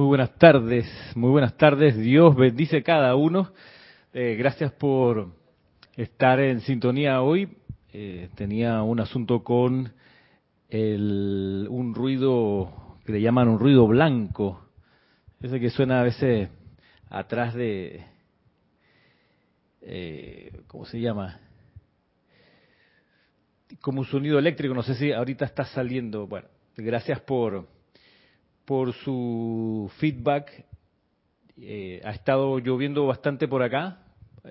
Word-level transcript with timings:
Muy 0.00 0.06
buenas 0.06 0.34
tardes, 0.38 0.86
muy 1.14 1.28
buenas 1.28 1.58
tardes. 1.58 1.94
Dios 1.94 2.34
bendice 2.34 2.82
cada 2.82 3.14
uno. 3.16 3.52
Eh, 4.14 4.34
gracias 4.38 4.72
por 4.72 5.28
estar 5.94 6.40
en 6.40 6.62
sintonía 6.62 7.20
hoy. 7.20 7.54
Eh, 7.92 8.30
tenía 8.34 8.82
un 8.82 8.98
asunto 9.00 9.44
con 9.44 9.92
el, 10.70 11.66
un 11.68 11.94
ruido 11.94 12.96
que 13.04 13.12
le 13.12 13.20
llaman 13.20 13.48
un 13.48 13.58
ruido 13.58 13.86
blanco. 13.86 14.64
Ese 15.38 15.60
que 15.60 15.68
suena 15.68 16.00
a 16.00 16.04
veces 16.04 16.48
atrás 17.10 17.52
de... 17.52 18.02
Eh, 19.82 20.62
¿Cómo 20.66 20.86
se 20.86 20.98
llama? 20.98 21.40
Como 23.82 24.00
un 24.00 24.06
sonido 24.06 24.38
eléctrico. 24.38 24.72
No 24.72 24.82
sé 24.82 24.94
si 24.94 25.12
ahorita 25.12 25.44
está 25.44 25.66
saliendo. 25.66 26.26
Bueno, 26.26 26.48
gracias 26.74 27.20
por 27.20 27.68
por 28.70 28.92
su 28.92 29.90
feedback. 29.96 30.64
Eh, 31.60 32.00
ha 32.04 32.12
estado 32.12 32.60
lloviendo 32.60 33.04
bastante 33.04 33.48
por 33.48 33.64
acá 33.64 33.98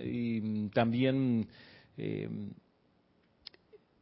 y 0.04 0.68
también 0.72 1.48
eh, 1.96 2.28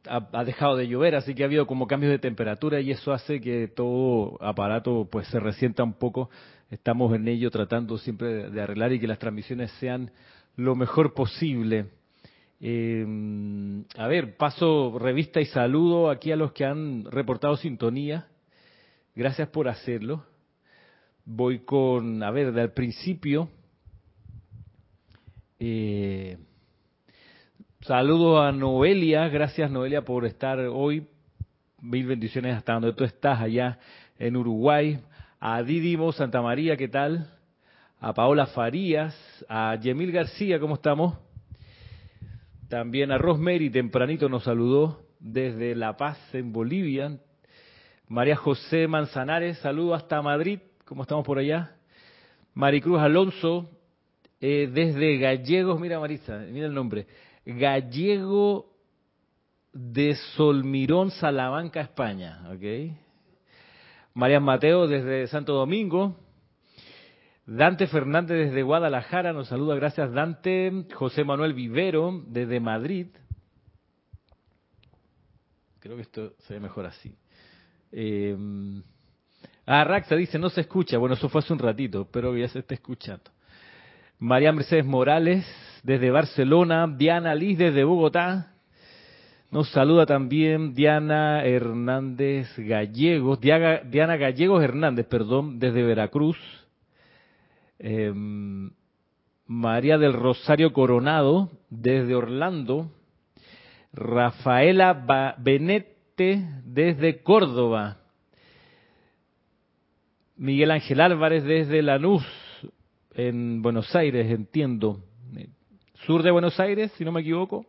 ha, 0.07 0.43
dejado 0.43 0.75
de 0.75 0.87
llover, 0.87 1.13
así 1.13 1.35
que 1.35 1.43
ha 1.43 1.45
habido 1.45 1.67
como 1.67 1.85
cambios 1.85 2.09
de 2.09 2.17
temperatura 2.17 2.81
y 2.81 2.89
eso 2.89 3.13
hace 3.13 3.39
que 3.39 3.67
todo 3.67 4.43
aparato 4.43 5.07
pues 5.11 5.27
se 5.27 5.39
resienta 5.39 5.83
un 5.83 5.93
poco. 5.93 6.31
Estamos 6.71 7.13
en 7.13 7.27
ello 7.27 7.51
tratando 7.51 7.99
siempre 7.99 8.49
de 8.49 8.59
arreglar 8.59 8.93
y 8.93 8.99
que 8.99 9.05
las 9.05 9.19
transmisiones 9.19 9.69
sean 9.73 10.09
lo 10.55 10.75
mejor 10.75 11.13
posible. 11.13 11.89
Eh, 12.59 13.05
a 13.95 14.07
ver, 14.07 14.35
paso 14.35 14.97
revista 14.97 15.39
y 15.41 15.45
saludo 15.45 16.09
aquí 16.09 16.31
a 16.31 16.37
los 16.37 16.53
que 16.53 16.65
han 16.65 17.05
reportado 17.05 17.55
sintonía. 17.55 18.25
Gracias 19.17 19.49
por 19.49 19.67
hacerlo. 19.67 20.23
Voy 21.25 21.61
con, 21.61 22.21
a 22.21 22.29
ver, 22.29 22.51
del 22.51 22.69
principio. 22.69 23.49
Eh, 25.59 26.37
saludo 27.81 28.39
a 28.39 28.51
Noelia, 28.51 29.27
gracias 29.27 29.71
Noelia 29.71 30.03
por 30.03 30.27
estar 30.27 30.59
hoy. 30.59 31.07
Mil 31.81 32.05
bendiciones 32.05 32.57
hasta 32.57 32.73
donde 32.73 32.93
tú 32.93 33.05
estás, 33.05 33.41
allá 33.41 33.79
en 34.19 34.37
Uruguay. 34.37 34.99
A 35.39 35.63
Didimo 35.63 36.11
Santa 36.11 36.43
María, 36.43 36.77
¿qué 36.77 36.87
tal? 36.87 37.27
A 37.99 38.13
Paola 38.13 38.45
Farías, 38.45 39.15
a 39.49 39.75
Yemil 39.81 40.11
García, 40.11 40.59
¿cómo 40.59 40.75
estamos? 40.75 41.17
También 42.69 43.11
a 43.11 43.17
Rosemary, 43.17 43.71
tempranito 43.71 44.29
nos 44.29 44.43
saludó 44.43 45.07
desde 45.19 45.73
La 45.73 45.97
Paz, 45.97 46.19
en 46.35 46.53
Bolivia. 46.53 47.17
María 48.09 48.37
José 48.37 48.87
Manzanares, 48.87 49.57
saludo 49.57 49.93
hasta 49.93 50.21
Madrid, 50.21 50.59
¿cómo 50.85 51.01
estamos 51.01 51.25
por 51.25 51.39
allá? 51.39 51.75
Maricruz 52.53 53.01
Alonso, 53.01 53.69
eh, 54.39 54.69
desde 54.71 55.17
Gallegos, 55.17 55.77
mira 55.77 55.99
Marisa, 55.99 56.37
mira 56.49 56.67
el 56.67 56.73
nombre, 56.73 57.05
Gallego 57.45 58.71
de 59.73 60.15
Solmirón, 60.37 61.11
Salamanca, 61.11 61.81
España, 61.81 62.49
¿ok? 62.49 62.95
María 64.13 64.39
Mateo 64.39 64.87
desde 64.87 65.27
Santo 65.27 65.53
Domingo, 65.53 66.15
Dante 67.45 67.87
Fernández 67.87 68.47
desde 68.47 68.63
Guadalajara, 68.63 69.33
nos 69.33 69.49
saluda, 69.49 69.75
gracias 69.75 70.13
Dante, 70.13 70.85
José 70.93 71.25
Manuel 71.25 71.53
Vivero 71.53 72.23
desde 72.25 72.61
Madrid, 72.61 73.07
creo 75.81 75.97
que 75.97 76.03
esto 76.03 76.35
se 76.39 76.53
ve 76.53 76.61
mejor 76.61 76.85
así. 76.85 77.13
Eh, 77.91 78.35
ah, 79.65 79.83
Raxa 79.83 80.15
dice, 80.15 80.39
no 80.39 80.49
se 80.49 80.61
escucha. 80.61 80.97
Bueno, 80.97 81.15
eso 81.15 81.29
fue 81.29 81.39
hace 81.39 81.53
un 81.53 81.59
ratito, 81.59 82.07
pero 82.11 82.35
ya 82.35 82.47
se 82.47 82.59
está 82.59 82.73
escuchando. 82.73 83.31
María 84.19 84.51
Mercedes 84.51 84.85
Morales, 84.85 85.45
desde 85.83 86.11
Barcelona. 86.11 86.87
Diana 86.87 87.35
Liz, 87.35 87.57
desde 87.57 87.83
Bogotá. 87.83 88.53
Nos 89.49 89.69
saluda 89.71 90.05
también 90.05 90.73
Diana 90.73 91.45
Hernández 91.45 92.49
Gallegos, 92.57 93.39
Diana, 93.39 94.17
Gallegos 94.17 94.61
Hernández, 94.61 95.05
perdón, 95.05 95.57
desde 95.57 95.83
Veracruz. 95.83 96.37
Em, 97.79 98.71
María 99.45 99.97
del 99.97 100.11
Rosario 100.11 100.73
Coronado, 100.73 101.49
desde 101.69 102.13
Orlando. 102.13 102.91
Rafaela 103.93 105.35
Benet 105.37 105.96
desde 106.17 107.21
Córdoba. 107.21 107.97
Miguel 110.35 110.71
Ángel 110.71 110.99
Álvarez 110.99 111.43
desde 111.43 111.83
Lanús, 111.83 112.25
en 113.13 113.61
Buenos 113.61 113.95
Aires, 113.95 114.29
entiendo. 114.31 114.99
Sur 116.05 116.23
de 116.23 116.31
Buenos 116.31 116.59
Aires, 116.59 116.91
si 116.97 117.05
no 117.05 117.11
me 117.11 117.21
equivoco. 117.21 117.65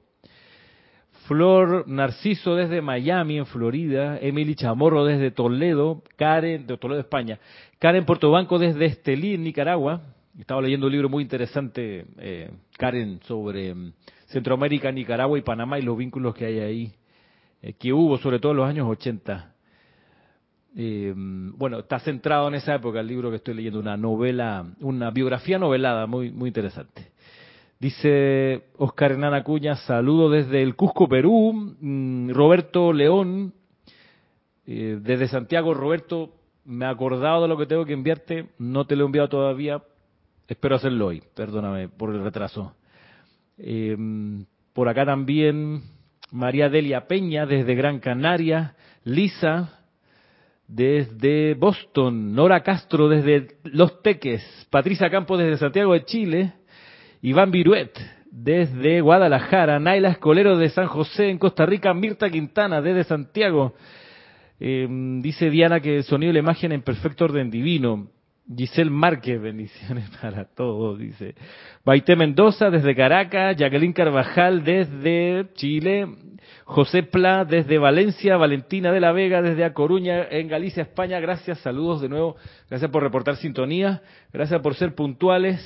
Flor 1.26 1.86
Narciso 1.88 2.54
desde 2.54 2.80
Miami, 2.80 3.36
en 3.36 3.46
Florida. 3.46 4.18
Emily 4.18 4.54
Chamorro 4.54 5.04
desde 5.04 5.30
Toledo. 5.30 6.02
Karen, 6.16 6.66
de 6.66 6.78
Toledo, 6.78 7.00
España. 7.00 7.38
Karen 7.78 8.06
Portobanco 8.06 8.58
desde 8.58 8.86
Estelí, 8.86 9.36
Nicaragua. 9.36 10.00
Estaba 10.38 10.62
leyendo 10.62 10.86
un 10.86 10.92
libro 10.92 11.08
muy 11.10 11.22
interesante, 11.22 12.06
eh, 12.18 12.50
Karen, 12.78 13.20
sobre 13.24 13.74
mm, 13.74 13.92
Centroamérica, 14.26 14.90
Nicaragua 14.90 15.38
y 15.38 15.42
Panamá 15.42 15.78
y 15.78 15.82
los 15.82 15.98
vínculos 15.98 16.34
que 16.34 16.46
hay 16.46 16.60
ahí 16.60 16.94
eh, 17.60 17.72
que 17.72 17.92
hubo, 17.92 18.18
sobre 18.18 18.38
todo 18.38 18.52
en 18.52 18.58
los 18.58 18.68
años 18.68 18.88
80. 18.88 19.54
Eh, 20.76 21.12
bueno, 21.16 21.80
está 21.80 21.98
centrado 21.98 22.46
en 22.48 22.54
esa 22.54 22.74
época 22.74 23.00
el 23.00 23.06
libro 23.08 23.30
que 23.30 23.36
estoy 23.36 23.54
leyendo, 23.54 23.80
una 23.80 23.96
novela, 23.96 24.64
una 24.80 25.10
biografía 25.10 25.58
novelada 25.58 26.06
muy, 26.06 26.30
muy 26.30 26.48
interesante. 26.48 27.10
Dice 27.80 28.64
Oscar 28.76 29.12
Hernán 29.12 29.34
Acuña, 29.34 29.76
saludo 29.76 30.30
desde 30.30 30.62
el 30.62 30.76
Cusco, 30.76 31.08
Perú. 31.08 31.76
Mm, 31.80 32.30
Roberto 32.30 32.92
León, 32.92 33.54
eh, 34.66 34.98
desde 35.00 35.28
Santiago, 35.28 35.74
Roberto, 35.74 36.34
me 36.64 36.84
he 36.84 36.88
acordado 36.88 37.42
de 37.42 37.48
lo 37.48 37.56
que 37.56 37.66
tengo 37.66 37.84
que 37.84 37.92
enviarte, 37.92 38.48
no 38.58 38.86
te 38.86 38.94
lo 38.94 39.04
he 39.04 39.06
enviado 39.06 39.28
todavía, 39.28 39.82
espero 40.46 40.76
hacerlo 40.76 41.06
hoy, 41.06 41.22
perdóname 41.34 41.88
por 41.88 42.14
el 42.14 42.22
retraso. 42.22 42.74
por 44.74 44.88
acá 44.88 45.06
también 45.06 45.82
María 46.30 46.68
Delia 46.68 47.06
Peña 47.06 47.46
desde 47.46 47.74
Gran 47.74 48.00
Canaria, 48.00 48.74
Lisa 49.04 49.78
desde 50.66 51.54
Boston, 51.54 52.34
Nora 52.34 52.62
Castro 52.62 53.08
desde 53.08 53.56
Los 53.64 54.02
Teques, 54.02 54.42
Patricia 54.70 55.08
Campos 55.10 55.38
desde 55.38 55.56
Santiago 55.56 55.94
de 55.94 56.04
Chile, 56.04 56.52
Iván 57.22 57.50
Viruet 57.50 57.90
desde 58.30 59.00
Guadalajara, 59.00 59.80
Naila 59.80 60.10
Escolero 60.10 60.58
de 60.58 60.68
San 60.68 60.86
José 60.86 61.30
en 61.30 61.38
Costa 61.38 61.64
Rica, 61.64 61.94
Mirta 61.94 62.28
Quintana 62.28 62.82
desde 62.82 63.04
Santiago. 63.04 63.74
Em, 64.60 65.22
dice 65.22 65.48
Diana 65.50 65.80
que 65.80 65.96
el 65.96 66.04
sonido 66.04 66.30
y 66.30 66.34
la 66.34 66.40
imagen 66.40 66.72
en 66.72 66.82
perfecto 66.82 67.24
orden 67.24 67.50
divino. 67.50 68.08
Giselle 68.54 68.90
Márquez, 68.90 69.40
bendiciones 69.40 70.08
para 70.22 70.44
todos, 70.44 70.98
dice. 70.98 71.34
Baité 71.84 72.16
Mendoza 72.16 72.70
desde 72.70 72.94
Caracas, 72.94 73.56
Jacqueline 73.56 73.92
Carvajal 73.92 74.64
desde 74.64 75.46
Chile, 75.54 76.06
José 76.64 77.02
Pla 77.02 77.44
desde 77.44 77.78
Valencia, 77.78 78.36
Valentina 78.36 78.90
de 78.90 79.00
la 79.00 79.12
Vega 79.12 79.42
desde 79.42 79.64
A 79.64 79.74
Coruña, 79.74 80.26
en 80.30 80.48
Galicia, 80.48 80.82
España. 80.82 81.20
Gracias, 81.20 81.58
saludos 81.58 82.00
de 82.00 82.08
nuevo. 82.08 82.36
Gracias 82.70 82.90
por 82.90 83.02
reportar 83.02 83.36
sintonía, 83.36 84.02
gracias 84.32 84.60
por 84.62 84.74
ser 84.74 84.94
puntuales. 84.94 85.60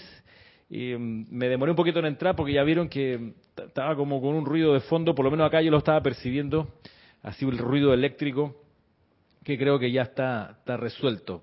Y, 0.69 0.95
mm, 0.95 1.27
me 1.31 1.49
demoré 1.49 1.71
un 1.71 1.77
poquito 1.77 2.01
en 2.01 2.07
entrar 2.07 2.35
porque 2.35 2.53
ya 2.53 2.65
vieron 2.65 2.89
que 2.89 3.35
estaba 3.57 3.95
como 3.95 4.21
con 4.21 4.35
un 4.35 4.45
ruido 4.45 4.73
de 4.73 4.81
fondo, 4.81 5.15
por 5.15 5.25
lo 5.25 5.31
menos 5.31 5.47
acá 5.47 5.61
yo 5.61 5.71
lo 5.71 5.79
estaba 5.79 6.01
percibiendo, 6.01 6.69
así 7.23 7.45
el 7.45 7.59
ruido 7.59 7.95
eléctrico, 7.95 8.57
que 9.45 9.59
creo 9.59 9.79
que 9.79 9.93
ya 9.93 10.03
está, 10.03 10.59
resuelto 10.67 11.43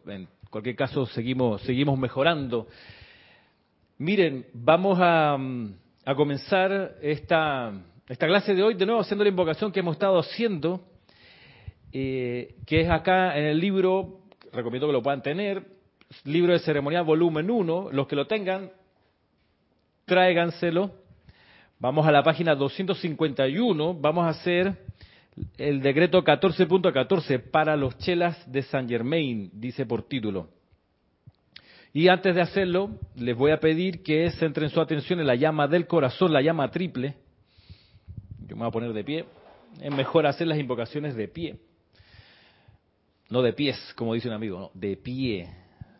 cualquier 0.49 0.75
caso, 0.75 1.05
seguimos, 1.07 1.61
seguimos 1.61 1.97
mejorando. 1.97 2.67
Miren, 3.97 4.45
vamos 4.53 4.97
a, 5.01 5.37
comenzar 6.15 6.95
esta, 7.01 7.71
esta 8.07 8.25
clase 8.25 8.55
de 8.55 8.63
hoy 8.63 8.73
de 8.73 8.85
nuevo 8.85 9.01
haciendo 9.01 9.23
la 9.23 9.29
invocación 9.29 9.71
que 9.71 9.81
hemos 9.81 9.93
estado 9.93 10.17
haciendo, 10.17 10.81
eh, 11.91 12.55
que 12.65 12.81
es 12.81 12.89
acá 12.89 13.37
en 13.37 13.45
el 13.45 13.59
libro, 13.59 14.21
recomiendo 14.51 14.87
que 14.87 14.93
lo 14.93 15.03
puedan 15.03 15.21
tener, 15.21 15.63
libro 16.23 16.53
de 16.53 16.59
ceremonial 16.59 17.03
volumen 17.03 17.51
1, 17.51 17.89
los 17.91 18.07
que 18.07 18.15
lo 18.15 18.25
tengan, 18.25 18.71
tráiganselo. 20.05 20.91
Vamos 21.77 22.07
a 22.07 22.11
la 22.11 22.23
página 22.23 22.55
251, 22.55 23.93
vamos 23.93 24.25
a 24.25 24.29
hacer 24.29 24.75
el 25.57 25.81
decreto 25.81 26.23
14.14 26.23 27.51
para 27.51 27.75
los 27.75 27.97
chelas 27.97 28.49
de 28.51 28.63
Saint 28.63 28.89
Germain, 28.89 29.49
dice 29.53 29.85
por 29.85 30.03
título. 30.03 30.49
Y 31.91 32.07
antes 32.07 32.35
de 32.35 32.41
hacerlo, 32.41 32.91
les 33.15 33.35
voy 33.35 33.51
a 33.51 33.59
pedir 33.59 34.03
que 34.03 34.29
centren 34.31 34.69
su 34.69 34.79
atención 34.79 35.19
en 35.19 35.27
la 35.27 35.35
llama 35.35 35.67
del 35.67 35.87
corazón, 35.87 36.31
la 36.31 36.41
llama 36.41 36.69
triple. 36.69 37.15
Yo 38.47 38.55
me 38.55 38.59
voy 38.59 38.67
a 38.67 38.71
poner 38.71 38.93
de 38.93 39.03
pie. 39.03 39.25
Es 39.81 39.93
mejor 39.93 40.27
hacer 40.27 40.47
las 40.47 40.59
invocaciones 40.59 41.15
de 41.15 41.27
pie. 41.27 41.57
No 43.29 43.41
de 43.41 43.53
pies, 43.53 43.93
como 43.95 44.13
dice 44.13 44.27
un 44.27 44.33
amigo, 44.33 44.59
no, 44.59 44.71
de 44.73 44.97
pie. 44.97 45.49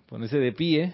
ponerse 0.07 0.39
de 0.39 0.51
pie, 0.51 0.93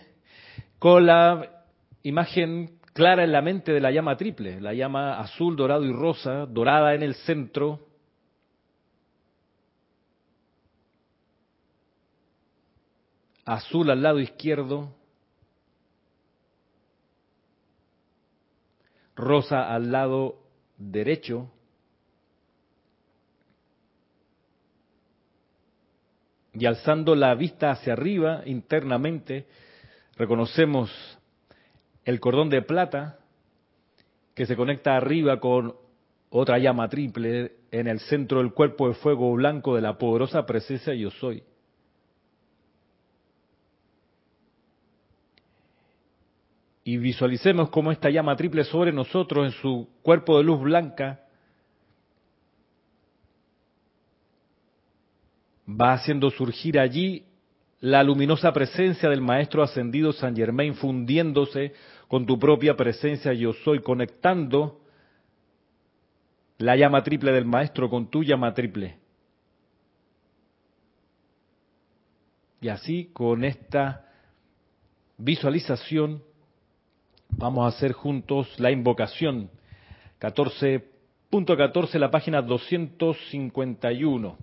con 0.79 1.05
la 1.05 1.63
imagen 2.03 2.79
clara 2.93 3.23
en 3.23 3.31
la 3.31 3.41
mente 3.41 3.71
de 3.73 3.81
la 3.81 3.91
llama 3.91 4.15
triple, 4.15 4.59
la 4.61 4.73
llama 4.73 5.19
azul, 5.19 5.55
dorado 5.55 5.83
y 5.83 5.91
rosa, 5.91 6.45
dorada 6.45 6.93
en 6.93 7.03
el 7.03 7.15
centro, 7.15 7.84
azul 13.45 13.89
al 13.91 14.01
lado 14.01 14.19
izquierdo, 14.19 14.93
rosa 19.15 19.73
al 19.73 19.91
lado 19.91 20.39
derecho, 20.77 21.51
y 26.57 26.65
alzando 26.65 27.15
la 27.15 27.35
vista 27.35 27.71
hacia 27.71 27.93
arriba 27.93 28.41
internamente, 28.45 29.45
reconocemos 30.15 30.89
el 32.05 32.19
cordón 32.19 32.49
de 32.49 32.61
plata 32.61 33.19
que 34.33 34.45
se 34.45 34.55
conecta 34.55 34.95
arriba 34.95 35.39
con 35.39 35.75
otra 36.29 36.57
llama 36.57 36.87
triple 36.89 37.53
en 37.71 37.87
el 37.87 37.99
centro 37.99 38.39
del 38.39 38.53
cuerpo 38.53 38.87
de 38.87 38.93
fuego 38.95 39.33
blanco 39.33 39.75
de 39.75 39.81
la 39.81 39.97
poderosa 39.97 40.45
presencia 40.45 40.93
yo 40.93 41.11
soy. 41.11 41.43
Y 46.87 46.97
visualicemos 46.97 47.71
cómo 47.71 47.91
esta 47.91 48.11
llama 48.11 48.35
triple 48.35 48.63
sobre 48.63 48.93
nosotros 48.93 49.47
en 49.47 49.59
su 49.59 49.89
cuerpo 50.03 50.37
de 50.37 50.43
luz 50.43 50.61
blanca 50.61 51.19
va 55.67 55.93
haciendo 55.93 56.29
surgir 56.29 56.79
allí 56.79 57.25
la 57.79 58.03
luminosa 58.03 58.53
presencia 58.53 59.09
del 59.09 59.19
Maestro 59.19 59.63
Ascendido 59.63 60.13
San 60.13 60.35
Germain 60.35 60.75
fundiéndose 60.75 61.73
con 62.07 62.27
tu 62.27 62.37
propia 62.37 62.75
presencia 62.75 63.33
yo 63.33 63.53
soy, 63.53 63.81
conectando 63.81 64.79
la 66.59 66.75
llama 66.75 67.01
triple 67.01 67.31
del 67.31 67.45
Maestro 67.45 67.89
con 67.89 68.11
tu 68.11 68.23
llama 68.23 68.53
triple. 68.53 68.99
Y 72.61 72.69
así, 72.69 73.09
con 73.11 73.43
esta 73.43 74.07
visualización, 75.17 76.21
vamos 77.37 77.65
a 77.65 77.69
hacer 77.75 77.93
juntos 77.93 78.59
la 78.59 78.71
invocación. 78.71 79.49
14.14, 80.19 81.99
la 81.99 82.11
página 82.11 82.41
251 82.41 84.37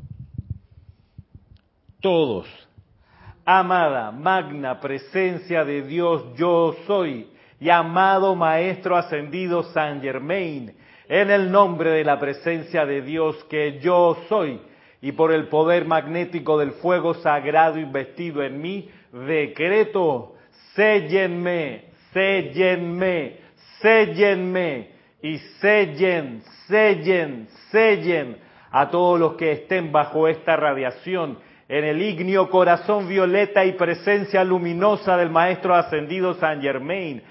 todos. 2.03 2.49
Amada, 3.45 4.11
magna 4.11 4.79
presencia 4.81 5.65
de 5.65 5.83
Dios, 5.83 6.23
yo 6.37 6.75
soy, 6.87 7.29
y 7.59 7.71
amado 7.71 8.35
Maestro 8.35 8.97
ascendido 8.97 9.63
San 9.73 10.03
Germain, 10.03 10.75
en 11.09 11.31
el 11.31 11.51
nombre 11.51 11.91
de 11.91 12.05
la 12.05 12.19
presencia 12.21 12.85
de 12.85 13.03
Dios 13.03 13.43
que 13.45 13.79
yo 13.81 14.17
soy, 14.29 14.61
y 15.01 15.13
por 15.13 15.33
el 15.33 15.49
poder 15.49 15.87
magnético 15.87 16.59
del 16.59 16.73
fuego 16.73 17.15
sagrado 17.15 17.79
investido 17.79 18.43
en 18.43 18.61
mí, 18.61 18.89
decreto, 19.13 20.35
séllenme, 20.75 21.92
séllenme, 22.13 23.37
séllenme, 23.81 24.93
y 25.23 25.39
sellen, 25.61 26.43
sellen, 26.67 27.49
sellen 27.71 28.37
a 28.71 28.91
todos 28.91 29.21
los 29.21 29.35
que 29.35 29.53
estén 29.53 29.93
bajo 29.93 30.27
esta 30.27 30.57
radiación 30.57 31.39
en 31.69 31.85
el 31.85 32.03
ignio 32.03 32.51
corazón 32.51 33.09
violeta 33.09 33.65
y 33.65 33.73
presencia 33.73 34.45
luminosa 34.45 35.17
del 35.17 35.31
Maestro 35.31 35.75
Ascendido 35.75 36.35
San 36.35 36.61
Germain, 36.61 37.23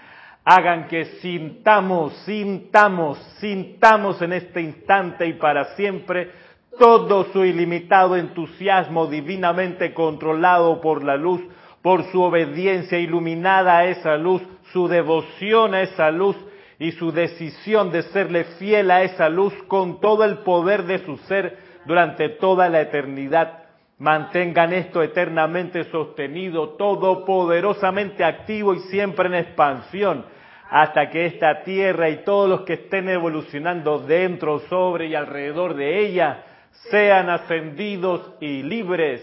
hagan 0.45 0.87
que 0.87 1.05
sintamos, 1.21 2.13
sintamos, 2.25 3.17
sintamos 3.39 4.21
en 4.21 4.33
este 4.33 4.61
instante 4.61 5.27
y 5.27 5.33
para 5.33 5.75
siempre 5.75 6.31
todo 6.79 7.25
su 7.25 7.43
ilimitado 7.43 8.15
entusiasmo 8.15 9.07
divinamente 9.07 9.93
controlado 9.93 10.79
por 10.79 11.03
la 11.03 11.17
luz, 11.17 11.41
por 11.81 12.05
su 12.11 12.21
obediencia 12.21 12.97
iluminada 12.97 13.79
a 13.79 13.85
esa 13.85 14.15
luz, 14.15 14.41
su 14.73 14.87
devoción 14.87 15.73
a 15.73 15.81
esa 15.81 16.11
luz 16.11 16.35
y 16.79 16.91
su 16.93 17.11
decisión 17.11 17.91
de 17.91 18.03
serle 18.03 18.43
fiel 18.59 18.91
a 18.91 19.03
esa 19.03 19.29
luz 19.29 19.53
con 19.67 19.99
todo 19.99 20.23
el 20.23 20.39
poder 20.39 20.83
de 20.83 20.99
su 21.05 21.17
ser 21.17 21.57
durante 21.85 22.29
toda 22.29 22.69
la 22.69 22.81
eternidad 22.81 23.61
Mantengan 24.01 24.73
esto 24.73 25.03
eternamente 25.03 25.83
sostenido, 25.91 26.69
todopoderosamente 26.69 28.23
activo 28.23 28.73
y 28.73 28.79
siempre 28.79 29.27
en 29.27 29.35
expansión, 29.35 30.25
hasta 30.71 31.11
que 31.11 31.27
esta 31.27 31.61
tierra 31.61 32.09
y 32.09 32.23
todos 32.23 32.49
los 32.49 32.61
que 32.61 32.73
estén 32.73 33.09
evolucionando 33.09 33.99
dentro, 33.99 34.57
sobre 34.69 35.05
y 35.05 35.13
alrededor 35.13 35.75
de 35.75 35.99
ella 35.99 36.43
sean 36.89 37.29
ascendidos 37.29 38.33
y 38.39 38.63
libres. 38.63 39.21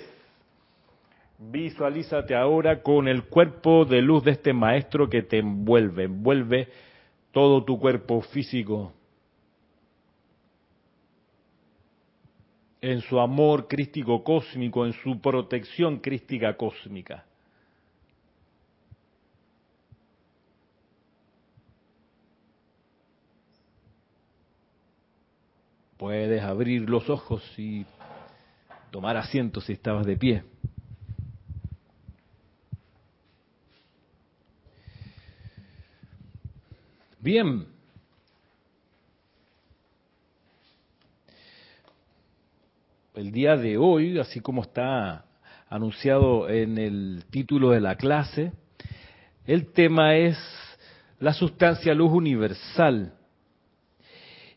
Visualízate 1.39 2.35
ahora 2.35 2.83
con 2.83 3.07
el 3.07 3.25
cuerpo 3.29 3.85
de 3.85 4.03
luz 4.03 4.25
de 4.25 4.33
este 4.33 4.53
maestro 4.53 5.09
que 5.09 5.23
te 5.23 5.39
envuelve, 5.39 6.05
envuelve 6.05 6.69
todo 7.31 7.65
tu 7.65 7.79
cuerpo 7.79 8.21
físico, 8.23 8.93
en 12.81 13.01
su 13.03 13.21
amor 13.21 13.69
crístico 13.69 14.25
cósmico, 14.25 14.85
en 14.85 14.93
su 14.95 15.21
protección 15.21 15.99
crística 15.99 16.57
cósmica. 16.57 17.25
Puedes 25.97 26.43
abrir 26.43 26.89
los 26.89 27.09
ojos 27.09 27.43
y 27.57 27.87
tomar 28.91 29.17
asiento 29.17 29.61
si 29.61 29.73
estabas 29.73 30.05
de 30.05 30.17
pie. 30.17 30.45
Bien, 37.31 37.67
el 43.15 43.33
día 43.33 43.55
de 43.55 43.77
hoy, 43.77 44.19
así 44.19 44.41
como 44.41 44.63
está 44.63 45.27
anunciado 45.69 46.49
en 46.49 46.79
el 46.79 47.27
título 47.29 47.73
de 47.73 47.83
la 47.83 47.97
clase, 47.97 48.53
el 49.45 49.73
tema 49.73 50.17
es 50.17 50.39
la 51.21 51.35
sustancia 51.35 51.93
luz 51.93 52.13
universal. 52.13 53.13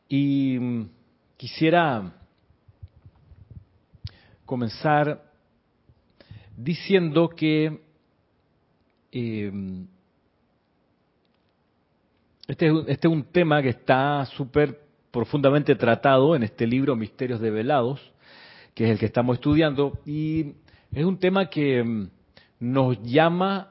Y 0.07 0.57
mm, 0.57 0.89
quisiera 1.35 2.13
comenzar 4.45 5.29
diciendo 6.55 7.27
que 7.27 7.81
em, 9.11 9.87
este, 12.51 12.67
este, 12.87 13.07
es 13.07 13.13
un 13.13 13.23
tema 13.23 13.61
que 13.61 13.69
está 13.69 14.25
súper 14.25 14.77
profundamente 15.09 15.73
tratado 15.75 16.35
en 16.35 16.43
este 16.43 16.67
libro 16.67 16.97
Misterios 16.97 17.39
Develados, 17.39 18.01
que 18.73 18.83
es 18.83 18.89
el 18.89 18.99
que 18.99 19.05
estamos 19.05 19.35
estudiando, 19.35 19.99
y 20.05 20.55
es 20.91 21.05
un 21.05 21.17
tema 21.17 21.49
que 21.49 21.81
mm, 21.81 22.09
nos 22.59 23.01
llama 23.03 23.69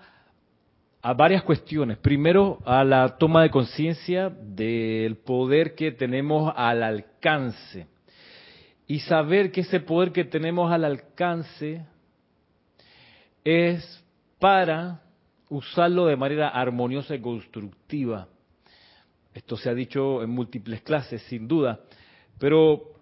a 1.02 1.12
varias 1.12 1.42
cuestiones. 1.42 1.98
Primero, 1.98 2.58
a 2.64 2.82
la 2.82 3.18
toma 3.18 3.42
de 3.42 3.50
conciencia 3.50 4.30
del 4.30 5.18
poder 5.18 5.74
que 5.74 5.92
tenemos 5.92 6.50
al 6.56 6.82
alcance. 6.82 7.86
Y 8.86 9.00
saber 9.00 9.52
que 9.52 9.60
ese 9.60 9.80
poder 9.80 10.10
que 10.10 10.24
tenemos 10.24 10.72
al 10.72 10.86
alcance 10.86 11.84
es 13.44 14.02
para 14.38 15.02
usarlo 15.50 16.06
de 16.06 16.16
manera 16.16 16.48
armoniosa 16.48 17.14
y 17.14 17.20
constructiva. 17.20 18.26
Esto 19.34 19.56
se 19.56 19.70
ha 19.70 19.74
dicho 19.74 20.22
en 20.22 20.30
múltiples 20.30 20.82
clases, 20.82 21.22
sin 21.22 21.46
duda. 21.46 21.80
Pero 22.38 22.94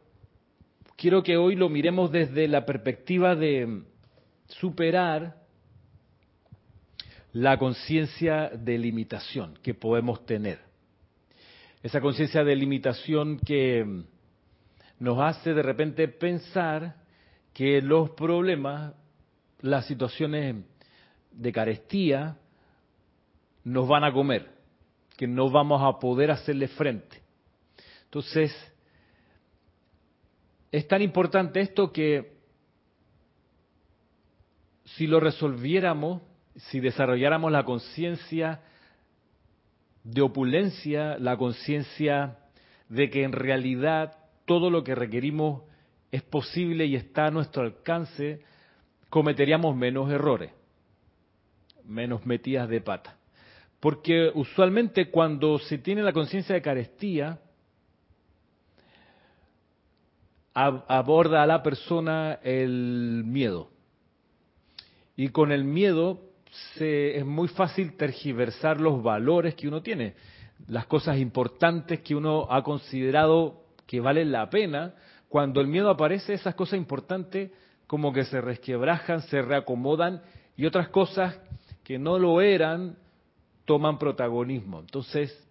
quiero 0.97 1.23
que 1.23 1.37
hoy 1.37 1.57
lo 1.57 1.69
miremos 1.69 2.11
desde 2.11 2.49
la 2.49 2.67
perspectiva 2.67 3.35
de 3.35 3.83
superar 4.49 5.37
la 7.33 7.59
conciencia 7.59 8.51
de 8.51 8.79
limitación 8.79 9.59
que 9.63 9.75
podemos 9.75 10.25
tener. 10.27 10.59
Esa 11.83 12.01
conciencia 12.01 12.43
de 12.43 12.57
limitación 12.57 13.39
que 13.39 14.05
nos 14.99 15.21
hace 15.21 15.55
de 15.55 15.63
repente 15.63 16.09
pensar 16.09 16.97
que 17.53 17.81
los 17.81 18.11
problemas, 18.11 18.95
las 19.61 19.87
situaciones 19.87 20.57
de 21.31 21.53
carestía, 21.53 22.37
nos 23.65 23.87
van 23.87 24.05
a 24.05 24.13
comer, 24.13 24.58
que 25.19 25.27
no 25.27 25.51
vamos 25.51 25.83
a 25.83 25.99
poder 25.99 26.31
hacerle 26.31 26.69
frente. 26.69 27.21
Entonces, 28.05 28.55
es 30.71 30.87
tan 30.87 31.03
importante 31.03 31.61
esto 31.61 31.93
que 31.93 32.39
si 34.85 35.09
lo 35.09 35.19
resolviéramos, 35.19 36.23
si 36.55 36.79
desarrolláramos 36.79 37.51
la 37.51 37.65
conciencia 37.65 38.61
de 40.05 40.23
opulencia, 40.23 41.19
la 41.19 41.37
conciencia 41.37 42.39
de 42.89 43.11
que 43.11 43.25
en 43.25 43.33
realidad 43.33 44.17
todo 44.45 44.71
lo 44.71 44.85
que 44.85 44.95
requerimos 44.95 45.63
es 46.13 46.23
posible 46.23 46.87
y 46.87 46.95
está 46.95 47.27
a 47.27 47.31
nuestro 47.33 47.65
alcance, 47.65 48.41
cometeríamos 49.11 49.75
menos 49.75 50.13
errores, 50.13 50.53
menos 51.85 52.25
metidas 52.25 52.69
de 52.69 52.81
pata. 52.81 53.18
Porque 53.81 54.31
usualmente 54.35 55.11
cuando 55.11 55.59
se 55.59 55.79
tiene 55.79 56.03
la 56.03 56.13
conciencia 56.13 56.55
de 56.55 56.63
carestía, 56.63 57.39
aborda 60.53 61.43
a 61.43 61.47
la 61.47 61.63
persona 61.63 62.41
el 62.43 63.23
miedo. 63.25 63.71
Y 65.17 65.29
con 65.29 65.53
el 65.53 65.65
miedo 65.65 66.21
se, 66.75 67.17
es 67.17 67.25
muy 67.25 67.49
fácil 67.49 67.97
tergiversar 67.97 68.81
los 68.81 69.03
valores 69.03 69.55
que 69.55 69.69
uno 69.69 69.83
tiene, 69.83 70.15
las 70.67 70.87
cosas 70.87 71.19
importantes 71.19 72.01
que 72.01 72.17
uno 72.17 72.49
ha 72.51 72.63
considerado 72.63 73.63
que 73.87 74.01
valen 74.01 74.33
la 74.33 74.51
pena. 74.51 74.95
Cuando 75.29 75.61
el 75.61 75.69
miedo 75.69 75.91
aparece, 75.91 76.35
esas 76.35 76.57
cosas 76.57 76.79
importantes 76.79 77.53
como 77.87 78.13
que 78.13 78.25
se 78.25 78.41
resquebrajan, 78.41 79.23
se 79.23 79.41
reacomodan 79.41 80.23
y 80.57 80.67
otras 80.67 80.89
cosas 80.89 81.39
que 81.85 81.99
no 81.99 82.19
lo 82.19 82.41
eran 82.41 82.97
toman 83.69 83.99
protagonismo. 83.99 84.81
Entonces, 84.81 85.47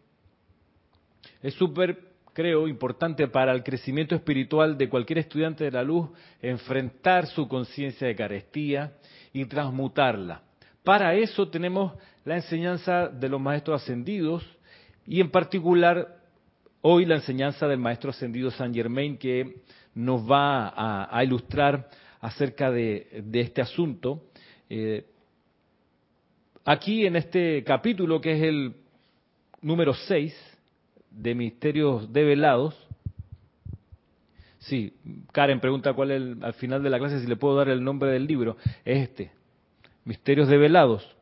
es 1.44 1.54
súper, 1.54 2.00
creo, 2.34 2.68
importante 2.68 3.28
para 3.28 3.54
el 3.54 3.64
crecimiento 3.64 4.16
espiritual 4.16 4.76
de 4.76 4.90
cualquier 4.90 5.20
estudiante 5.20 5.66
de 5.66 5.72
la 5.72 5.84
luz 5.84 6.10
enfrentar 6.42 7.28
su 7.28 7.48
conciencia 7.48 8.08
de 8.08 8.16
carestía 8.16 8.94
y 9.34 9.46
transmutarla. 9.46 10.42
Para 10.84 11.14
eso 11.14 11.48
tenemos 11.48 11.94
la 12.26 12.38
enseñanza 12.38 13.08
de 13.08 13.30
los 13.30 13.40
maestros 13.40 13.84
ascendidos 13.84 14.44
y 15.06 15.22
en 15.22 15.30
particular 15.30 16.18
hoy 16.82 17.06
la 17.06 17.16
enseñanza 17.16 17.68
del 17.68 17.80
maestro 17.80 18.10
ascendido 18.10 18.50
San 18.50 18.74
Germain 18.74 19.16
que 19.20 19.62
nos 19.94 20.22
va 20.30 20.74
a, 21.16 21.24
ilustrar 21.24 21.88
acerca 22.20 22.72
de, 22.72 23.24
este 23.34 23.62
asunto. 23.62 24.24
Eh, 24.70 25.06
aquí 26.68 27.06
en 27.06 27.16
este 27.16 27.64
capítulo, 27.64 28.20
que 28.20 28.34
es 28.34 28.44
el 28.44 28.74
número 29.62 29.94
6 29.94 30.36
de 31.12 31.34
Misterios 31.34 32.12
Develados, 32.12 32.76
sí, 34.60 34.94
Karen 35.32 35.62
pregunta 35.62 35.94
cuál 35.94 36.12
es 36.12 36.44
al 36.44 36.54
final 36.56 36.84
de 36.84 36.90
la 36.90 37.00
clase 37.00 37.22
si 37.22 37.28
le 37.28 37.38
puedo 37.38 37.56
dar 37.56 37.70
el 37.70 37.82
nombre 37.82 38.12
del 38.12 38.28
libro, 38.28 38.58
es 38.84 39.10
este, 39.10 39.32
Misterios 40.04 40.50
Develados. 40.50 41.16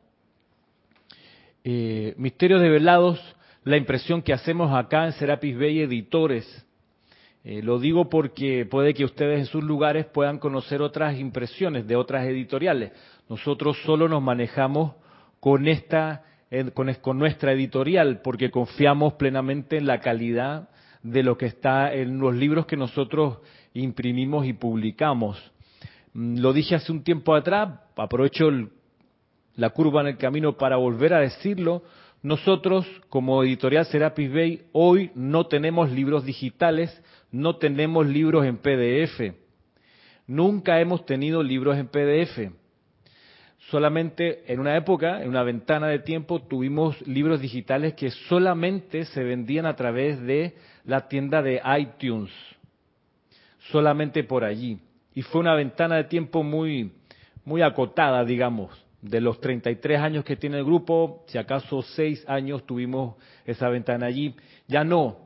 Eh, 1.62 2.14
Misterios 2.16 2.60
Develados, 2.60 3.20
la 3.62 3.76
impresión 3.76 4.22
que 4.22 4.32
hacemos 4.32 4.74
acá 4.74 5.06
en 5.06 5.12
Serapis 5.12 5.56
Bay 5.56 5.80
Editores, 5.80 6.66
eh, 7.44 7.62
lo 7.62 7.78
digo 7.78 8.08
porque 8.08 8.66
puede 8.66 8.94
que 8.94 9.04
ustedes 9.04 9.38
en 9.38 9.46
sus 9.46 9.62
lugares 9.62 10.06
puedan 10.06 10.40
conocer 10.40 10.82
otras 10.82 11.16
impresiones 11.20 11.86
de 11.86 11.94
otras 11.94 12.26
editoriales. 12.26 12.90
Nosotros 13.28 13.78
solo 13.84 14.08
nos 14.08 14.20
manejamos 14.20 14.94
con 15.46 15.68
esta, 15.68 16.24
con, 16.74 17.18
nuestra 17.20 17.52
editorial, 17.52 18.20
porque 18.20 18.50
confiamos 18.50 19.12
plenamente 19.12 19.76
en 19.76 19.86
la 19.86 20.00
calidad 20.00 20.70
de 21.04 21.22
lo 21.22 21.38
que 21.38 21.46
está 21.46 21.94
en 21.94 22.18
los 22.18 22.34
libros 22.34 22.66
que 22.66 22.76
nosotros 22.76 23.38
imprimimos 23.72 24.44
y 24.44 24.54
publicamos. 24.54 25.40
Mm, 26.14 26.40
lo 26.40 26.52
dije 26.52 26.74
hace 26.74 26.90
un 26.90 27.04
tiempo 27.04 27.32
atrás, 27.32 27.78
aprovecho 27.94 28.50
la 29.54 29.70
curva 29.70 30.00
en 30.00 30.08
el 30.08 30.16
camino 30.16 30.56
para 30.56 30.78
volver 30.78 31.14
a 31.14 31.20
decirlo. 31.20 31.84
Nosotros, 32.24 32.84
como 33.08 33.40
editorial 33.44 33.86
Serapis 33.86 34.32
Bay, 34.32 34.62
hoy 34.72 35.12
no 35.14 35.46
tenemos 35.46 35.92
libros 35.92 36.24
digitales, 36.24 36.90
no 37.30 37.54
tenemos 37.54 38.04
libros 38.04 38.46
en 38.46 38.56
PDF. 38.56 39.32
Nunca 40.26 40.80
hemos 40.80 41.06
tenido 41.06 41.40
libros 41.44 41.78
en 41.78 41.86
PDF. 41.86 42.50
Solamente 43.70 44.44
en 44.46 44.60
una 44.60 44.76
época, 44.76 45.22
en 45.22 45.28
una 45.28 45.42
ventana 45.42 45.88
de 45.88 45.98
tiempo, 45.98 46.40
tuvimos 46.40 47.04
libros 47.06 47.40
digitales 47.40 47.94
que 47.94 48.10
solamente 48.10 49.04
se 49.06 49.24
vendían 49.24 49.66
a 49.66 49.74
través 49.74 50.20
de 50.22 50.54
la 50.84 51.08
tienda 51.08 51.42
de 51.42 51.60
iTunes. 51.78 52.30
Solamente 53.72 54.22
por 54.22 54.44
allí. 54.44 54.78
Y 55.14 55.22
fue 55.22 55.40
una 55.40 55.56
ventana 55.56 55.96
de 55.96 56.04
tiempo 56.04 56.44
muy, 56.44 56.92
muy 57.44 57.62
acotada, 57.62 58.24
digamos. 58.24 58.70
De 59.02 59.20
los 59.20 59.40
33 59.40 60.00
años 60.00 60.24
que 60.24 60.36
tiene 60.36 60.58
el 60.58 60.64
grupo, 60.64 61.24
si 61.26 61.36
acaso 61.36 61.82
6 61.82 62.24
años 62.28 62.64
tuvimos 62.66 63.16
esa 63.44 63.68
ventana 63.68 64.06
allí. 64.06 64.36
Ya 64.68 64.84
no, 64.84 65.18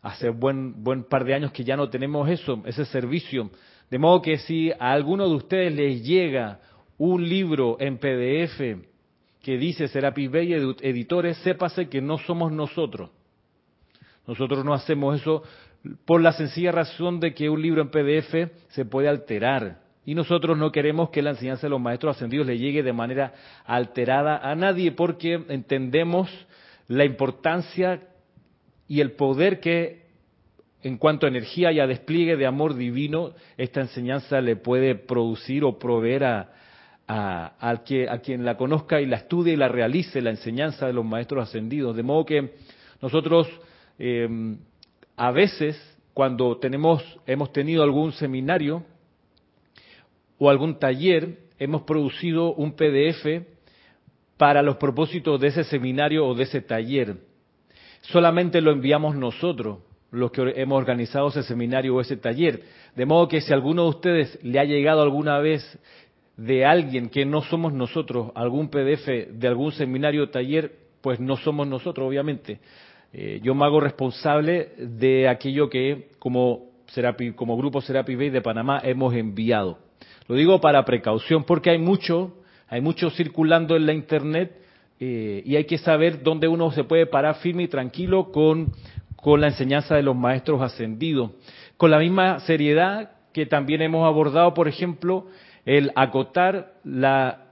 hace 0.00 0.30
buen, 0.30 0.84
buen 0.84 1.02
par 1.02 1.24
de 1.24 1.34
años 1.34 1.50
que 1.50 1.64
ya 1.64 1.76
no 1.76 1.90
tenemos 1.90 2.28
eso, 2.28 2.62
ese 2.66 2.84
servicio. 2.84 3.50
De 3.90 3.98
modo 3.98 4.22
que 4.22 4.38
si 4.38 4.70
a 4.70 4.92
alguno 4.92 5.28
de 5.28 5.34
ustedes 5.34 5.74
les 5.74 6.04
llega 6.04 6.60
un 7.00 7.26
libro 7.26 7.78
en 7.80 7.96
PDF 7.96 8.60
que 9.42 9.56
dice 9.56 9.88
Serapis 9.88 10.30
Bay 10.30 10.52
Editores, 10.52 11.38
sépase 11.38 11.88
que 11.88 12.02
no 12.02 12.18
somos 12.18 12.52
nosotros. 12.52 13.08
Nosotros 14.26 14.66
no 14.66 14.74
hacemos 14.74 15.18
eso 15.18 15.42
por 16.04 16.20
la 16.20 16.32
sencilla 16.32 16.72
razón 16.72 17.18
de 17.18 17.32
que 17.32 17.48
un 17.48 17.62
libro 17.62 17.80
en 17.80 17.88
PDF 17.88 18.52
se 18.68 18.84
puede 18.84 19.08
alterar. 19.08 19.80
Y 20.04 20.14
nosotros 20.14 20.58
no 20.58 20.70
queremos 20.70 21.08
que 21.08 21.22
la 21.22 21.30
enseñanza 21.30 21.62
de 21.62 21.70
los 21.70 21.80
maestros 21.80 22.16
ascendidos 22.16 22.46
le 22.46 22.58
llegue 22.58 22.82
de 22.82 22.92
manera 22.92 23.32
alterada 23.64 24.36
a 24.36 24.54
nadie 24.54 24.92
porque 24.92 25.42
entendemos 25.48 26.28
la 26.86 27.06
importancia 27.06 28.02
y 28.88 29.00
el 29.00 29.12
poder 29.12 29.60
que 29.60 30.04
en 30.82 30.98
cuanto 30.98 31.24
a 31.24 31.30
energía 31.30 31.72
y 31.72 31.80
a 31.80 31.86
despliegue 31.86 32.36
de 32.36 32.44
amor 32.44 32.74
divino 32.74 33.32
esta 33.56 33.80
enseñanza 33.80 34.42
le 34.42 34.56
puede 34.56 34.94
producir 34.96 35.64
o 35.64 35.78
proveer 35.78 36.24
a, 36.24 36.59
a, 37.10 37.70
a 37.70 38.18
quien 38.18 38.44
la 38.44 38.56
conozca 38.56 39.00
y 39.00 39.06
la 39.06 39.16
estudie 39.16 39.54
y 39.54 39.56
la 39.56 39.68
realice 39.68 40.20
la 40.20 40.30
enseñanza 40.30 40.86
de 40.86 40.92
los 40.92 41.04
maestros 41.04 41.48
ascendidos. 41.48 41.96
De 41.96 42.02
modo 42.02 42.24
que 42.24 42.54
nosotros 43.00 43.48
em, 43.98 44.58
a 45.16 45.30
veces 45.30 45.76
cuando 46.14 46.58
tenemos, 46.58 47.02
hemos 47.26 47.52
tenido 47.52 47.82
algún 47.82 48.12
seminario 48.12 48.84
o 50.38 50.50
algún 50.50 50.78
taller, 50.78 51.38
hemos 51.58 51.82
producido 51.82 52.52
un 52.54 52.72
PDF 52.72 53.46
para 54.36 54.62
los 54.62 54.76
propósitos 54.76 55.40
de 55.40 55.48
ese 55.48 55.64
seminario 55.64 56.26
o 56.26 56.34
de 56.34 56.44
ese 56.44 56.60
taller 56.60 57.16
solamente 58.02 58.60
lo 58.60 58.72
enviamos 58.72 59.16
nosotros, 59.16 59.78
los 60.10 60.30
que 60.32 60.52
hemos 60.56 60.78
organizado 60.78 61.28
ese 61.28 61.42
seminario 61.42 61.94
o 61.94 62.00
ese 62.00 62.16
taller. 62.16 62.62
De 62.96 63.06
modo 63.06 63.28
que 63.28 63.40
si 63.40 63.52
alguno 63.52 63.84
de 63.84 63.88
ustedes 63.90 64.38
le 64.42 64.58
ha 64.58 64.64
llegado 64.64 65.02
alguna 65.02 65.38
vez 65.38 65.78
de 66.40 66.64
alguien 66.64 67.10
que 67.10 67.26
no 67.26 67.42
somos 67.42 67.74
nosotros, 67.74 68.32
algún 68.34 68.70
PDF 68.70 69.06
de 69.30 69.46
algún 69.46 69.72
seminario 69.72 70.22
o 70.22 70.28
taller, 70.30 70.72
pues 71.02 71.20
no 71.20 71.36
somos 71.36 71.68
nosotros, 71.68 72.08
obviamente. 72.08 72.60
Eh, 73.12 73.40
yo 73.42 73.54
me 73.54 73.66
hago 73.66 73.78
responsable 73.78 74.70
de 74.78 75.28
aquello 75.28 75.68
que 75.68 76.08
como, 76.18 76.70
como 77.36 77.58
Grupo 77.58 77.82
Serapi 77.82 78.14
Bay 78.14 78.30
de 78.30 78.40
Panamá 78.40 78.80
hemos 78.82 79.14
enviado. 79.14 79.78
Lo 80.28 80.34
digo 80.34 80.62
para 80.62 80.82
precaución 80.86 81.44
porque 81.44 81.70
hay 81.70 81.78
mucho, 81.78 82.32
hay 82.68 82.80
mucho 82.80 83.10
circulando 83.10 83.76
en 83.76 83.84
la 83.84 83.92
Internet 83.92 84.62
eh, 84.98 85.42
y 85.44 85.56
hay 85.56 85.64
que 85.64 85.76
saber 85.76 86.22
dónde 86.22 86.48
uno 86.48 86.70
se 86.70 86.84
puede 86.84 87.04
parar 87.04 87.34
firme 87.34 87.64
y 87.64 87.68
tranquilo 87.68 88.32
con, 88.32 88.72
con 89.16 89.42
la 89.42 89.48
enseñanza 89.48 89.94
de 89.94 90.02
los 90.02 90.16
maestros 90.16 90.62
ascendidos. 90.62 91.32
Con 91.76 91.90
la 91.90 91.98
misma 91.98 92.40
seriedad 92.40 93.10
que 93.34 93.44
también 93.44 93.82
hemos 93.82 94.06
abordado, 94.06 94.54
por 94.54 94.68
ejemplo, 94.68 95.26
el 95.64 95.92
acotar 95.94 96.74
la 96.84 97.50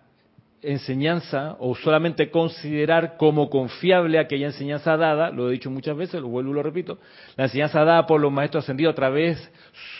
enseñanza 0.62 1.56
o 1.60 1.74
solamente 1.76 2.30
considerar 2.30 3.16
como 3.16 3.48
confiable 3.48 4.18
aquella 4.18 4.46
enseñanza 4.46 4.96
dada, 4.96 5.30
lo 5.30 5.48
he 5.48 5.52
dicho 5.52 5.70
muchas 5.70 5.96
veces, 5.96 6.20
lo 6.20 6.28
vuelvo 6.28 6.50
y 6.50 6.54
lo 6.54 6.62
repito, 6.62 6.98
la 7.36 7.44
enseñanza 7.44 7.84
dada 7.84 8.06
por 8.06 8.20
los 8.20 8.32
maestros 8.32 8.64
ascendidos 8.64 8.92
a 8.92 8.96
través 8.96 9.52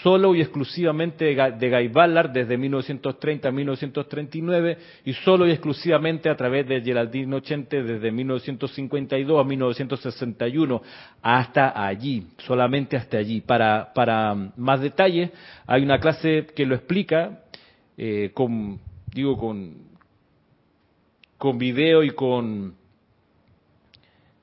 solo 0.03 0.35
y 0.35 0.41
exclusivamente 0.41 1.25
de 1.25 1.71
Guy 1.71 1.89
Ballard 1.89 2.31
desde 2.31 2.57
1930 2.57 3.49
a 3.49 3.53
1939 3.53 4.79
y 5.05 5.13
solo 5.13 5.47
y 5.47 5.53
exclusivamente 5.53 6.29
a 6.29 6.37
través 6.37 6.67
de 6.67 6.81
Geraldine 6.81 7.37
Ochente 7.37 7.83
desde 7.83 8.11
1952 8.11 9.41
a 9.41 9.45
1961 9.45 10.83
hasta 11.23 11.87
allí, 11.87 12.27
solamente 12.39 12.97
hasta 12.97 13.19
allí. 13.19 13.41
Para, 13.41 13.93
para 13.95 14.35
más 14.57 14.81
detalles 14.81 15.31
hay 15.67 15.83
una 15.83 16.01
clase 16.01 16.47
que 16.55 16.67
lo 16.67 16.75
explica 16.75 17.43
eh, 17.99 18.31
con, 18.33 18.81
digo, 19.13 19.37
con 19.37 19.89
con 21.37 21.59
video 21.59 22.03
y 22.03 22.11
con 22.11 22.75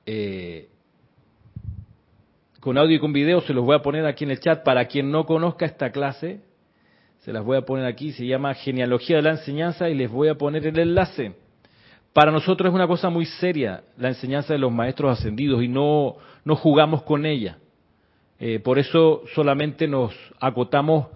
eh, 0.06 0.68
con 2.60 2.78
audio 2.78 2.96
y 2.96 2.98
con 2.98 3.12
video, 3.12 3.40
se 3.42 3.54
los 3.54 3.64
voy 3.64 3.76
a 3.76 3.82
poner 3.82 4.06
aquí 4.06 4.24
en 4.24 4.32
el 4.32 4.40
chat. 4.40 4.64
Para 4.64 4.86
quien 4.86 5.10
no 5.10 5.24
conozca 5.24 5.66
esta 5.66 5.90
clase, 5.92 6.40
se 7.20 7.32
las 7.32 7.44
voy 7.44 7.56
a 7.56 7.62
poner 7.62 7.86
aquí, 7.86 8.12
se 8.12 8.26
llama 8.26 8.54
Genealogía 8.54 9.16
de 9.16 9.22
la 9.22 9.30
Enseñanza 9.30 9.88
y 9.88 9.94
les 9.94 10.10
voy 10.10 10.28
a 10.28 10.34
poner 10.34 10.66
el 10.66 10.78
enlace. 10.78 11.34
Para 12.12 12.32
nosotros 12.32 12.70
es 12.70 12.74
una 12.74 12.88
cosa 12.88 13.08
muy 13.08 13.26
seria 13.26 13.84
la 13.98 14.08
enseñanza 14.08 14.52
de 14.52 14.58
los 14.58 14.72
maestros 14.72 15.18
ascendidos 15.18 15.62
y 15.62 15.68
no, 15.68 16.16
no 16.44 16.56
jugamos 16.56 17.02
con 17.02 17.24
ella. 17.24 17.58
Eh, 18.38 18.58
por 18.58 18.78
eso 18.78 19.22
solamente 19.34 19.86
nos 19.86 20.14
acotamos 20.40 21.06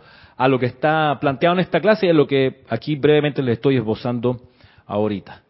a 0.41 0.49
lo 0.49 0.59
que 0.59 0.65
está 0.65 1.19
planteado 1.21 1.57
en 1.57 1.61
esta 1.61 1.83
clase 1.83 2.07
y 2.07 2.09
a 2.09 2.15
lo 2.15 2.27
que 2.27 2.63
aquí 2.71 2.97
brevemente 2.97 3.43
les 3.43 3.59
estoy 3.59 3.77
esbozando 3.77 4.41
ahorita. 4.87 5.43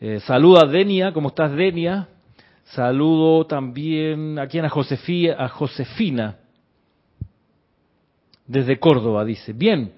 Eh, 0.00 0.20
saludo 0.20 0.64
a 0.64 0.68
Denia, 0.68 1.12
¿cómo 1.12 1.30
estás 1.30 1.50
Denia? 1.56 2.06
Saludo 2.66 3.48
también 3.48 4.38
aquí 4.38 4.60
a, 4.60 4.68
Josefía, 4.68 5.34
a 5.36 5.48
Josefina, 5.48 6.36
desde 8.46 8.78
Córdoba, 8.78 9.24
dice. 9.24 9.52
Bien, 9.54 9.92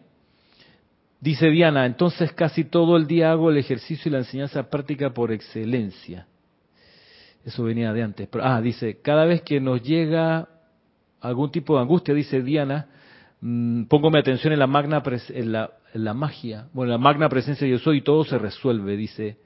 dice 1.21 1.51
Diana, 1.51 1.85
entonces 1.85 2.33
casi 2.33 2.65
todo 2.65 2.97
el 2.97 3.07
día 3.07 3.33
hago 3.33 3.51
el 3.51 3.59
ejercicio 3.59 4.09
y 4.09 4.13
la 4.13 4.21
enseñanza 4.21 4.71
práctica 4.71 5.11
por 5.11 5.33
excelencia. 5.33 6.27
Eso 7.45 7.65
venía 7.65 7.93
de 7.93 8.03
antes. 8.03 8.27
Ah, 8.41 8.63
dice, 8.63 9.03
cada 9.03 9.27
vez 9.27 9.43
que 9.43 9.61
nos 9.61 9.83
llega 9.83 10.49
algún 11.21 11.51
tipo 11.51 11.77
de 11.77 11.83
angustia, 11.83 12.15
dice 12.15 12.41
Diana, 12.41 12.87
mmm, 13.41 13.85
pongo 13.85 14.11
mi 14.11 14.19
atención 14.19 14.53
en 14.53 14.59
la 14.59 14.67
magna 14.67 15.03
en 15.29 15.53
la, 15.53 15.71
en 15.95 16.05
la 16.05 16.15
magia, 16.15 16.69
bueno, 16.73 16.93
la 16.93 16.99
magna 16.99 17.29
presencia 17.29 17.67
yo 17.67 17.79
soy 17.79 17.99
y 17.99 18.03
todo 18.03 18.25
se 18.25 18.39
resuelve, 18.39 18.97
dice 18.97 19.39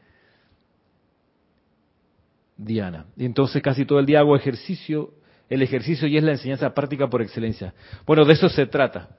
Diana. 2.57 3.07
Y 3.17 3.25
entonces 3.25 3.63
casi 3.63 3.85
todo 3.85 3.99
el 3.99 4.07
día 4.07 4.21
hago 4.21 4.37
ejercicio, 4.37 5.15
el 5.49 5.63
ejercicio 5.63 6.09
y 6.09 6.17
es 6.17 6.25
la 6.25 6.33
enseñanza 6.33 6.73
práctica 6.75 7.09
por 7.09 7.23
excelencia. 7.23 7.75
Bueno, 8.07 8.25
de 8.25 8.33
eso 8.33 8.49
se 8.49 8.67
trata. 8.67 9.17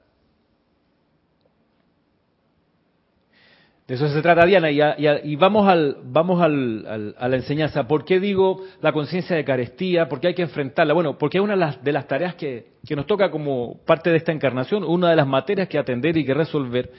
De 3.86 3.94
eso 3.94 4.08
se 4.08 4.20
trata, 4.20 4.44
Diana, 4.44 4.68
y, 4.68 5.36
vamos, 5.36 5.68
al, 5.68 7.14
a 7.16 7.28
la 7.28 7.36
enseñanza. 7.36 7.86
¿Por 7.86 8.04
qué 8.04 8.18
digo 8.18 8.64
la 8.82 8.92
conciencia 8.92 9.36
de 9.36 9.44
carestía? 9.44 10.08
¿Por 10.08 10.18
qué 10.18 10.28
hay 10.28 10.34
que 10.34 10.42
enfrentarla? 10.42 10.92
Bueno, 10.92 11.16
porque 11.16 11.38
es 11.38 11.44
una 11.44 11.76
de 11.80 11.92
las, 11.92 12.08
tareas 12.08 12.34
que, 12.34 12.72
nos 12.96 13.06
toca 13.06 13.30
como 13.30 13.78
parte 13.86 14.10
de 14.10 14.16
esta 14.16 14.32
encarnación, 14.32 14.82
una 14.82 15.10
de 15.10 15.16
las 15.16 15.28
materias 15.28 15.68
que 15.68 15.78
atender 15.78 16.16
y 16.16 16.24
que 16.24 16.34
resolver. 16.34 16.90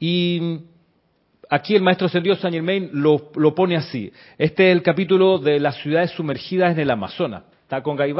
Y 0.00 0.58
aquí 1.48 1.76
el 1.76 1.82
maestro 1.82 2.08
Sendido 2.08 2.34
Saint 2.34 2.54
Germain 2.54 2.90
lo, 2.92 3.30
pone 3.54 3.76
así. 3.76 4.12
Este 4.36 4.70
es 4.70 4.76
el 4.76 4.82
capítulo 4.82 5.38
de 5.38 5.60
las 5.60 5.76
ciudades 5.76 6.10
sumergidas 6.10 6.72
en 6.72 6.80
el 6.80 6.90
Amazonas. 6.90 7.44
Está 7.62 7.80
con 7.80 7.96
Guy 7.96 8.12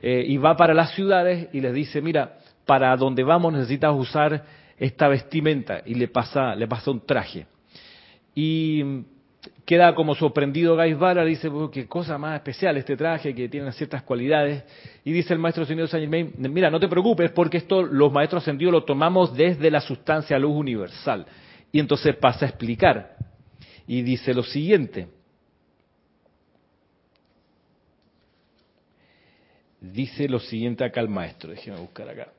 eh, 0.00 0.24
y 0.28 0.36
va 0.36 0.56
para 0.56 0.74
las 0.74 0.94
ciudades 0.94 1.48
y 1.52 1.60
les 1.60 1.74
dice, 1.74 2.00
mira, 2.02 2.34
para 2.66 2.96
donde 2.96 3.24
vamos 3.24 3.52
necesitas 3.52 3.92
usar 3.92 4.44
esta 4.82 5.06
vestimenta 5.06 5.82
y 5.86 5.94
le 5.94 6.08
pasa, 6.08 6.56
le 6.56 6.66
pasa 6.66 6.90
un 6.90 7.06
traje. 7.06 7.46
Y 8.34 8.82
queda 9.64 9.94
como 9.94 10.16
sorprendido 10.16 10.74
Ballard, 10.74 11.28
dice, 11.28 11.48
qué 11.72 11.86
cosa 11.86 12.18
más 12.18 12.34
especial 12.34 12.76
este 12.76 12.96
traje 12.96 13.32
que 13.32 13.48
tiene 13.48 13.70
ciertas 13.70 14.02
cualidades. 14.02 14.64
Y 15.04 15.12
dice 15.12 15.34
el 15.34 15.38
maestro 15.38 15.62
ascendido 15.62 15.86
Saint 15.86 16.02
Germain, 16.02 16.34
mira, 16.52 16.68
no 16.68 16.80
te 16.80 16.88
preocupes 16.88 17.30
porque 17.30 17.58
esto 17.58 17.82
los 17.82 18.10
maestros 18.12 18.42
ascendidos 18.42 18.72
lo 18.72 18.84
tomamos 18.84 19.32
desde 19.36 19.70
la 19.70 19.80
sustancia 19.80 20.36
luz 20.36 20.56
universal. 20.56 21.26
Y 21.70 21.78
entonces 21.78 22.16
pasa 22.16 22.46
a 22.46 22.48
explicar. 22.48 23.14
Y 23.86 24.02
dice 24.02 24.34
lo 24.34 24.42
siguiente. 24.42 25.06
Dice 29.80 30.28
lo 30.28 30.40
siguiente 30.40 30.84
acá 30.84 31.00
el 31.00 31.08
maestro. 31.08 31.52
Déjeme 31.52 31.78
buscar 31.78 32.08
acá. 32.08 32.32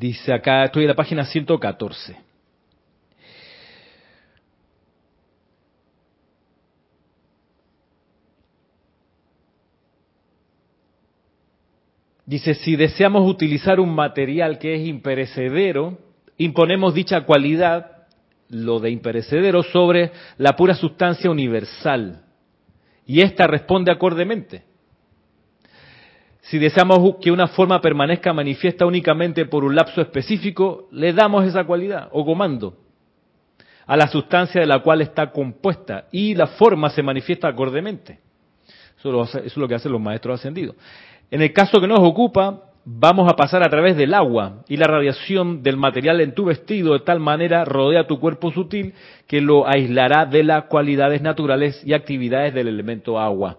Dice 0.00 0.32
acá, 0.32 0.64
estoy 0.64 0.84
en 0.84 0.88
la 0.88 0.94
página 0.94 1.26
114. 1.26 2.16
Dice, 12.24 12.54
si 12.54 12.76
deseamos 12.76 13.28
utilizar 13.28 13.78
un 13.78 13.94
material 13.94 14.58
que 14.58 14.74
es 14.76 14.88
imperecedero, 14.88 15.98
imponemos 16.38 16.94
dicha 16.94 17.26
cualidad, 17.26 18.06
lo 18.48 18.80
de 18.80 18.88
imperecedero, 18.90 19.62
sobre 19.62 20.12
la 20.38 20.56
pura 20.56 20.74
sustancia 20.74 21.30
universal. 21.30 22.24
Y 23.04 23.20
ésta 23.20 23.46
responde 23.46 23.92
acordemente. 23.92 24.69
Si 26.42 26.58
deseamos 26.58 27.16
que 27.20 27.30
una 27.30 27.48
forma 27.48 27.80
permanezca 27.80 28.32
manifiesta 28.32 28.86
únicamente 28.86 29.44
por 29.46 29.64
un 29.64 29.74
lapso 29.74 30.00
específico, 30.00 30.88
le 30.90 31.12
damos 31.12 31.44
esa 31.44 31.64
cualidad 31.64 32.08
o 32.12 32.24
comando 32.24 32.76
a 33.86 33.96
la 33.96 34.06
sustancia 34.06 34.60
de 34.60 34.68
la 34.68 34.78
cual 34.78 35.00
está 35.00 35.32
compuesta 35.32 36.04
y 36.12 36.34
la 36.36 36.46
forma 36.46 36.90
se 36.90 37.02
manifiesta 37.02 37.48
acordemente. 37.48 38.20
Eso, 38.96 39.24
es 39.44 39.56
lo 39.56 39.66
que 39.66 39.74
hacen 39.74 39.90
los 39.90 40.00
maestros 40.00 40.38
ascendidos. 40.38 40.76
En 41.30 41.42
el 41.42 41.52
caso 41.52 41.80
que 41.80 41.88
nos 41.88 41.98
ocupa, 41.98 42.70
vamos 42.84 43.28
a 43.28 43.34
pasar 43.34 43.62
a 43.62 43.68
través 43.68 43.96
del 43.96 44.14
agua 44.14 44.62
y 44.68 44.76
la 44.76 44.86
radiación 44.86 45.62
del 45.62 45.76
material 45.76 46.20
en 46.20 46.34
tu 46.34 46.44
vestido 46.44 46.92
de 46.92 47.00
tal 47.00 47.18
manera 47.18 47.64
rodea 47.64 48.06
tu 48.06 48.20
cuerpo 48.20 48.52
sutil 48.52 48.94
que 49.26 49.40
lo 49.40 49.68
aislará 49.68 50.24
de 50.24 50.44
las 50.44 50.64
cualidades 50.64 51.20
naturales 51.20 51.82
y 51.84 51.92
actividades 51.92 52.54
del 52.54 52.68
elemento 52.68 53.18
agua. 53.18 53.58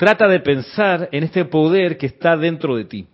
Trata 0.00 0.26
de 0.28 0.40
pensar 0.40 1.10
en 1.12 1.24
este 1.24 1.44
poder 1.44 1.98
que 1.98 2.06
está 2.06 2.34
dentro 2.34 2.74
de 2.74 2.86
ti. 2.86 3.06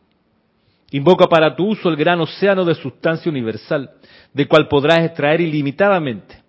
Invoca 0.92 1.26
para 1.26 1.56
tu 1.56 1.70
uso 1.70 1.88
el 1.88 1.96
gran 1.96 2.20
océano 2.20 2.64
de 2.64 2.76
sustancia 2.76 3.28
universal, 3.28 3.90
de 4.32 4.46
cual 4.46 4.68
podrás 4.68 5.00
extraer 5.00 5.40
ilimitadamente. 5.40 6.44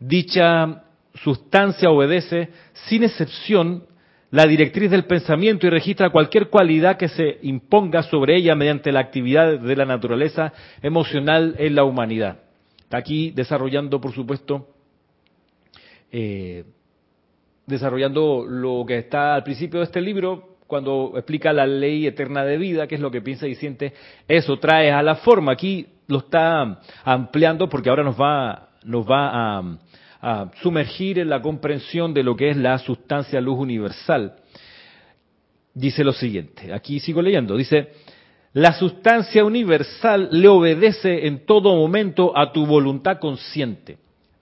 Dicha 0.00 0.82
sustancia 1.14 1.88
obedece 1.88 2.48
sin 2.88 3.04
excepción 3.04 3.84
la 4.32 4.44
directriz 4.48 4.90
del 4.90 5.04
pensamiento 5.04 5.68
y 5.68 5.70
registra 5.70 6.10
cualquier 6.10 6.48
cualidad 6.48 6.96
que 6.96 7.06
se 7.06 7.38
imponga 7.42 8.02
sobre 8.02 8.34
ella 8.34 8.56
mediante 8.56 8.90
la 8.90 8.98
actividad 8.98 9.60
de 9.60 9.76
la 9.76 9.84
naturaleza 9.84 10.52
emocional 10.82 11.54
en 11.58 11.76
la 11.76 11.84
humanidad. 11.84 12.40
Está 12.80 12.96
aquí 12.96 13.30
desarrollando, 13.30 14.00
por 14.00 14.12
supuesto, 14.12 14.66
eh, 16.10 16.64
desarrollando 17.66 18.46
lo 18.48 18.84
que 18.86 18.98
está 18.98 19.34
al 19.34 19.42
principio 19.42 19.80
de 19.80 19.86
este 19.86 20.00
libro, 20.00 20.56
cuando 20.66 21.12
explica 21.14 21.52
la 21.52 21.66
ley 21.66 22.06
eterna 22.06 22.44
de 22.44 22.58
vida, 22.58 22.86
que 22.86 22.96
es 22.96 23.00
lo 23.00 23.10
que 23.10 23.20
piensa 23.20 23.46
y 23.46 23.54
siente, 23.54 23.92
eso 24.26 24.58
trae 24.58 24.90
a 24.90 25.02
la 25.02 25.16
forma. 25.16 25.52
Aquí 25.52 25.86
lo 26.08 26.18
está 26.18 26.80
ampliando 27.04 27.68
porque 27.68 27.88
ahora 27.88 28.02
nos 28.02 28.20
va, 28.20 28.70
nos 28.84 29.08
va 29.08 29.58
a, 29.58 29.78
a 30.20 30.50
sumergir 30.62 31.18
en 31.18 31.28
la 31.28 31.42
comprensión 31.42 32.14
de 32.14 32.22
lo 32.22 32.36
que 32.36 32.50
es 32.50 32.56
la 32.56 32.78
sustancia 32.78 33.40
luz 33.40 33.58
universal. 33.58 34.36
Dice 35.74 36.02
lo 36.02 36.12
siguiente, 36.12 36.72
aquí 36.72 37.00
sigo 37.00 37.20
leyendo, 37.20 37.56
dice, 37.56 37.90
la 38.54 38.72
sustancia 38.72 39.44
universal 39.44 40.30
le 40.32 40.48
obedece 40.48 41.26
en 41.26 41.44
todo 41.44 41.76
momento 41.76 42.36
a 42.36 42.50
tu 42.50 42.64
voluntad 42.64 43.18
consciente. 43.18 43.98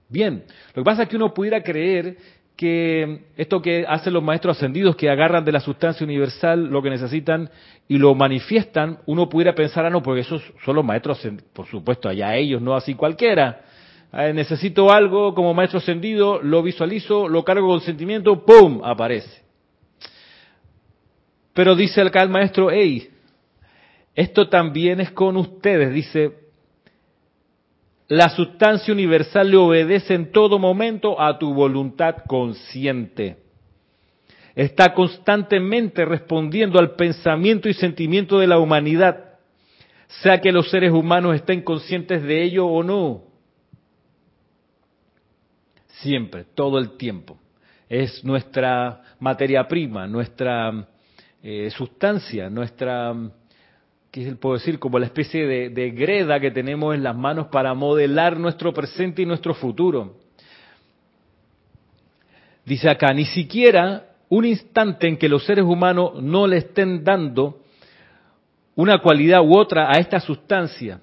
Bien, 0.08 0.44
lo 0.74 0.82
que 0.82 0.84
pasa 0.84 1.02
es 1.02 1.08
que 1.08 1.16
uno 1.16 1.34
pudiera 1.34 1.60
creer 1.62 2.16
que 2.56 3.26
esto 3.36 3.60
que 3.60 3.84
hacen 3.88 4.12
los 4.12 4.22
maestros 4.22 4.56
ascendidos, 4.56 4.96
que 4.96 5.10
agarran 5.10 5.44
de 5.44 5.52
la 5.52 5.60
sustancia 5.60 6.04
universal 6.04 6.66
lo 6.66 6.82
que 6.82 6.90
necesitan 6.90 7.50
y 7.88 7.98
lo 7.98 8.14
manifiestan, 8.14 8.98
uno 9.06 9.28
pudiera 9.28 9.54
pensar, 9.54 9.84
ah, 9.84 9.90
no, 9.90 10.02
porque 10.02 10.20
esos 10.20 10.42
son 10.64 10.76
los 10.76 10.84
maestros, 10.84 11.20
por 11.52 11.66
supuesto, 11.66 12.08
allá 12.08 12.36
ellos, 12.36 12.62
no 12.62 12.74
así 12.74 12.94
cualquiera. 12.94 13.62
Eh, 14.12 14.32
necesito 14.32 14.92
algo 14.92 15.34
como 15.34 15.52
maestro 15.52 15.78
ascendido, 15.78 16.40
lo 16.40 16.62
visualizo, 16.62 17.28
lo 17.28 17.42
cargo 17.44 17.66
con 17.66 17.80
sentimiento, 17.80 18.44
¡pum! 18.44 18.80
aparece. 18.84 19.42
Pero 21.52 21.74
dice 21.74 22.00
acá 22.00 22.22
el 22.22 22.28
maestro, 22.28 22.70
hey, 22.70 23.08
esto 24.14 24.48
también 24.48 25.00
es 25.00 25.10
con 25.10 25.36
ustedes, 25.36 25.92
dice, 25.92 26.43
la 28.08 28.28
sustancia 28.28 28.92
universal 28.92 29.50
le 29.50 29.56
obedece 29.56 30.14
en 30.14 30.30
todo 30.30 30.58
momento 30.58 31.20
a 31.20 31.38
tu 31.38 31.54
voluntad 31.54 32.16
consciente. 32.26 33.38
Está 34.54 34.94
constantemente 34.94 36.04
respondiendo 36.04 36.78
al 36.78 36.94
pensamiento 36.94 37.68
y 37.68 37.74
sentimiento 37.74 38.38
de 38.38 38.46
la 38.46 38.58
humanidad, 38.58 39.38
sea 40.22 40.40
que 40.40 40.52
los 40.52 40.70
seres 40.70 40.92
humanos 40.92 41.34
estén 41.34 41.62
conscientes 41.62 42.22
de 42.22 42.42
ello 42.42 42.66
o 42.66 42.82
no 42.82 43.34
siempre, 46.04 46.44
todo 46.54 46.78
el 46.78 46.96
tiempo. 46.96 47.38
Es 47.88 48.24
nuestra 48.24 49.02
materia 49.18 49.66
prima, 49.66 50.06
nuestra 50.06 50.86
eh, 51.42 51.70
sustancia, 51.70 52.50
nuestra, 52.50 53.14
¿qué 54.14 54.32
puedo 54.36 54.54
decir? 54.54 54.78
Como 54.78 55.00
la 55.00 55.06
especie 55.06 55.44
de, 55.44 55.70
de 55.70 55.90
greda 55.90 56.38
que 56.38 56.52
tenemos 56.52 56.94
en 56.94 57.02
las 57.02 57.16
manos 57.16 57.48
para 57.48 57.74
modelar 57.74 58.38
nuestro 58.38 58.72
presente 58.72 59.22
y 59.22 59.26
nuestro 59.26 59.54
futuro. 59.54 60.14
Dice 62.64 62.88
acá, 62.88 63.12
ni 63.12 63.24
siquiera 63.24 64.06
un 64.28 64.44
instante 64.44 65.08
en 65.08 65.16
que 65.16 65.28
los 65.28 65.44
seres 65.44 65.64
humanos 65.64 66.22
no 66.22 66.46
le 66.46 66.58
estén 66.58 67.02
dando 67.02 67.58
una 68.76 68.98
cualidad 68.98 69.40
u 69.42 69.58
otra 69.58 69.90
a 69.90 69.98
esta 69.98 70.20
sustancia, 70.20 71.00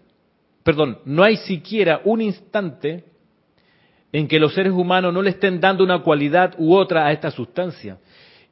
perdón, 0.64 1.00
no 1.04 1.24
hay 1.24 1.36
siquiera 1.36 2.00
un 2.06 2.22
instante 2.22 3.04
en 4.14 4.30
que 4.30 4.40
los 4.40 4.54
seres 4.54 4.72
humanos 4.72 5.14
no 5.14 5.22
le 5.22 5.32
estén 5.32 5.60
dando 5.60 5.84
una 5.84 6.02
cualidad 6.02 6.56
u 6.58 6.74
otra 6.74 7.08
a 7.08 7.12
esta 7.12 7.30
sustancia. 7.30 7.98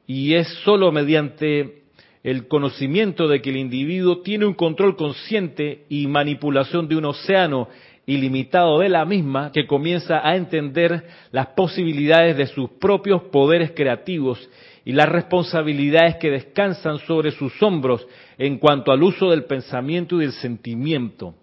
Y 0.06 0.34
es 0.34 0.48
sólo 0.64 0.92
mediante 0.92 1.79
el 2.22 2.48
conocimiento 2.48 3.28
de 3.28 3.40
que 3.40 3.50
el 3.50 3.56
individuo 3.56 4.20
tiene 4.20 4.44
un 4.46 4.54
control 4.54 4.96
consciente 4.96 5.84
y 5.88 6.06
manipulación 6.06 6.86
de 6.88 6.96
un 6.96 7.06
océano 7.06 7.68
ilimitado 8.06 8.80
de 8.80 8.88
la 8.88 9.04
misma 9.04 9.52
que 9.52 9.66
comienza 9.66 10.26
a 10.26 10.36
entender 10.36 11.04
las 11.30 11.48
posibilidades 11.48 12.36
de 12.36 12.46
sus 12.46 12.70
propios 12.70 13.22
poderes 13.24 13.72
creativos 13.72 14.48
y 14.84 14.92
las 14.92 15.08
responsabilidades 15.08 16.16
que 16.16 16.30
descansan 16.30 16.98
sobre 16.98 17.30
sus 17.30 17.62
hombros 17.62 18.06
en 18.36 18.58
cuanto 18.58 18.92
al 18.92 19.02
uso 19.02 19.30
del 19.30 19.44
pensamiento 19.44 20.16
y 20.16 20.20
del 20.20 20.32
sentimiento. 20.32 21.34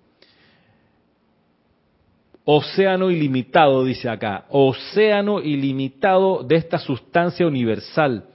Océano 2.44 3.12
ilimitado, 3.12 3.84
dice 3.84 4.10
acá, 4.10 4.46
océano 4.50 5.42
ilimitado 5.42 6.44
de 6.44 6.56
esta 6.56 6.78
sustancia 6.78 7.46
universal, 7.46 8.26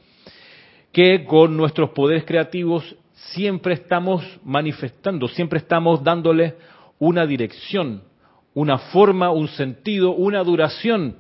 que 0.93 1.25
con 1.25 1.57
nuestros 1.57 1.91
poderes 1.91 2.25
creativos 2.25 2.97
siempre 3.15 3.75
estamos 3.75 4.23
manifestando, 4.45 5.29
siempre 5.29 5.59
estamos 5.59 6.03
dándole 6.05 6.57
una 6.99 7.27
dirección, 7.27 8.03
una 8.55 8.79
forma, 8.79 9.31
un 9.31 9.49
sentido, 9.49 10.13
una 10.13 10.45
duración. 10.45 11.17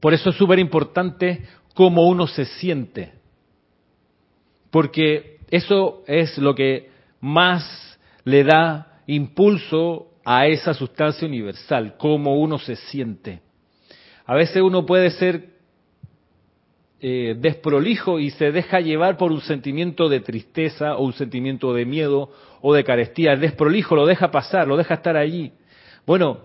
Por 0.00 0.14
eso 0.14 0.30
es 0.30 0.36
súper 0.36 0.58
importante 0.58 1.46
cómo 1.74 2.06
uno 2.08 2.26
se 2.26 2.44
siente, 2.44 3.12
porque 4.70 5.38
eso 5.50 6.02
es 6.06 6.38
lo 6.38 6.54
que 6.54 6.90
más 7.20 7.98
le 8.24 8.44
da 8.44 9.00
impulso 9.06 10.12
a 10.24 10.46
esa 10.46 10.74
sustancia 10.74 11.26
universal, 11.26 11.96
cómo 11.98 12.38
uno 12.38 12.58
se 12.58 12.76
siente. 12.76 13.40
A 14.24 14.34
veces 14.34 14.62
uno 14.62 14.84
puede 14.84 15.10
ser 15.10 15.55
eh, 17.00 17.36
desprolijo 17.38 18.18
y 18.18 18.30
se 18.30 18.52
deja 18.52 18.80
llevar 18.80 19.18
por 19.18 19.30
un 19.30 19.42
sentimiento 19.42 20.08
de 20.08 20.20
tristeza 20.20 20.96
o 20.96 21.04
un 21.04 21.12
sentimiento 21.12 21.74
de 21.74 21.84
miedo 21.84 22.30
o 22.62 22.72
de 22.72 22.84
carestía. 22.84 23.36
Desprolijo 23.36 23.94
lo 23.96 24.06
deja 24.06 24.30
pasar, 24.30 24.66
lo 24.66 24.78
deja 24.78 24.94
estar 24.94 25.16
allí. 25.16 25.52
Bueno, 26.06 26.38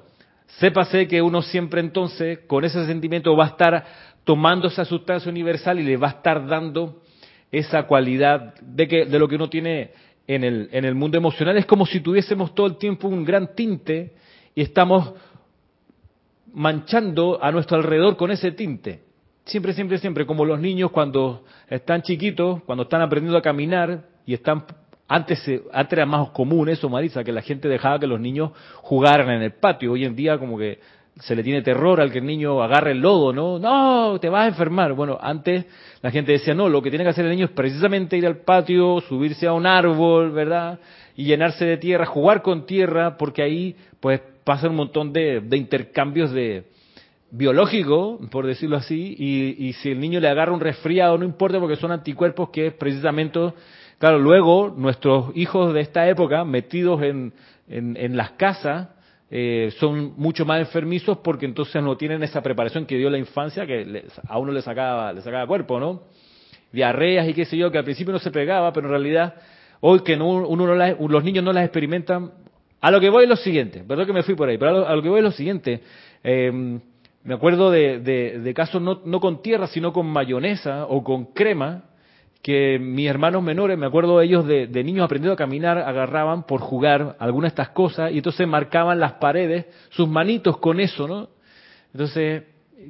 sépase 0.60 1.08
que 1.08 1.22
uno 1.22 1.42
siempre 1.42 1.80
entonces 1.80 2.40
con 2.48 2.66
ese 2.66 2.86
sentimiento 2.86 3.36
va 3.36 3.46
a 3.46 3.48
estar 3.48 3.86
tomando 4.26 4.68
esa 4.68 4.84
sustancia 4.84 5.32
universal 5.32 5.80
y 5.80 5.84
le 5.84 5.96
va 5.96 6.08
a 6.08 6.12
estar 6.12 6.46
dando 6.46 7.02
esa 7.52 7.84
cualidad 7.84 8.56
de, 8.62 8.88
que, 8.88 9.06
de 9.06 9.20
lo 9.20 9.28
que 9.28 9.36
uno 9.36 9.50
tiene 9.50 9.92
en 10.28 10.44
el, 10.44 10.70
en 10.74 10.84
el 10.86 10.96
mundo 10.96 11.18
emocional. 11.18 11.58
Es 11.58 11.66
como 11.66 11.86
si 11.86 12.02
tuviésemos 12.02 12.54
todo 12.54 12.68
el 12.68 12.78
tiempo 12.78 13.08
un 13.08 13.24
gran 13.24 13.56
tinte 13.56 14.16
y 14.54 14.62
estamos 14.62 15.14
manchando 16.54 17.42
a 17.42 17.52
nuestro 17.52 17.78
alrededor 17.78 18.18
con 18.18 18.32
ese 18.32 18.52
tinte. 18.52 19.11
Siempre, 19.46 19.74
siempre, 19.74 19.98
siempre, 19.98 20.26
como 20.26 20.46
los 20.46 20.60
niños 20.60 20.92
cuando 20.92 21.44
están 21.68 22.04
chiquitos, 22.04 22.64
cuando 22.64 22.84
están 22.84 23.02
aprendiendo 23.02 23.38
a 23.38 23.42
caminar 23.42 24.06
y 24.26 24.34
están 24.34 24.66
antes, 25.08 25.44
antes 25.74 25.94
era 25.94 26.06
más 26.06 26.30
común 26.30 26.70
eso, 26.70 26.88
Marisa, 26.88 27.24
que 27.24 27.34
la 27.34 27.42
gente 27.42 27.68
dejaba 27.68 28.00
que 28.00 28.08
los 28.08 28.20
niños 28.20 28.52
jugaran 28.78 29.30
en 29.30 29.42
el 29.42 29.52
patio. 29.52 29.92
Hoy 29.92 30.06
en 30.06 30.16
día 30.16 30.38
como 30.38 30.58
que 30.58 30.80
se 31.20 31.36
le 31.36 31.44
tiene 31.44 31.62
terror 31.62 32.00
al 32.00 32.12
que 32.12 32.20
el 32.20 32.26
niño 32.26 32.64
agarre 32.64 32.92
el 32.92 33.00
lodo, 33.00 33.34
¿no? 33.34 33.60
No, 33.60 34.20
te 34.20 34.30
vas 34.30 34.46
a 34.46 34.48
enfermar. 34.48 34.94
Bueno, 34.94 35.18
antes 35.22 35.66
la 36.02 36.12
gente 36.12 36.32
decía, 36.32 36.54
no, 36.54 36.70
lo 36.70 36.82
que 36.82 36.90
tiene 36.90 37.04
que 37.04 37.10
hacer 37.10 37.26
el 37.26 37.32
niño 37.32 37.48
es 37.48 37.52
precisamente 37.52 38.18
ir 38.18 38.26
al 38.26 38.38
patio, 38.38 39.02
subirse 39.02 39.48
a 39.48 39.54
un 39.54 39.66
árbol, 39.66 40.32
¿verdad? 40.32 40.80
Y 41.16 41.26
llenarse 41.26 41.66
de 41.66 41.78
tierra, 41.78 42.06
jugar 42.06 42.42
con 42.42 42.66
tierra, 42.66 43.18
porque 43.18 43.44
ahí 43.44 43.76
pues 44.00 44.22
pasa 44.44 44.70
un 44.70 44.76
montón 44.76 45.12
de, 45.14 45.44
intercambios 45.52 46.32
de 46.32 46.71
biológicos, 47.32 48.20
por 48.30 48.46
decirlo 48.46 48.78
así, 48.78 49.15
y, 49.17 49.67
y, 49.67 49.74
si 49.74 49.89
el 49.89 50.00
niño 50.00 50.20
le 50.20 50.28
agarra 50.28 50.52
un 50.52 50.60
resfriado, 50.60 51.17
no 51.17 51.26
importa 51.26 51.60
porque 51.60 51.78
son 51.78 51.91
anticuerpos 51.91 52.50
que 52.50 52.72
precisamente, 52.72 53.39
claro, 53.98 54.20
luego 54.20 54.74
nuestros 54.76 55.32
hijos 55.36 55.74
de 55.74 55.82
esta 55.82 56.08
época 56.10 56.44
metidos 56.44 57.02
en, 57.02 57.34
en, 57.70 57.96
en 57.98 58.17
las 58.17 58.32
casas, 58.32 58.89
eh, 59.34 59.72
son 59.80 60.13
mucho 60.17 60.46
más 60.46 60.60
enfermizos 60.60 61.20
porque 61.20 61.46
entonces 61.46 61.82
no 61.82 61.96
tienen 61.96 62.22
esa 62.22 62.41
preparación 62.41 62.86
que 62.86 62.98
dio 62.98 63.10
la 63.10 63.17
infancia 63.17 63.65
que 63.65 64.04
a 64.28 64.38
uno 64.38 64.52
le 64.52 64.62
sacaba, 64.62 65.13
le 65.13 65.22
sacaba 65.22 65.48
cuerpo, 65.48 65.80
¿no? 65.80 66.04
Diarreas 66.74 67.30
y 67.30 67.34
qué 67.34 67.46
sé 67.46 67.56
yo, 67.56 67.72
que 67.72 67.78
al 67.78 67.86
principio 67.86 68.12
no 68.12 68.20
se 68.20 68.30
pegaba, 68.30 68.74
pero 68.74 68.88
en 68.88 68.91
realidad 68.91 69.36
hoy 69.80 70.02
que 70.02 70.17
no, 70.17 70.28
uno 70.28 70.67
no 70.67 71.08
los 71.08 71.24
niños 71.24 71.46
no 71.46 71.54
las 71.54 71.63
experimentan, 71.63 72.34
a 72.82 72.91
lo 72.91 73.00
que 73.00 73.10
voy 73.10 73.24
es 73.24 73.30
lo 73.30 73.38
siguiente, 73.38 73.86
perdón 73.88 74.06
que 74.06 74.13
me 74.13 74.24
fui 74.24 74.36
por 74.36 74.50
ahí, 74.50 74.58
pero 74.58 74.86
a 74.86 74.96
lo, 74.96 75.02
que 75.02 75.08
voy 75.08 75.20
es 75.20 75.24
lo 75.24 75.32
siguiente. 75.32 75.82
Eh, 76.26 76.80
me 77.24 77.34
acuerdo 77.34 77.72
de, 77.72 78.00
de 78.00 78.54
casos 78.54 78.82
no, 78.82 79.02
no 79.06 79.20
con 79.20 79.42
tierra, 79.42 79.68
sino 79.68 79.94
con 79.94 80.08
mayonesa 80.08 80.86
o 80.88 81.04
con 81.04 81.26
crema, 81.26 81.84
que 82.42 82.80
mis 82.80 83.08
hermanos 83.08 83.44
menores, 83.44 83.78
me 83.78 83.86
acuerdo 83.86 84.20
de 84.20 84.26
ellos 84.26 84.48
de, 84.48 84.68
niños 84.84 85.06
aprendiendo 85.06 85.34
a 85.34 85.38
caminar, 85.38 85.78
agarraban 85.78 86.44
por 86.44 86.60
jugar 86.60 87.16
algunas 87.20 87.52
de 87.52 87.62
estas 87.62 87.70
cosas 87.70 88.12
y 88.12 88.18
entonces 88.18 88.48
marcaban 88.48 89.00
las 89.00 89.14
paredes, 89.14 89.66
sus 89.90 90.08
manitos 90.08 90.58
con 90.58 90.80
eso, 90.80 91.08
¿no? 91.08 91.30
Entonces, 91.94 92.44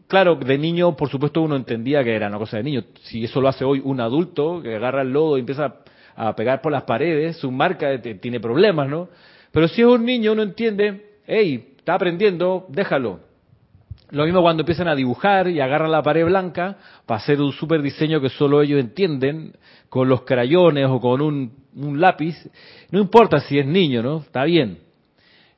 claro, 0.08 0.36
de 0.36 0.58
niño, 0.58 0.96
por 0.96 1.10
supuesto, 1.10 1.42
uno 1.42 1.56
entendía 1.56 2.04
que 2.04 2.16
era 2.16 2.28
una 2.28 2.38
cosa 2.38 2.58
de 2.58 2.64
niño. 2.64 2.84
Si 3.02 3.26
eso 3.26 3.42
lo 3.42 3.50
hace 3.50 3.66
hoy 3.66 3.82
un 3.84 4.00
adulto, 4.00 4.62
que 4.62 4.76
agarra 4.76 5.02
el 5.02 5.12
lodo 5.12 5.38
y 5.38 5.42
empieza 5.42 5.76
a 6.16 6.36
pegar 6.36 6.62
por 6.62 6.72
las 6.72 6.84
paredes, 6.84 7.38
su 7.38 7.52
marca 7.52 8.02
tiene 8.02 8.40
problemas, 8.40 8.88
¿no? 8.88 9.10
Pero 9.52 9.68
si 9.68 9.82
es 9.82 9.88
un 9.88 10.06
niño, 10.06 10.32
uno 10.32 10.44
entiende, 10.44 11.18
hey, 11.26 11.74
está 11.78 11.96
aprendiendo, 11.96 12.66
déjalo. 12.70 13.31
Lo 14.12 14.26
mismo 14.26 14.42
cuando 14.42 14.62
empiezan 14.62 14.90
a 14.90 14.96
dibujar 14.96 15.48
y 15.48 15.62
agarran 15.62 15.92
la 15.92 16.04
pared 16.04 16.26
blanca 16.26 16.78
para 17.06 17.20
hacer 17.20 17.42
un 17.42 17.54
super 17.54 17.82
diseño 17.82 18.20
que 18.20 18.30
solo 18.30 18.62
ellos 18.62 18.80
entienden, 18.80 19.54
con 19.88 20.10
los 20.10 20.24
crayones 20.24 20.88
o 20.88 21.00
con 21.00 21.22
un, 21.22 21.52
lápiz. 22.00 22.36
No 22.92 23.00
importa 23.00 23.40
si 23.40 23.58
es 23.58 23.66
niño, 23.66 24.04
¿no? 24.04 24.20
Está 24.20 24.44
bien. 24.44 24.80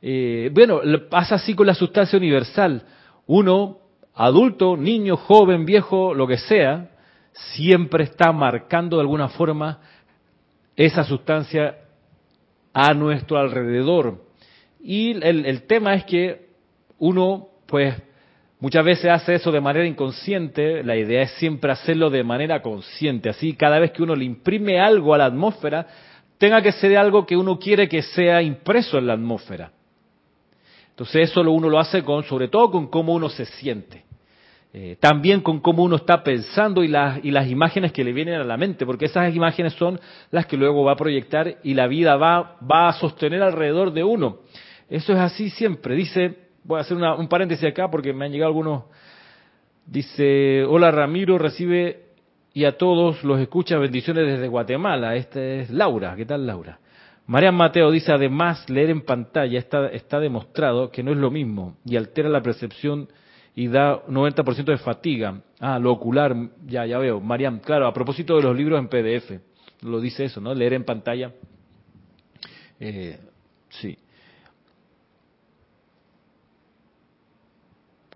Eh, 0.01 0.51
bueno, 0.53 0.81
pasa 1.09 1.35
así 1.35 1.55
con 1.55 1.65
la 1.65 1.73
sustancia 1.73 2.17
universal. 2.17 2.83
Uno, 3.25 3.79
adulto, 4.13 4.77
niño, 4.77 5.17
joven, 5.17 5.65
viejo, 5.65 6.13
lo 6.13 6.27
que 6.27 6.37
sea, 6.37 6.91
siempre 7.31 8.03
está 8.03 8.31
marcando 8.31 8.97
de 8.97 9.01
alguna 9.01 9.29
forma 9.29 9.79
esa 10.75 11.03
sustancia 11.03 11.77
a 12.71 12.93
nuestro 12.93 13.37
alrededor. 13.37 14.25
Y 14.79 15.11
el 15.23 15.63
tema 15.63 15.95
es 15.95 16.05
que 16.05 16.49
uno, 16.99 17.49
pues, 17.65 17.95
Muchas 18.63 18.85
veces 18.85 19.11
hace 19.11 19.35
eso 19.35 19.51
de 19.51 19.59
manera 19.59 19.85
inconsciente, 19.85 20.85
la 20.85 20.95
idea 20.95 21.23
es 21.23 21.31
siempre 21.31 21.69
hacerlo 21.69 22.09
de 22.09 22.23
manera 22.23 22.61
consciente, 22.61 23.27
así 23.27 23.57
cada 23.57 23.77
vez 23.77 23.91
que 23.91 24.01
uno 24.01 24.15
le 24.15 24.23
imprime 24.23 24.79
algo 24.79 25.13
a 25.13 25.17
la 25.17 25.25
atmósfera, 25.25 25.85
tenga 26.37 26.61
que 26.61 26.71
ser 26.71 26.95
algo 26.95 27.25
que 27.25 27.35
uno 27.35 27.59
quiere 27.59 27.89
que 27.89 28.01
sea 28.01 28.41
impreso 28.41 28.97
en 28.97 29.07
la 29.07 29.15
atmósfera. 29.15 29.73
Entonces 30.91 31.29
eso 31.29 31.41
uno 31.41 31.67
lo 31.67 31.77
hace 31.77 32.03
con, 32.03 32.23
sobre 32.23 32.47
todo 32.47 32.71
con 32.71 32.87
cómo 32.87 33.13
uno 33.13 33.27
se 33.27 33.43
siente. 33.43 34.05
Eh, 34.71 34.95
también 34.97 35.41
con 35.41 35.59
cómo 35.59 35.83
uno 35.83 35.97
está 35.97 36.23
pensando 36.23 36.85
y 36.85 36.87
las, 36.87 37.19
y 37.21 37.31
las 37.31 37.49
imágenes 37.49 37.91
que 37.91 38.05
le 38.05 38.13
vienen 38.13 38.35
a 38.35 38.45
la 38.45 38.55
mente, 38.55 38.85
porque 38.85 39.07
esas 39.07 39.35
imágenes 39.35 39.73
son 39.73 39.99
las 40.31 40.45
que 40.45 40.55
luego 40.55 40.85
va 40.85 40.93
a 40.93 40.95
proyectar 40.95 41.57
y 41.63 41.73
la 41.73 41.87
vida 41.87 42.15
va, 42.15 42.55
va 42.61 42.87
a 42.87 42.93
sostener 42.93 43.41
alrededor 43.41 43.91
de 43.91 44.05
uno. 44.05 44.37
Eso 44.89 45.11
es 45.11 45.19
así 45.19 45.49
siempre. 45.49 45.95
Dice 45.95 46.42
voy 46.63 46.77
a 46.77 46.81
hacer 46.81 46.97
un 46.97 47.27
paréntesis 47.27 47.65
acá 47.65 47.89
porque 47.89 48.13
me 48.13 48.25
han 48.25 48.31
llegado 48.31 48.49
algunos. 48.49 48.83
Dice, 49.85 50.63
hola 50.63 50.91
Ramiro, 50.91 51.37
recibe 51.37 52.03
y 52.53 52.65
a 52.65 52.77
todos 52.77 53.23
los 53.23 53.39
escucha 53.39 53.77
bendiciones 53.77 54.25
desde 54.27 54.47
Guatemala. 54.47 55.15
Esta 55.15 55.41
es 55.41 55.69
Laura. 55.69 56.15
¿Qué 56.15 56.25
tal 56.25 56.45
Laura? 56.45 56.79
Marian 57.25 57.55
Mateo 57.55 57.89
dice, 57.89 58.11
además, 58.11 58.69
leer 58.69 58.89
en 58.89 59.01
pantalla 59.01 59.57
está, 59.57 59.87
está 59.87 60.19
demostrado 60.19 60.91
que 60.91 61.03
no 61.03 61.11
es 61.11 61.17
lo 61.17 61.31
mismo 61.31 61.77
y 61.85 61.95
altera 61.95 62.29
la 62.29 62.41
percepción 62.41 63.07
y 63.55 63.67
da 63.67 64.05
90% 64.05 64.65
de 64.65 64.77
fatiga. 64.77 65.41
Ah, 65.59 65.79
lo 65.79 65.91
ocular, 65.91 66.35
ya, 66.65 66.85
ya 66.85 66.97
veo. 66.97 67.21
Marian, 67.21 67.59
claro, 67.59 67.87
a 67.87 67.93
propósito 67.93 68.35
de 68.35 68.43
los 68.43 68.55
libros 68.55 68.79
en 68.79 68.87
PDF, 68.87 69.39
lo 69.81 70.01
dice 70.01 70.25
eso, 70.25 70.41
¿no? 70.41 70.53
Leer 70.53 70.73
en 70.73 70.83
pantalla. 70.83 71.31
Eh, 72.79 73.17
sí. 73.69 73.97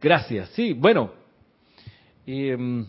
Gracias. 0.01 0.49
Sí, 0.49 0.73
bueno, 0.73 1.11
em, 2.25 2.85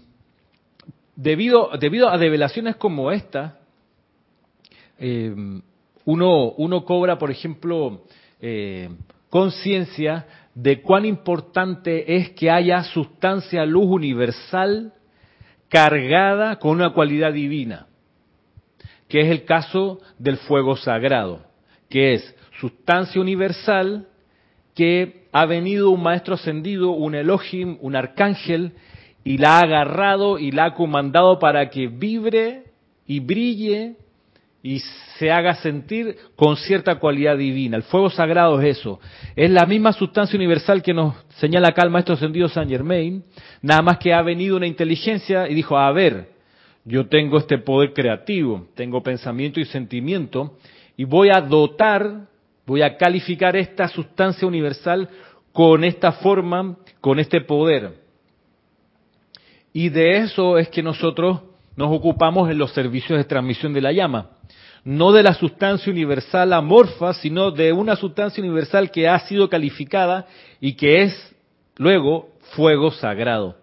debido, 1.17 1.71
debido 1.79 2.09
a 2.11 2.19
develaciones 2.19 2.77
como 2.77 3.11
esta, 3.11 3.59
em, 4.99 5.63
uno, 6.05 6.51
uno 6.53 6.85
cobra, 6.85 7.19
por 7.19 7.31
ejemplo, 7.31 8.05
eh, 8.41 8.91
conciencia 9.31 10.27
de 10.55 10.83
cuán 10.83 11.05
importante 11.05 12.17
es 12.17 12.31
que 12.31 12.51
haya 12.51 12.83
sustancia 12.83 13.65
luz 13.65 13.87
universal 13.87 14.93
cargada 15.69 16.59
con 16.59 16.73
una 16.73 16.93
cualidad 16.93 17.33
divina, 17.33 17.87
que 19.09 19.21
es 19.21 19.31
el 19.31 19.45
caso 19.45 20.01
del 20.19 20.39
fuego 20.39 20.77
sagrado, 20.77 21.45
que 21.89 22.15
es 22.15 22.35
sustancia 22.61 23.21
universal 23.21 24.09
que 24.79 25.25
ha 25.33 25.45
venido 25.45 25.91
un 25.91 26.05
maestro 26.05 26.35
ascendido, 26.35 26.91
un 26.91 27.17
Elohim, 27.17 27.79
un 27.81 27.97
arcángel, 27.97 28.75
y 29.25 29.37
la 29.37 29.59
ha 29.59 29.63
agarrado 29.63 30.39
y 30.39 30.53
la 30.53 30.67
ha 30.67 30.75
comandado 30.75 31.41
para 31.41 31.69
que 31.69 31.89
vibre 31.89 32.63
y 33.05 33.19
brille 33.19 33.97
y 34.63 34.79
se 35.19 35.33
haga 35.33 35.57
sentir 35.57 36.17
con 36.37 36.57
cierta 36.57 37.01
cualidad 37.01 37.37
divina. 37.37 37.77
El 37.77 37.83
fuego 37.83 38.09
sagrado 38.09 38.61
es 38.61 38.79
eso. 38.79 39.01
Es 39.35 39.51
la 39.51 39.67
misma 39.67 39.93
sustancia 39.93 40.37
universal 40.37 40.81
que 40.81 40.95
nos 40.95 41.17
señala 41.41 41.71
acá 41.71 41.83
el 41.83 41.91
maestro 41.91 42.15
ascendido 42.15 42.49
Saint 42.49 42.71
Germain, 42.71 43.25
nada 43.61 43.83
más 43.83 43.99
que 43.99 44.15
ha 44.15 44.23
venido 44.23 44.57
una 44.57 44.69
inteligencia 44.69 45.49
y 45.49 45.55
dijo, 45.55 45.77
a 45.77 45.91
ver, 45.91 46.29
yo 46.85 47.09
tengo 47.09 47.39
este 47.39 47.59
poder 47.59 47.93
creativo, 47.95 48.69
tengo 48.77 49.03
pensamiento 49.03 49.59
y 49.59 49.65
sentimiento, 49.65 50.57
y 50.97 51.03
voy 51.03 51.31
a 51.31 51.41
dotar, 51.41 52.29
voy 52.69 52.83
a 52.83 52.99
calificar 52.99 53.57
esta 53.57 53.89
sustancia 53.89 54.47
universal 54.47 55.09
con 55.53 55.85
esta 55.85 56.13
forma, 56.13 56.77
con 57.01 57.19
este 57.19 57.41
poder. 57.41 57.95
Y 59.73 59.89
de 59.89 60.19
eso 60.19 60.59
es 60.59 60.69
que 60.69 60.83
nosotros 60.83 61.41
nos 61.77 61.91
ocupamos 61.91 62.51
en 62.51 62.59
los 62.59 62.73
servicios 62.73 63.19
de 63.19 63.25
transmisión 63.25 63.73
de 63.73 63.81
la 63.81 63.93
llama. 63.93 64.33
No 64.85 65.13
de 65.13 65.23
la 65.23 65.33
sustancia 65.33 65.91
universal 65.91 66.53
amorfa, 66.53 67.15
sino 67.15 67.51
de 67.51 67.73
una 67.73 67.97
sustancia 67.97 68.45
universal 68.45 68.91
que 68.91 69.09
ha 69.09 69.19
sido 69.21 69.49
calificada 69.49 70.27
y 70.61 70.75
que 70.75 71.05
es 71.05 71.37
luego 71.79 72.29
fuego 72.55 72.91
sagrado. 72.91 73.57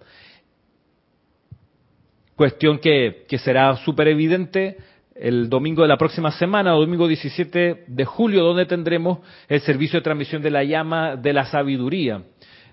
Cuestión 2.35 2.79
que, 2.79 3.25
que 3.27 3.37
será 3.37 3.77
súper 3.77 4.07
evidente 4.07 4.77
el 5.15 5.49
domingo 5.49 5.81
de 5.81 5.87
la 5.87 5.97
próxima 5.97 6.31
semana, 6.31 6.71
domingo 6.71 7.07
17 7.07 7.85
de 7.87 8.05
julio, 8.05 8.43
donde 8.43 8.65
tendremos 8.65 9.19
el 9.47 9.61
servicio 9.61 9.99
de 9.99 10.03
transmisión 10.03 10.41
de 10.41 10.51
la 10.51 10.63
llama 10.63 11.15
de 11.15 11.31
la 11.31 11.45
sabiduría. 11.45 12.21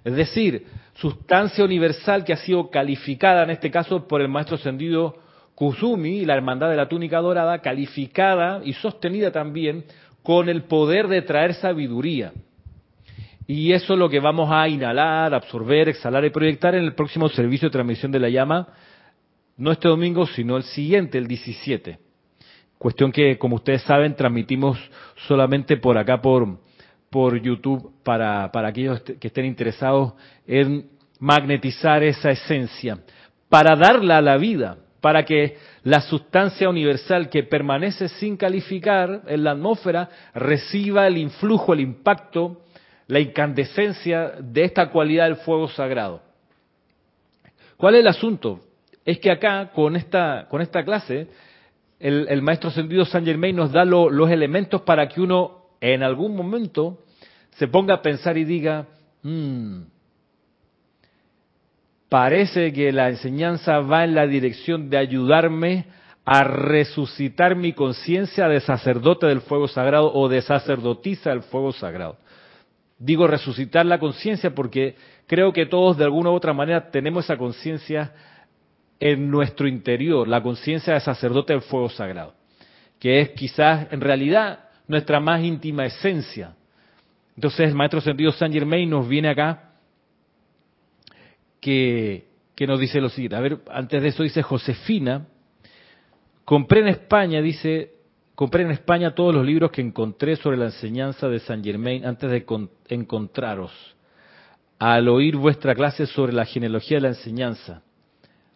Es 0.05 0.16
decir, 0.16 0.66
sustancia 0.94 1.64
universal 1.64 2.24
que 2.24 2.33
ha 2.33 2.37
sido 2.37 2.68
calificada 2.68 3.44
en 3.44 3.50
este 3.50 3.70
caso 3.70 4.09
por 4.09 4.20
el 4.20 4.28
maestro 4.28 4.57
ascendido 4.57 5.16
Kusumi, 5.55 6.24
la 6.24 6.35
hermandad 6.35 6.68
de 6.70 6.76
la 6.76 6.88
túnica 6.88 7.20
dorada, 7.20 7.61
calificada 7.61 8.61
y 8.64 8.72
sostenida 8.72 9.31
también 9.31 9.85
con 10.24 10.48
el 10.48 10.64
poder 10.64 11.07
de 11.07 11.22
traer 11.22 11.55
sabiduría. 11.55 12.33
Y 13.46 13.72
eso 13.72 13.92
es 13.92 13.98
lo 13.98 14.09
que 14.09 14.18
vamos 14.18 14.50
a 14.50 14.68
inhalar, 14.68 15.33
absorber, 15.35 15.88
exhalar 15.88 16.24
y 16.24 16.31
proyectar 16.31 16.74
en 16.74 16.83
el 16.83 16.94
próximo 16.94 17.28
servicio 17.28 17.68
de 17.68 17.72
transmisión 17.72 18.11
de 18.11 18.18
la 18.18 18.28
llama, 18.28 18.68
no 19.57 19.70
este 19.70 19.87
domingo, 19.87 20.26
sino 20.26 20.57
el 20.57 20.64
siguiente, 20.64 21.18
el 21.18 21.28
17. 21.28 22.12
Cuestión 22.83 23.12
que, 23.12 23.38
como 23.38 23.55
ustedes 23.55 23.83
saben, 23.83 24.16
transmitimos 24.16 24.77
solamente 25.29 25.77
por 25.77 25.97
acá, 25.97 26.21
por, 26.21 26.59
por 27.11 27.40
YouTube, 27.40 27.92
para, 28.03 28.51
para 28.51 28.71
aquellos 28.71 29.01
que 29.03 29.29
estén 29.29 29.45
interesados 29.45 30.14
en 30.49 30.90
magnetizar 31.21 32.03
esa 32.03 32.33
esencia, 32.33 32.99
para 33.49 33.77
darla 33.77 34.18
a 34.18 34.21
la 34.21 34.37
vida, 34.37 34.79
para 35.01 35.25
que 35.25 35.59
la 35.85 36.01
sustancia 36.01 36.68
universal 36.68 37.31
que 37.31 37.45
permanece 37.45 38.09
sin 38.09 38.37
calificar 38.37 39.23
en 39.29 39.45
la 39.45 39.53
atmósfera 39.53 40.09
reciba 40.35 41.07
el 41.07 41.18
influjo, 41.18 41.75
el 41.75 41.81
impacto, 41.83 42.62
la 43.07 43.21
incandescencia 43.21 44.33
de 44.40 44.64
esta 44.64 44.90
cualidad 44.90 45.27
del 45.27 45.37
fuego 45.37 45.68
sagrado. 45.68 46.21
¿Cuál 47.77 47.95
es 47.95 48.01
el 48.01 48.09
asunto? 48.09 48.59
Es 49.05 49.21
que 49.21 49.31
acá, 49.31 49.71
con 49.73 49.95
esta, 49.95 50.49
con 50.49 50.61
esta 50.61 50.85
clase, 50.85 51.29
el, 52.03 52.43
maestro 52.43 52.71
sentido 52.71 53.05
Saint 53.05 53.27
Germain 53.27 53.55
nos 53.55 53.71
da 53.71 53.85
los 53.85 54.31
elementos 54.31 54.83
para 54.83 55.09
que 55.09 55.21
uno 55.21 55.67
en 55.81 56.03
algún 56.03 56.35
momento 56.37 56.99
se 57.53 57.69
ponga 57.69 57.95
a 57.95 58.03
pensar 58.03 58.37
y 58.37 58.45
diga, 58.45 58.88
hmm, 59.23 59.83
parece 62.09 62.73
que 62.73 62.91
la 62.91 63.09
enseñanza 63.09 63.79
va 63.81 64.05
en 64.05 64.17
la 64.17 64.27
dirección 64.27 64.91
de 64.91 64.99
ayudarme 64.99 65.87
a 66.25 66.45
resucitar 66.45 67.55
mi 67.55 67.73
conciencia 67.73 68.49
de 68.49 68.61
sacerdote 68.61 69.27
del 69.27 69.41
fuego 69.41 69.69
sagrado 69.69 70.12
o 70.12 70.29
de 70.29 70.43
sacerdotisa 70.43 71.31
del 71.31 71.43
fuego 71.43 71.73
sagrado. 71.73 72.17
Digo 72.99 73.27
resucitar 73.27 73.87
la 73.87 73.99
conciencia 73.99 74.55
porque 74.55 74.97
creo 75.27 75.53
que 75.53 75.67
todos 75.67 75.97
de 75.97 76.05
alguna 76.05 76.31
u 76.31 76.35
otra 76.35 76.53
manera 76.53 76.91
tenemos 76.91 77.25
esa 77.25 77.37
conciencia 77.37 78.12
en 79.05 79.29
nuestro 79.33 79.67
interior, 79.67 80.29
la 80.29 80.41
conciencia 80.41 80.95
de 80.95 81.01
sacerdote 81.01 81.53
del 81.53 81.62
fuego 81.62 81.88
sagrado, 81.88 82.35
que 83.01 83.21
es 83.21 83.31
quizás 83.31 83.93
en 83.93 84.01
realidad 84.01 84.69
nuestra 84.87 85.19
más 85.19 85.43
íntima 85.43 85.85
esencia. 85.85 86.55
Entonces 87.35 87.75
maestro 87.75 88.01
sentido 88.01 88.31
Saint 88.31 88.55
Germain 88.55 88.88
nos 88.88 89.09
viene 89.09 89.31
acá 89.31 89.73
que, 91.61 92.29
que 92.55 92.65
nos 92.65 92.79
dice 92.79 93.01
lo 93.01 93.09
siguiente. 93.09 93.35
A 93.35 93.41
ver, 93.41 93.59
antes 93.73 94.01
de 94.01 94.07
eso 94.07 94.23
dice 94.23 94.41
Josefina, 94.41 95.27
compré 96.45 96.83
en 96.83 96.88
España, 96.88 97.43
dice, 97.43 97.95
compré 98.37 98.62
en 98.62 98.71
España 98.71 99.17
todos 99.17 99.35
los 99.35 99.45
libros 99.45 99.73
que 99.73 99.81
encontré 99.81 100.37
sobre 100.37 100.59
la 100.59 100.67
enseñanza 100.67 101.27
de 101.27 101.41
Saint 101.41 101.65
Germain 101.65 102.07
antes 102.07 102.31
de 102.31 102.47
encontraros. 102.88 103.73
Al 104.79 105.09
oír 105.09 105.35
vuestra 105.35 105.75
clase 105.75 106.07
sobre 106.07 106.33
la 106.33 106.45
genealogía 106.45 106.99
de 106.99 107.03
la 107.03 107.09
enseñanza, 107.09 107.83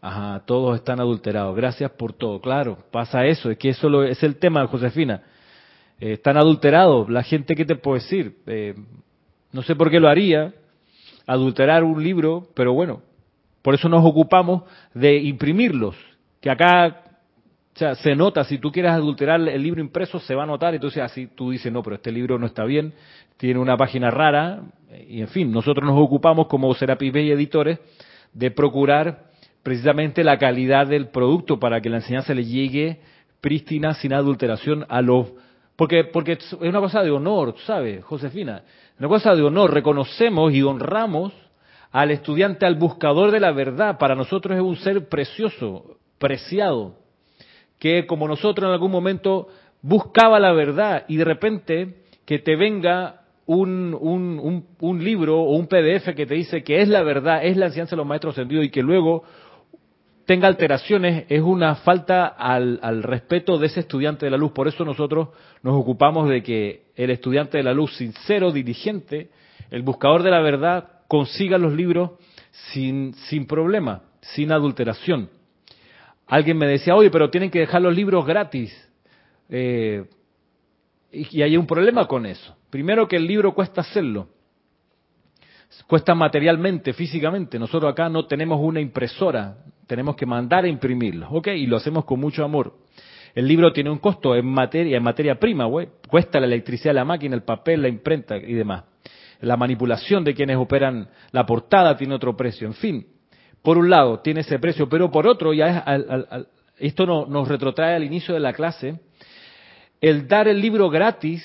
Ajá, 0.07 0.45
todos 0.47 0.77
están 0.77 1.01
adulterados. 1.01 1.57
Gracias 1.57 1.90
por 1.90 2.12
todo. 2.12 2.40
Claro, 2.40 2.79
pasa 2.92 3.27
eso. 3.27 3.51
Es 3.51 3.59
que 3.59 3.71
eso 3.71 4.05
es 4.05 4.23
el 4.23 4.37
tema, 4.37 4.64
Josefina. 4.69 5.21
Eh, 5.99 6.12
están 6.12 6.37
adulterados. 6.37 7.11
La 7.11 7.25
gente, 7.25 7.57
¿qué 7.57 7.64
te 7.64 7.75
puedo 7.75 7.97
decir? 7.97 8.37
Eh, 8.47 8.77
no 9.51 9.62
sé 9.62 9.75
por 9.75 9.90
qué 9.90 9.99
lo 9.99 10.09
haría, 10.09 10.55
adulterar 11.27 11.83
un 11.83 12.05
libro, 12.05 12.47
pero 12.55 12.73
bueno, 12.73 13.03
por 13.62 13.75
eso 13.75 13.88
nos 13.88 14.05
ocupamos 14.05 14.62
de 14.95 15.16
imprimirlos. 15.16 15.97
Que 16.40 16.51
acá 16.51 17.03
se 17.75 18.14
nota, 18.14 18.45
si 18.45 18.59
tú 18.59 18.71
quieres 18.71 18.92
adulterar 18.92 19.40
el 19.40 19.61
libro 19.61 19.81
impreso, 19.81 20.21
se 20.21 20.37
va 20.37 20.45
a 20.45 20.47
notar, 20.47 20.73
entonces 20.73 21.03
así 21.03 21.27
tú 21.27 21.51
dices, 21.51 21.73
no, 21.73 21.83
pero 21.83 21.97
este 21.97 22.12
libro 22.12 22.38
no 22.38 22.47
está 22.47 22.64
bien, 22.64 22.95
tiene 23.38 23.59
una 23.59 23.77
página 23.77 24.11
rara, 24.12 24.62
y 25.09 25.21
en 25.21 25.29
fin, 25.29 25.51
nosotros 25.51 25.85
nos 25.85 25.99
ocupamos 25.99 26.47
como 26.47 26.73
Serapis 26.75 27.12
Bay 27.12 27.33
Editores 27.33 27.81
de 28.33 28.51
procurar 28.53 29.27
precisamente 29.66 30.22
la 30.22 30.38
calidad 30.38 30.87
del 30.87 31.09
producto 31.09 31.59
para 31.59 31.81
que 31.81 31.90
la 31.90 31.96
enseñanza 31.96 32.33
le 32.33 32.44
llegue 32.44 33.00
prístina, 33.40 33.94
sin 33.94 34.12
adulteración 34.12 34.87
a 34.88 35.02
los... 35.02 35.33
Porque, 35.74 36.05
porque 36.05 36.35
es 36.35 36.52
una 36.52 36.79
cosa 36.79 37.02
de 37.02 37.11
honor, 37.11 37.57
¿sabes, 37.66 38.05
Josefina? 38.05 38.62
Una 39.00 39.09
cosa 39.09 39.35
de 39.35 39.42
honor, 39.42 39.74
reconocemos 39.74 40.52
y 40.55 40.62
honramos 40.62 41.33
al 41.90 42.12
estudiante, 42.12 42.64
al 42.64 42.76
buscador 42.76 43.33
de 43.33 43.40
la 43.40 43.50
verdad. 43.50 43.98
Para 43.98 44.14
nosotros 44.14 44.57
es 44.57 44.62
un 44.62 44.76
ser 44.76 45.09
precioso, 45.09 45.96
preciado, 46.18 46.94
que 47.81 48.07
como 48.07 48.29
nosotros 48.29 48.68
en 48.68 48.72
algún 48.72 48.92
momento 48.92 49.48
buscaba 49.83 50.38
la 50.38 50.52
verdad 50.52 51.07
y 51.09 51.16
de 51.16 51.24
repente 51.24 52.05
que 52.24 52.38
te 52.38 52.55
venga 52.55 53.22
un, 53.46 53.96
un, 54.00 54.64
un, 54.79 55.05
libro 55.05 55.40
o 55.40 55.57
un 55.57 55.66
PDF 55.66 56.14
que 56.14 56.26
te 56.26 56.35
dice 56.35 56.62
que 56.62 56.83
es 56.83 56.88
la 56.88 57.02
verdad, 57.02 57.44
es 57.44 57.57
la 57.57 57.66
enseñanza 57.66 57.96
de 57.96 57.98
los 57.98 58.07
maestros 58.07 58.37
sentidos 58.37 58.64
y 58.64 58.70
que 58.70 58.83
luego 58.83 59.24
tenga 60.27 60.49
alteraciones 60.49 61.25
es 61.29 61.41
una 61.41 61.77
falta 61.77 62.27
al, 62.27 62.81
al, 62.83 63.03
respeto 63.03 63.59
de 63.59 63.69
ese 63.69 63.81
estudiante 63.81 64.27
de 64.27 64.31
la 64.31 64.37
luz. 64.37 64.53
Por 64.53 64.69
eso 64.69 64.85
nosotros 64.85 65.29
nos 65.62 65.75
ocupamos 65.81 66.29
de 66.29 66.43
que 66.43 66.87
el 66.97 67.11
estudiante 67.11 67.59
de 67.59 67.65
la 67.65 67.73
luz 67.73 67.97
sincero, 67.97 68.51
diligente, 68.51 69.31
el 69.71 69.83
buscador 69.83 70.23
de 70.23 70.31
la 70.31 70.41
verdad, 70.41 71.03
consiga 71.09 71.59
los 71.59 71.73
libros 71.73 72.11
sin, 72.73 73.15
sin 73.29 73.47
problema, 73.47 74.03
sin 74.21 74.51
adulteración. 74.51 75.31
Alguien 76.27 76.59
me 76.59 76.67
decía, 76.67 76.97
oye, 76.97 77.11
pero 77.11 77.31
tienen 77.31 77.51
que 77.51 77.61
dejar 77.61 77.83
los 77.83 77.95
libros 77.95 78.27
gratis. 78.27 78.75
Eh, 79.49 80.05
y, 81.12 81.39
y 81.39 81.43
hay 81.43 81.57
un 81.57 81.69
problema 81.69 82.07
con 82.09 82.27
eso. 82.27 82.57
Primero 82.69 83.07
que 83.07 83.17
el 83.17 83.27
libro 83.27 83.55
cuesta 83.55 83.83
hacerlo 83.83 84.29
cuesta 85.87 86.15
materialmente, 86.15 86.93
físicamente. 86.93 87.59
Nosotros 87.59 87.93
acá 87.93 88.09
no 88.09 88.27
tenemos 88.27 88.61
una 88.61 88.81
impresora, 88.81 89.59
tenemos 89.87 90.16
que 90.16 90.27
mandar 90.27 90.64
a 90.64 90.68
imprimirlo, 90.68 91.29
¿ok? 91.31 91.49
Y 91.49 91.66
lo 91.66 91.77
hacemos 91.77 92.05
con 92.05 92.20
mucho 92.20 92.44
amor. 92.44 92.75
El 93.35 93.46
libro 93.46 93.72
tiene 93.72 93.90
un 93.90 93.99
costo 93.99 94.35
en 94.35 94.46
materia, 94.46 94.96
en 94.96 95.03
materia 95.03 95.38
prima, 95.38 95.66
güey. 95.66 95.88
Cuesta 96.09 96.40
la 96.40 96.46
electricidad 96.46 96.94
la 96.94 97.05
máquina, 97.05 97.35
el 97.35 97.42
papel, 97.42 97.83
la 97.83 97.88
imprenta 97.88 98.37
y 98.37 98.55
demás. 98.55 98.85
La 99.40 99.57
manipulación 99.57 100.25
de 100.25 100.35
quienes 100.35 100.57
operan 100.57 101.09
la 101.33 101.44
portada 101.44 101.96
tiene 101.96 102.14
otro 102.14 102.37
precio. 102.37 102.66
En 102.66 102.75
fin, 102.75 103.07
por 103.62 103.77
un 103.77 103.90
lado 103.90 104.20
tiene 104.20 104.40
ese 104.40 104.59
precio, 104.59 104.88
pero 104.88 105.11
por 105.11 105.27
otro, 105.27 105.53
ya 105.53 105.66
es 105.79 106.46
esto 106.79 107.07
nos 107.27 107.49
retrotrae 107.49 107.94
al 107.96 108.05
inicio 108.05 108.35
de 108.35 108.40
la 108.40 108.53
clase, 108.53 109.01
el 110.01 110.29
dar 110.29 110.46
el 110.46 110.61
libro 110.61 110.90
gratis 110.90 111.42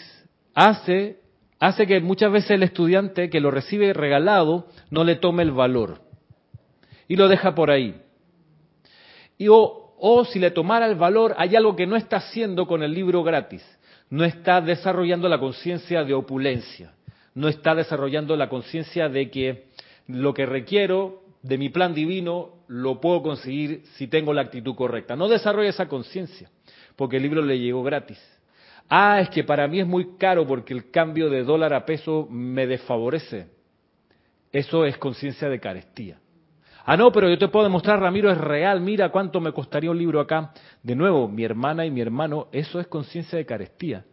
hace 0.53 1.21
hace 1.59 1.85
que 1.85 1.99
muchas 2.01 2.31
veces 2.31 2.51
el 2.51 2.63
estudiante 2.63 3.29
que 3.29 3.39
lo 3.39 3.51
recibe 3.51 3.93
regalado 3.93 4.67
no 4.89 5.03
le 5.03 5.15
tome 5.15 5.43
el 5.43 5.51
valor 5.51 6.01
y 7.07 7.15
lo 7.15 7.27
deja 7.27 7.53
por 7.53 7.69
ahí. 7.69 8.01
Y 9.41 9.47
o, 9.49 10.23
si 10.25 10.37
le 10.37 10.51
tomara 10.51 10.85
el 10.85 10.93
valor, 10.93 11.33
hay 11.35 11.55
algo 11.55 11.75
que 11.75 11.87
no 11.87 11.95
está 11.95 12.17
haciendo 12.17 12.67
con 12.67 12.83
el 12.83 12.93
libro 12.93 13.23
gratis. 13.23 13.65
no 14.11 14.23
está 14.23 14.61
desarrollando 14.61 15.27
la 15.27 15.39
conciencia 15.39 16.03
de 16.03 16.13
opulencia, 16.13 16.93
no 17.33 17.47
está 17.47 17.73
desarrollando 17.73 18.35
la 18.35 18.49
conciencia 18.49 19.09
de 19.09 19.31
que 19.31 19.69
lo 20.05 20.35
que 20.35 20.45
requiero 20.45 21.23
de 21.41 21.57
mi 21.57 21.69
plan 21.69 21.95
divino 21.95 22.57
lo 22.67 23.01
puedo 23.01 23.23
conseguir 23.23 23.81
si 23.95 24.07
tengo 24.07 24.31
la 24.31 24.41
actitud 24.43 24.75
correcta. 24.75 25.15
No 25.15 25.27
desarrolla 25.27 25.69
esa 25.69 25.87
conciencia, 25.87 26.51
porque 26.95 27.17
el 27.17 27.23
libro 27.23 27.41
le 27.41 27.57
llegó 27.57 27.81
gratis. 27.81 28.19
Ah, 28.89 29.21
es 29.21 29.29
que 29.29 29.43
para 29.43 29.67
mí 29.67 29.79
es 29.79 29.87
muy 29.87 30.17
caro 30.17 30.45
porque 30.45 30.75
el 30.75 30.91
cambio 30.91 31.31
de 31.31 31.43
dólar 31.43 31.73
a 31.73 31.83
peso 31.83 32.27
me 32.29 32.67
desfavorece. 32.67 33.47
Eso 34.51 34.85
es 34.85 34.97
conciencia 34.99 35.49
de 35.49 35.59
carestía. 35.59 36.19
Ah, 36.85 36.97
no, 36.97 37.11
pero 37.11 37.29
yo 37.29 37.37
te 37.37 37.47
puedo 37.47 37.65
demostrar, 37.65 37.99
Ramiro, 37.99 38.31
es 38.31 38.37
real, 38.37 38.81
mira 38.81 39.09
cuánto 39.09 39.39
me 39.39 39.51
costaría 39.51 39.91
un 39.91 39.97
libro 39.97 40.19
acá. 40.19 40.51
De 40.81 40.95
nuevo, 40.95 41.27
mi 41.27 41.43
hermana 41.43 41.85
y 41.85 41.91
mi 41.91 42.01
hermano, 42.01 42.47
eso 42.51 42.79
es 42.79 42.87
conciencia 42.87 43.37
de 43.37 43.45
carestía. 43.45 44.05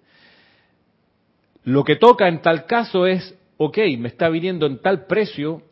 Lo 1.64 1.84
que 1.84 1.96
toca 1.96 2.28
en 2.28 2.42
tal 2.42 2.66
caso 2.66 3.06
es, 3.06 3.34
ok, 3.56 3.78
me 3.98 4.08
está 4.08 4.28
viniendo 4.28 4.66
en 4.66 4.78
tal 4.80 5.06
precio, 5.06 5.62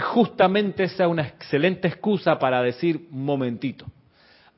justamente 0.00 0.84
esa 0.84 1.08
una 1.08 1.26
excelente 1.26 1.88
excusa 1.88 2.38
para 2.38 2.62
decir, 2.62 3.08
momentito, 3.10 3.86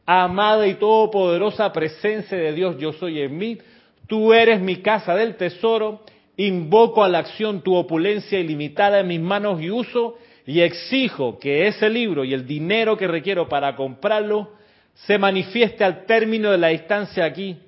amada 0.07 0.67
y 0.67 0.75
todopoderosa 0.75 1.73
presencia 1.73 2.39
de 2.39 2.53
Dios, 2.53 2.79
yo 2.79 2.93
soy 2.93 3.21
en 3.21 3.37
mí, 3.37 3.59
tú 4.07 4.33
eres 4.33 4.61
mi 4.61 4.77
casa 4.77 5.15
del 5.15 5.37
tesoro, 5.37 6.03
invoco 6.37 7.03
a 7.03 7.09
la 7.09 7.19
acción 7.19 7.63
tu 7.63 7.75
opulencia 7.75 8.39
ilimitada 8.39 9.01
en 9.01 9.09
mis 9.09 9.21
manos 9.21 9.61
y 9.61 9.71
uso 9.71 10.17
y 10.47 10.61
exijo 10.61 11.39
que 11.39 11.67
ese 11.67 11.89
libro 11.89 12.25
y 12.25 12.35
el 12.35 12.47
dinero 12.47 12.97
que 12.97 13.07
requiero 13.07 13.49
para 13.49 13.75
comprarlo 13.77 14.53
se 14.95 15.19
manifieste 15.19 15.85
al 15.85 16.05
término 16.05 16.51
de 16.51 16.59
la 16.59 16.69
distancia 16.69 17.25
aquí. 17.25 17.59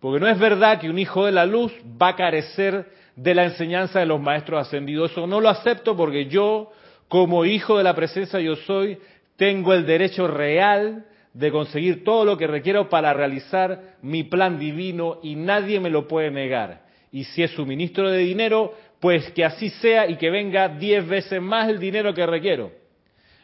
Porque 0.00 0.20
no 0.20 0.28
es 0.28 0.38
verdad 0.38 0.80
que 0.80 0.90
un 0.90 0.98
hijo 0.98 1.26
de 1.26 1.32
la 1.32 1.46
luz 1.46 1.72
va 2.00 2.08
a 2.08 2.16
carecer 2.16 2.90
de 3.16 3.34
la 3.34 3.44
enseñanza 3.44 4.00
de 4.00 4.06
los 4.06 4.20
maestros 4.20 4.66
ascendidos. 4.66 5.12
Eso 5.12 5.26
no 5.26 5.40
lo 5.40 5.48
acepto 5.48 5.96
porque 5.96 6.26
yo, 6.26 6.72
como 7.08 7.44
hijo 7.44 7.78
de 7.78 7.84
la 7.84 7.94
presencia 7.94 8.40
yo 8.40 8.56
soy, 8.56 8.98
tengo 9.36 9.72
el 9.72 9.86
derecho 9.86 10.26
real 10.26 11.06
de 11.32 11.50
conseguir 11.50 12.04
todo 12.04 12.24
lo 12.24 12.36
que 12.36 12.46
requiero 12.46 12.88
para 12.88 13.12
realizar 13.12 13.96
mi 14.02 14.22
plan 14.22 14.58
divino 14.58 15.18
y 15.22 15.36
nadie 15.36 15.80
me 15.80 15.90
lo 15.90 16.06
puede 16.06 16.30
negar. 16.30 16.82
Y 17.10 17.24
si 17.24 17.42
es 17.42 17.52
suministro 17.52 18.10
de 18.10 18.18
dinero, 18.18 18.74
pues 19.04 19.30
que 19.32 19.44
así 19.44 19.68
sea 19.68 20.08
y 20.08 20.16
que 20.16 20.30
venga 20.30 20.66
diez 20.66 21.06
veces 21.06 21.42
más 21.42 21.68
el 21.68 21.78
dinero 21.78 22.14
que 22.14 22.24
requiero. 22.24 22.72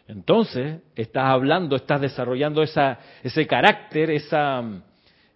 Entonces, 0.09 0.81
estás 0.97 1.25
hablando, 1.27 1.77
estás 1.77 2.01
desarrollando 2.01 2.63
esa, 2.63 2.99
ese 3.23 3.47
carácter, 3.47 4.11
esa, 4.11 4.65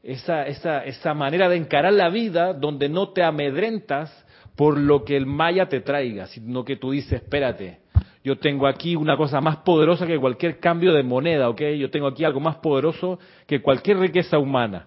esa, 0.03 0.47
esa, 0.47 0.83
esa 0.87 1.13
manera 1.13 1.51
de 1.51 1.57
encarar 1.57 1.93
la 1.93 2.09
vida 2.09 2.55
donde 2.55 2.89
no 2.89 3.11
te 3.11 3.23
amedrentas 3.23 4.11
por 4.57 4.79
lo 4.79 5.05
que 5.05 5.15
el 5.15 5.27
maya 5.27 5.69
te 5.69 5.83
traiga, 5.83 6.27
sino 6.29 6.65
que 6.65 6.77
tú 6.77 6.93
dices, 6.93 7.21
espérate, 7.21 7.81
yo 8.25 8.39
tengo 8.39 8.67
aquí 8.67 8.97
una 8.97 9.19
cosa 9.19 9.43
más 9.43 9.59
poderosa 9.59 10.07
que 10.07 10.19
cualquier 10.19 10.59
cambio 10.59 10.95
de 10.95 11.03
moneda, 11.03 11.51
¿ok? 11.51 11.61
Yo 11.79 11.91
tengo 11.91 12.07
aquí 12.07 12.25
algo 12.25 12.41
más 12.41 12.57
poderoso 12.57 13.19
que 13.47 13.61
cualquier 13.61 13.99
riqueza 13.99 14.39
humana. 14.39 14.87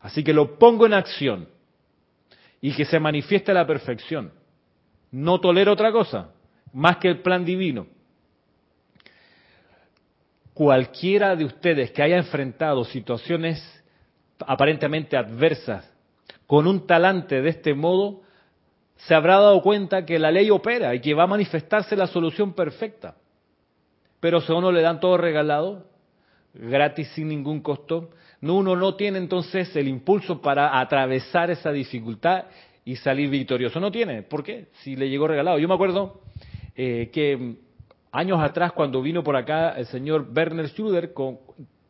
Así 0.00 0.22
que 0.22 0.32
lo 0.32 0.56
pongo 0.56 0.86
en 0.86 0.94
acción 0.94 1.48
y 2.60 2.70
que 2.76 2.84
se 2.84 3.00
manifieste 3.00 3.52
la 3.52 3.66
perfección. 3.66 4.37
No 5.10 5.40
tolero 5.40 5.72
otra 5.72 5.92
cosa 5.92 6.30
más 6.72 6.98
que 6.98 7.08
el 7.08 7.20
plan 7.20 7.44
divino. 7.44 7.86
Cualquiera 10.54 11.36
de 11.36 11.44
ustedes 11.44 11.90
que 11.92 12.02
haya 12.02 12.16
enfrentado 12.16 12.84
situaciones 12.84 13.62
aparentemente 14.40 15.16
adversas 15.16 15.90
con 16.46 16.66
un 16.66 16.86
talante 16.86 17.42
de 17.42 17.50
este 17.50 17.74
modo, 17.74 18.22
se 18.96 19.14
habrá 19.14 19.36
dado 19.36 19.60
cuenta 19.62 20.04
que 20.04 20.18
la 20.18 20.30
ley 20.30 20.50
opera 20.50 20.94
y 20.94 21.00
que 21.00 21.14
va 21.14 21.24
a 21.24 21.28
manifestarse 21.28 21.94
la 21.96 22.06
solución 22.06 22.52
perfecta. 22.52 23.16
Pero 24.20 24.40
si 24.40 24.52
a 24.52 24.56
uno 24.56 24.72
le 24.72 24.82
dan 24.82 24.98
todo 24.98 25.16
regalado, 25.16 25.86
gratis 26.54 27.08
sin 27.08 27.28
ningún 27.28 27.60
costo, 27.60 28.10
no, 28.40 28.54
uno 28.54 28.74
no 28.74 28.94
tiene 28.94 29.18
entonces 29.18 29.74
el 29.76 29.88
impulso 29.88 30.40
para 30.40 30.80
atravesar 30.80 31.50
esa 31.50 31.70
dificultad 31.70 32.46
y 32.88 32.96
salir 32.96 33.28
victorioso. 33.28 33.80
No 33.80 33.92
tiene. 33.92 34.22
¿Por 34.22 34.42
qué? 34.42 34.68
Si 34.80 34.96
le 34.96 35.10
llegó 35.10 35.28
regalado. 35.28 35.58
Yo 35.58 35.68
me 35.68 35.74
acuerdo 35.74 36.22
eh, 36.74 37.10
que 37.12 37.56
años 38.10 38.40
atrás, 38.40 38.72
cuando 38.72 39.02
vino 39.02 39.22
por 39.22 39.36
acá 39.36 39.72
el 39.72 39.84
señor 39.88 40.26
Werner 40.34 40.70
Schruder, 40.70 41.12
con, 41.12 41.38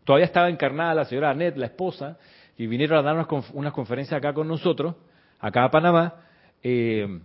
todavía 0.02 0.26
estaba 0.26 0.48
encarnada 0.48 0.94
la 0.94 1.04
señora 1.04 1.30
Annette, 1.30 1.56
la 1.56 1.66
esposa, 1.66 2.18
y 2.56 2.66
vinieron 2.66 2.98
a 2.98 3.02
dar 3.02 3.14
unas, 3.14 3.48
unas 3.52 3.72
conferencias 3.72 4.18
acá 4.18 4.34
con 4.34 4.48
nosotros, 4.48 4.96
acá 5.38 5.62
a 5.62 5.70
Panamá, 5.70 6.16
eh, 6.64 7.20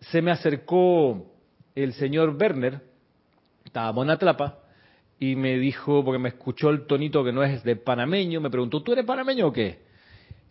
se 0.00 0.22
me 0.22 0.30
acercó 0.30 1.30
el 1.74 1.92
señor 1.92 2.38
Werner, 2.40 2.80
estábamos 3.66 4.06
en 4.06 4.12
Atlapa, 4.12 4.60
y 5.20 5.36
me 5.36 5.58
dijo, 5.58 6.02
porque 6.02 6.18
me 6.18 6.30
escuchó 6.30 6.70
el 6.70 6.86
tonito 6.86 7.22
que 7.22 7.32
no 7.32 7.42
es 7.42 7.62
de 7.64 7.76
panameño, 7.76 8.40
me 8.40 8.48
preguntó, 8.48 8.82
¿tú 8.82 8.94
eres 8.94 9.04
panameño 9.04 9.48
o 9.48 9.52
qué? 9.52 9.84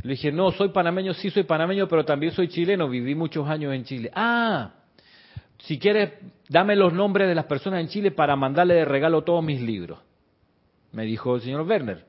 Le 0.04 0.12
dije, 0.12 0.32
no, 0.32 0.52
soy 0.52 0.70
panameño, 0.70 1.14
sí 1.14 1.30
soy 1.30 1.44
panameño, 1.44 1.88
pero 1.88 2.04
también 2.04 2.34
soy 2.34 2.50
chileno, 2.50 2.90
viví 2.90 3.16
muchos 3.16 3.48
años 3.48 3.74
en 3.74 3.86
Chile. 3.86 4.12
Ah, 4.14 4.74
si 5.60 5.80
quieres, 5.80 6.12
dame 6.50 6.76
los 6.76 6.92
nombres 6.92 7.30
de 7.30 7.36
las 7.36 7.46
personas 7.46 7.80
en 7.80 7.88
Chile 7.88 8.12
para 8.12 8.36
mandarle 8.36 8.74
de 8.76 8.86
regalo 8.86 9.24
todos 9.24 9.42
mis 9.44 9.62
libros. 9.62 10.00
Me 10.92 11.06
dijo 11.06 11.36
el 11.36 11.42
señor 11.42 11.62
Werner. 11.62 12.06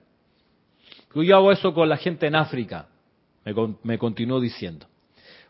Yo 1.15 1.37
hago 1.37 1.53
eso 1.53 1.73
con 1.73 1.89
la 1.89 1.97
gente 1.97 2.27
en 2.27 2.35
África, 2.35 2.89
me, 3.45 3.55
me 3.85 3.97
continuó 3.97 4.41
diciendo. 4.41 4.87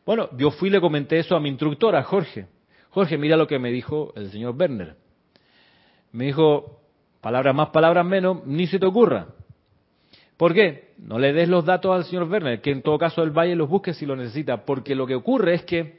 Bueno, 0.05 0.29
yo 0.37 0.51
fui 0.51 0.69
y 0.69 0.73
le 0.73 0.83
comenté 0.83 1.19
eso 1.19 1.35
a 1.35 1.41
mi 1.41 1.49
instructora, 1.49 2.03
Jorge. 2.03 2.47
Jorge, 2.91 3.17
mira 3.17 3.39
lo 3.39 3.47
que 3.47 3.59
me 3.59 3.71
dijo 3.71 4.13
el 4.17 4.31
señor 4.31 4.55
Werner. 4.55 4.97
Me 6.13 6.27
dijo, 6.27 6.83
palabras 7.23 7.55
más, 7.55 7.71
palabras 7.71 8.05
menos, 8.05 8.45
ni 8.45 8.67
se 8.67 8.79
te 8.79 8.85
ocurra. 8.85 9.29
¿Por 10.37 10.53
qué? 10.53 10.84
No 10.99 11.19
le 11.19 11.33
des 11.33 11.49
los 11.49 11.65
datos 11.65 11.95
al 11.95 12.05
señor 12.05 12.29
Werner, 12.31 12.61
que 12.61 12.71
en 12.71 12.83
todo 12.83 12.99
caso 12.99 13.23
el 13.23 13.31
Valle 13.31 13.57
los 13.57 13.69
busque 13.69 13.95
si 13.95 14.07
lo 14.07 14.17
necesita, 14.17 14.65
porque 14.65 14.95
lo 14.95 15.07
que 15.07 15.15
ocurre 15.15 15.55
es 15.55 15.65
que 15.65 15.99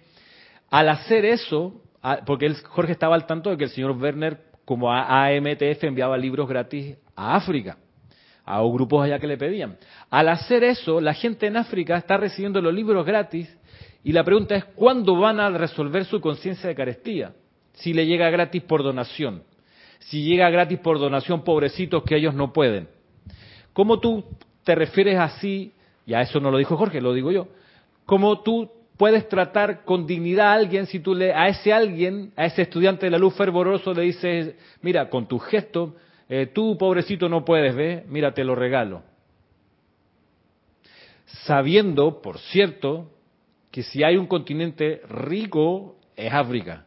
al 0.69 0.89
hacer 0.89 1.25
eso, 1.25 1.81
porque 2.25 2.53
Jorge 2.53 2.93
estaba 2.93 3.15
al 3.15 3.25
tanto 3.25 3.49
de 3.49 3.57
que 3.57 3.65
el 3.65 3.69
señor 3.69 3.91
Werner, 3.91 4.39
como 4.63 4.91
AMTF, 4.91 5.83
enviaba 5.83 6.17
libros 6.17 6.47
gratis 6.47 6.97
a 7.15 7.35
África, 7.35 7.77
a 8.45 8.61
grupos 8.61 9.03
allá 9.03 9.19
que 9.19 9.27
le 9.27 9.37
pedían. 9.37 9.77
Al 10.09 10.29
hacer 10.29 10.63
eso, 10.63 11.01
la 11.01 11.13
gente 11.13 11.47
en 11.47 11.57
África 11.57 11.97
está 11.97 12.17
recibiendo 12.17 12.61
los 12.61 12.73
libros 12.73 13.05
gratis 13.05 13.55
y 14.03 14.11
la 14.11 14.23
pregunta 14.23 14.55
es, 14.55 14.65
¿cuándo 14.65 15.17
van 15.17 15.39
a 15.39 15.49
resolver 15.49 16.05
su 16.05 16.21
conciencia 16.21 16.69
de 16.69 16.75
carestía? 16.75 17.33
Si 17.73 17.91
le 17.91 18.05
llega 18.05 18.29
gratis 18.29 18.61
por 18.63 18.83
donación. 18.83 19.43
Si 19.99 20.23
llega 20.23 20.49
gratis 20.49 20.79
por 20.79 20.99
donación, 20.99 21.43
pobrecitos 21.43 22.03
que 22.03 22.15
ellos 22.15 22.35
no 22.35 22.53
pueden. 22.53 22.87
¿Cómo 23.73 23.99
tú 23.99 24.23
te 24.65 24.75
refieres 24.75 25.17
así? 25.17 25.71
Y 26.05 26.13
a 26.13 26.21
eso 26.21 26.41
no 26.41 26.51
lo 26.51 26.57
dijo 26.57 26.75
Jorge, 26.75 26.99
lo 26.99 27.13
digo 27.13 27.31
yo. 27.31 27.47
¿Cómo 28.05 28.41
tú 28.41 28.69
puedes 28.97 29.29
tratar 29.29 29.85
con 29.85 30.05
dignidad 30.05 30.47
a 30.47 30.53
alguien 30.53 30.87
si 30.87 30.99
tú 30.99 31.15
le, 31.15 31.33
a 31.33 31.47
ese 31.47 31.71
alguien, 31.71 32.33
a 32.35 32.45
ese 32.45 32.63
estudiante 32.63 33.05
de 33.05 33.11
la 33.11 33.17
luz 33.17 33.35
fervoroso 33.35 33.93
le 33.93 34.03
dices, 34.03 34.55
mira, 34.81 35.09
con 35.09 35.27
tu 35.27 35.39
gesto, 35.39 35.95
eh, 36.27 36.47
tú 36.47 36.77
pobrecito 36.77 37.29
no 37.29 37.45
puedes 37.45 37.75
ver, 37.75 38.05
mira, 38.07 38.33
te 38.33 38.43
lo 38.43 38.55
regalo. 38.55 39.03
Sabiendo, 41.45 42.21
por 42.21 42.39
cierto, 42.39 43.11
que 43.71 43.83
si 43.83 44.03
hay 44.03 44.17
un 44.17 44.27
continente 44.27 45.01
rico 45.09 45.97
es 46.15 46.31
África. 46.33 46.85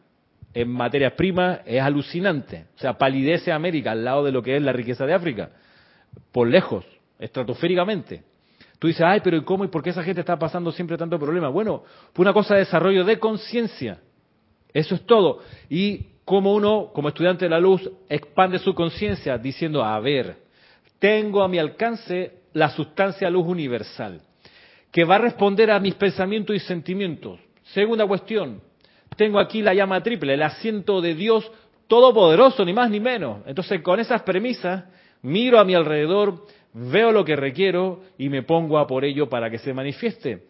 En 0.53 0.69
materias 0.69 1.13
primas 1.13 1.59
es 1.65 1.81
alucinante. 1.81 2.65
O 2.75 2.79
sea, 2.79 2.97
palidece 2.97 3.51
América 3.51 3.91
al 3.91 4.03
lado 4.03 4.23
de 4.23 4.31
lo 4.31 4.41
que 4.41 4.55
es 4.55 4.61
la 4.61 4.73
riqueza 4.73 5.05
de 5.05 5.13
África 5.13 5.51
por 6.31 6.47
lejos, 6.47 6.85
estratosféricamente. 7.19 8.23
Tú 8.79 8.87
dices, 8.87 9.01
ay, 9.05 9.19
pero 9.21 9.35
¿y 9.37 9.43
cómo 9.43 9.65
y 9.65 9.67
por 9.67 9.83
qué 9.83 9.89
esa 9.89 10.03
gente 10.03 10.21
está 10.21 10.39
pasando 10.39 10.71
siempre 10.71 10.97
tanto 10.97 11.19
problema? 11.19 11.49
Bueno, 11.49 11.83
fue 12.13 12.23
una 12.23 12.33
cosa 12.33 12.53
de 12.55 12.61
desarrollo 12.61 13.03
de 13.03 13.19
conciencia. 13.19 13.99
Eso 14.73 14.95
es 14.95 15.05
todo. 15.05 15.41
Y 15.69 16.05
como 16.23 16.53
uno, 16.53 16.91
como 16.93 17.09
estudiante 17.09 17.45
de 17.45 17.49
la 17.49 17.59
luz, 17.59 17.89
expande 18.07 18.59
su 18.59 18.73
conciencia 18.73 19.37
diciendo, 19.37 19.83
a 19.83 19.99
ver, 19.99 20.37
tengo 20.97 21.43
a 21.43 21.47
mi 21.47 21.57
alcance 21.57 22.39
la 22.53 22.69
sustancia 22.69 23.29
luz 23.29 23.47
universal, 23.47 24.21
que 24.91 25.03
va 25.03 25.15
a 25.15 25.19
responder 25.19 25.71
a 25.71 25.79
mis 25.79 25.95
pensamientos 25.95 26.55
y 26.55 26.59
sentimientos. 26.59 27.39
Segunda 27.73 28.07
cuestión, 28.07 28.61
tengo 29.17 29.39
aquí 29.39 29.61
la 29.61 29.73
llama 29.73 30.01
triple, 30.01 30.35
el 30.35 30.43
asiento 30.43 31.01
de 31.01 31.15
Dios 31.15 31.51
todopoderoso, 31.87 32.63
ni 32.63 32.73
más 32.73 32.89
ni 32.89 32.99
menos. 32.99 33.41
Entonces, 33.45 33.81
con 33.81 33.99
esas 33.99 34.21
premisas, 34.21 34.85
miro 35.21 35.59
a 35.59 35.65
mi 35.65 35.73
alrededor, 35.73 36.45
veo 36.73 37.11
lo 37.11 37.25
que 37.25 37.35
requiero 37.35 38.03
y 38.17 38.29
me 38.29 38.43
pongo 38.43 38.77
a 38.77 38.87
por 38.87 39.05
ello 39.05 39.29
para 39.29 39.49
que 39.49 39.57
se 39.57 39.73
manifieste. 39.73 40.47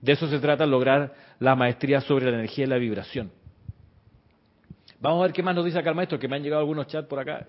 De 0.00 0.12
eso 0.12 0.28
se 0.28 0.38
trata, 0.38 0.66
lograr 0.66 1.14
la 1.38 1.54
maestría 1.54 2.00
sobre 2.00 2.26
la 2.26 2.36
energía 2.36 2.64
y 2.64 2.68
la 2.68 2.76
vibración. 2.76 3.30
Vamos 5.00 5.20
a 5.20 5.22
ver 5.24 5.32
qué 5.32 5.42
más 5.42 5.54
nos 5.54 5.64
dice 5.64 5.78
acá 5.78 5.90
el 5.90 5.96
maestro, 5.96 6.18
que 6.18 6.28
me 6.28 6.36
han 6.36 6.42
llegado 6.42 6.60
algunos 6.60 6.86
chats 6.86 7.08
por 7.08 7.18
acá. 7.18 7.46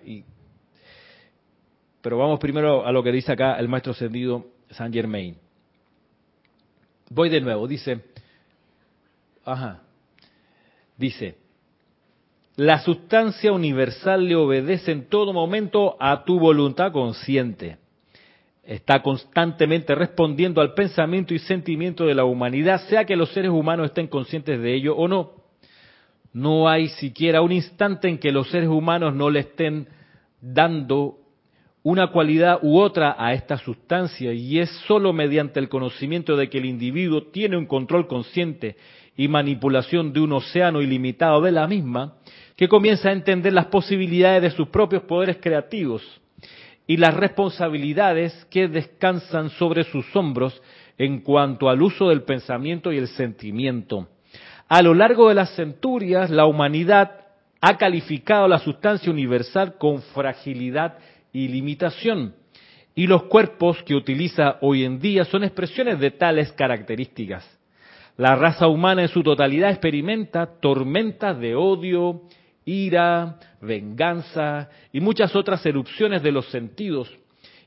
Pero 2.02 2.18
vamos 2.18 2.40
primero 2.40 2.86
a 2.86 2.92
lo 2.92 3.02
que 3.02 3.12
dice 3.12 3.32
acá 3.32 3.56
el 3.56 3.68
maestro 3.68 3.92
ascendido 3.92 4.46
Saint 4.70 4.94
Germain. 4.94 5.38
Voy 7.10 7.30
de 7.30 7.40
nuevo, 7.40 7.68
dice, 7.68 8.02
ajá, 9.44 9.84
dice, 10.98 11.38
la 12.56 12.80
sustancia 12.80 13.52
universal 13.52 14.28
le 14.28 14.36
obedece 14.36 14.92
en 14.92 15.10
todo 15.10 15.34
momento 15.34 15.98
a 16.00 16.24
tu 16.24 16.40
voluntad 16.40 16.92
consciente. 16.92 17.78
Está 18.64 19.02
constantemente 19.02 19.94
respondiendo 19.94 20.62
al 20.62 20.74
pensamiento 20.74 21.34
y 21.34 21.40
sentimiento 21.40 22.06
de 22.06 22.16
la 22.16 22.26
humanidad, 22.26 22.82
sea 22.88 23.06
que 23.06 23.16
los 23.16 23.30
seres 23.32 23.52
humanos 23.52 23.88
estén 23.88 24.08
conscientes 24.08 24.60
de 24.60 24.74
ello 24.74 24.96
o 24.96 25.08
no. 25.08 25.34
No 26.34 26.68
hay 26.68 26.88
siquiera 26.90 27.42
un 27.42 27.52
instante 27.52 28.08
en 28.08 28.18
que 28.18 28.32
los 28.32 28.50
seres 28.50 28.70
humanos 28.70 29.14
no 29.14 29.30
le 29.30 29.42
estén 29.42 29.88
dando 30.42 31.20
una 31.86 32.08
cualidad 32.08 32.58
u 32.64 32.80
otra 32.80 33.16
a 33.16 33.34
esta 33.34 33.60
sustancia 33.60 34.34
y 34.34 34.58
es 34.58 34.72
sólo 34.88 35.14
mediante 35.14 35.60
el 35.60 35.70
conocimiento 35.70 36.36
de 36.36 36.50
que 36.50 36.58
el 36.58 36.66
individuo 36.66 37.28
tiene 37.28 37.58
un 37.58 37.68
control 37.68 38.08
consciente 38.08 38.76
y 39.16 39.28
manipulación 39.28 40.12
de 40.12 40.20
un 40.20 40.34
océano 40.34 40.82
ilimitado 40.82 41.42
de 41.42 41.52
la 41.52 41.68
misma 41.68 42.16
que 42.56 42.68
comienza 42.68 43.10
a 43.10 43.12
entender 43.12 43.54
las 43.54 43.68
posibilidades 43.68 44.42
de 44.42 44.50
sus 44.50 44.70
propios 44.70 45.04
poderes 45.04 45.38
creativos 45.40 46.02
y 46.88 46.98
las 46.98 47.14
responsabilidades 47.14 48.34
que 48.50 48.68
descansan 48.68 49.52
sobre 49.52 49.84
sus 49.84 50.08
hombros 50.16 50.60
en 50.98 51.20
cuanto 51.20 51.70
al 51.70 51.84
uso 51.84 52.10
del 52.10 52.24
pensamiento 52.24 52.92
y 52.92 52.98
el 52.98 53.10
sentimiento. 53.10 54.08
A 54.68 54.82
lo 54.82 54.96
largo 54.96 55.30
de 55.30 55.36
las 55.36 55.56
centurias, 55.56 56.32
la 56.32 56.48
humanidad 56.48 57.12
ha 57.62 57.78
calificado 57.78 58.48
la 58.48 58.58
sustancia 58.58 59.12
universal 59.12 59.78
con 59.78 60.02
fragilidad 60.02 60.98
y 61.36 61.50
limitación, 61.50 62.34
y 62.96 63.08
los 63.08 63.24
cuerpos 63.24 63.84
que 63.84 63.94
utiliza 63.94 64.58
hoy 64.62 64.86
en 64.86 65.02
día 65.02 65.26
son 65.26 65.44
expresiones 65.44 66.00
de 66.00 66.12
tales 66.12 66.54
características. 66.54 67.46
La 68.16 68.38
raza 68.38 68.68
humana 68.68 69.02
en 69.02 69.10
su 69.10 69.22
totalidad 69.22 69.70
experimenta 69.70 70.46
tormentas 70.62 71.38
de 71.38 71.54
odio, 71.54 72.22
ira, 72.64 73.38
venganza 73.60 74.70
y 74.94 75.02
muchas 75.02 75.36
otras 75.36 75.66
erupciones 75.66 76.24
de 76.24 76.32
los 76.32 76.46
sentidos. 76.46 77.14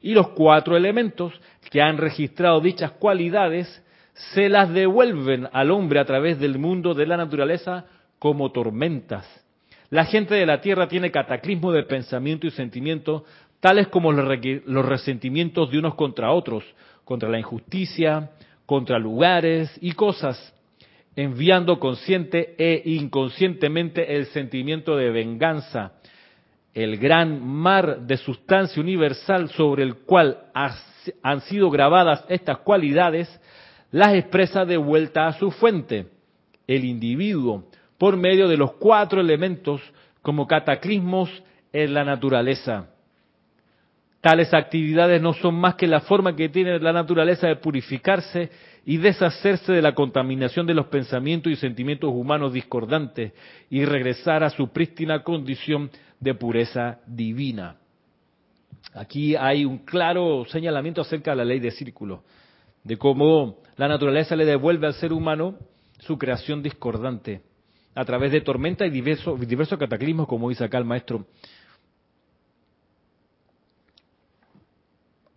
Y 0.01 0.14
los 0.14 0.29
cuatro 0.31 0.75
elementos 0.75 1.39
que 1.71 1.83
han 1.83 1.99
registrado 1.99 2.62
dichas 2.62 2.93
cualidades 2.93 3.85
se 4.33 4.49
las 4.49 4.73
devuelven 4.73 5.47
al 5.53 5.73
hombre 5.73 6.01
a 6.01 6.07
través 6.07 6.41
del 6.41 6.59
mundo 6.59 6.95
de 6.95 7.07
la 7.07 7.19
naturaleza 7.19 7.85
como 8.19 8.51
tormentas. 8.51 9.27
La 9.91 10.05
gente 10.05 10.35
de 10.35 10.45
la 10.45 10.61
tierra 10.61 10.87
tiene 10.87 11.11
cataclismo 11.11 11.73
de 11.73 11.83
pensamiento 11.83 12.47
y 12.47 12.51
sentimiento, 12.51 13.25
tales 13.61 13.89
como 13.89 14.13
los 14.13 14.87
resentimientos 14.87 15.71
de 15.71 15.79
unos 15.79 15.95
contra 15.95 16.33
otros, 16.33 16.65
contra 17.05 17.29
la 17.29 17.39
injusticia, 17.39 18.31
contra 18.67 18.99
lugares 18.99 19.77
y 19.81 19.93
cosas, 19.93 20.55
enviando 21.17 21.81
consciente 21.81 22.55
e 22.59 22.83
inconscientemente 22.85 24.17
el 24.17 24.27
sentimiento 24.27 24.97
de 24.97 25.11
venganza, 25.11 25.93
el 26.75 26.99
gran 26.99 27.45
mar 27.45 28.01
de 28.03 28.17
sustancia 28.17 28.81
universal 28.81 29.49
sobre 29.51 29.83
el 29.83 29.97
cual 29.97 30.39
han 30.55 31.41
sido 31.41 31.71
grabadas 31.71 32.25
estas 32.29 32.59
cualidades, 32.59 33.29
las 33.91 34.15
expresa 34.15 34.65
de 34.65 34.77
vuelta 34.77 35.27
a 35.27 35.33
su 35.33 35.51
fuente, 35.51 36.07
el 36.67 36.85
individuo, 36.85 37.65
por 37.97 38.17
medio 38.17 38.47
de 38.47 38.57
los 38.57 38.75
cuatro 38.75 39.21
elementos 39.21 39.81
como 40.23 40.47
cataclismos 40.47 41.43
en 41.73 41.95
la 41.95 42.05
naturaleza. 42.05 42.91
Tales 44.21 44.53
actividades 44.53 45.23
no 45.23 45.33
son 45.33 45.55
más 45.55 45.77
que 45.77 45.87
la 45.87 46.01
forma 46.01 46.35
que 46.35 46.49
tiene 46.49 46.79
la 46.81 46.93
naturaleza 46.93 47.47
de 47.47 47.57
purificarse 47.57 48.51
y 48.85 48.97
deshacerse 48.97 49.73
de 49.73 49.83
la 49.83 49.95
contaminación 49.95 50.66
de 50.66 50.75
los 50.75 50.87
pensamientos 50.87 51.53
y 51.53 51.57
sentimientos 51.57 52.11
humanos 52.12 52.53
discordantes 52.53 53.33
y 53.71 53.85
regresar 53.85 54.43
a 54.43 54.51
su 54.51 54.69
prístina 54.69 55.23
condición 55.23 55.91
de 56.19 56.35
pureza 56.35 56.99
divina. 57.07 57.77
Aquí 58.95 59.37
hay 59.37 59.64
un 59.64 59.79
claro 59.79 60.45
señalamiento 60.47 61.01
acerca 61.03 61.31
de 61.33 61.37
la 61.37 61.45
ley 61.45 61.61
de 61.61 61.71
círculo, 61.71 62.25
de 62.83 62.97
cómo 62.97 63.59
la 63.77 63.87
naturaleza 63.87 64.35
le 64.35 64.45
devuelve 64.45 64.87
al 64.89 64.95
ser 64.95 65.12
humano 65.12 65.57
su 65.99 66.19
creación 66.19 66.62
discordante 66.62 67.43
a 67.95 68.05
través 68.05 68.33
de 68.33 68.41
tormenta 68.41 68.87
y 68.87 68.91
diversos, 68.91 69.39
diversos 69.47 69.79
cataclismos, 69.79 70.27
como 70.27 70.49
dice 70.49 70.64
acá 70.64 70.79
el 70.79 70.85
maestro 70.85 71.27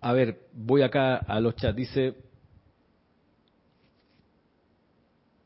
A 0.01 0.13
ver, 0.13 0.39
voy 0.53 0.81
acá 0.81 1.17
a 1.17 1.39
los 1.39 1.55
chats. 1.55 1.75
Dice. 1.75 2.15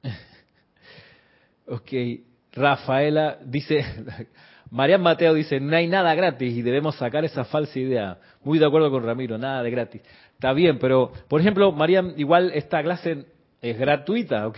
ok, 1.68 1.92
Rafaela 2.54 3.38
dice. 3.44 3.84
María 4.72 4.98
Mateo 4.98 5.34
dice: 5.34 5.60
No 5.60 5.76
hay 5.76 5.88
nada 5.88 6.16
gratis 6.16 6.56
y 6.56 6.62
debemos 6.62 6.96
sacar 6.96 7.26
esa 7.26 7.44
falsa 7.44 7.78
idea. 7.78 8.18
Muy 8.44 8.58
de 8.58 8.66
acuerdo 8.66 8.90
con 8.90 9.04
Ramiro, 9.04 9.38
nada 9.38 9.62
de 9.62 9.72
gratis. 9.72 10.02
Está 10.34 10.54
bien, 10.54 10.80
pero, 10.80 11.12
por 11.28 11.42
ejemplo, 11.42 11.72
María, 11.72 12.04
igual 12.18 12.52
esta 12.54 12.82
clase 12.82 13.26
es 13.62 13.78
gratuita, 13.78 14.48
¿ok? 14.48 14.58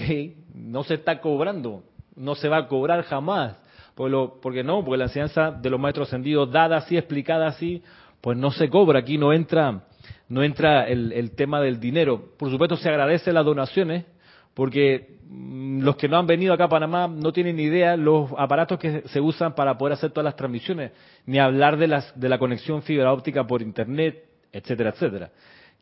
No 0.53 0.83
se 0.83 0.95
está 0.95 1.21
cobrando, 1.21 1.83
no 2.15 2.35
se 2.35 2.49
va 2.49 2.57
a 2.57 2.67
cobrar 2.67 3.03
jamás. 3.03 3.57
Porque, 3.97 4.63
no, 4.63 4.85
porque 4.85 4.97
la 4.97 5.05
enseñanza 5.05 5.49
de 5.49 5.71
los 5.71 5.79
maestros 5.79 6.07
ascendidos, 6.07 6.51
dada 6.51 6.77
así, 6.77 6.95
explicada 6.95 7.47
así, 7.47 7.81
pues 8.21 8.37
no 8.37 8.51
se 8.51 8.69
cobra, 8.69 8.99
aquí 8.99 9.17
no 9.17 9.33
entra, 9.33 9.83
no 10.29 10.43
entra 10.43 10.87
el, 10.87 11.31
tema 11.35 11.61
del 11.61 11.79
dinero. 11.79 12.31
Por 12.37 12.49
supuesto 12.49 12.75
se 12.77 12.89
agradece 12.89 13.31
las 13.31 13.45
donaciones, 13.45 14.05
porque 14.53 15.17
mm, 15.27 15.81
los 15.81 15.95
que 15.97 16.07
no 16.07 16.17
han 16.17 16.27
venido 16.27 16.53
acá 16.53 16.65
a 16.65 16.69
Panamá 16.69 17.07
no 17.07 17.31
tienen 17.31 17.57
ni 17.57 17.63
idea 17.63 17.95
los 17.95 18.31
aparatos 18.37 18.79
que 18.79 19.03
se 19.07 19.21
usan 19.21 19.53
para 19.55 19.77
poder 19.77 19.93
hacer 19.93 20.11
todas 20.11 20.25
las 20.25 20.35
transmisiones, 20.35 20.91
ni 21.25 21.39
hablar 21.39 21.77
de, 21.77 21.87
las, 21.87 22.19
de 22.19 22.29
la 22.29 22.39
conexión 22.39 22.81
fibra 22.81 23.13
óptica 23.13 23.45
por 23.45 23.61
internet, 23.61 24.25
etcétera, 24.51 24.91
etcétera, 24.91 25.31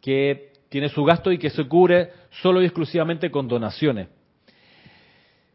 que 0.02 0.52
tiene 0.70 0.90
su 0.90 1.04
gasto 1.04 1.32
y 1.32 1.38
que 1.38 1.50
se 1.50 1.68
cubre 1.68 2.10
solo 2.42 2.62
y 2.62 2.66
exclusivamente 2.66 3.32
con 3.32 3.48
donaciones. 3.48 4.10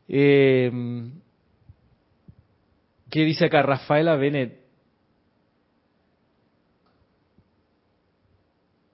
Eh, 0.08 0.70
¿Qué 3.10 3.24
dice 3.24 3.46
acá 3.46 3.62
Rafaela 3.62 4.14
Benet? 4.16 4.59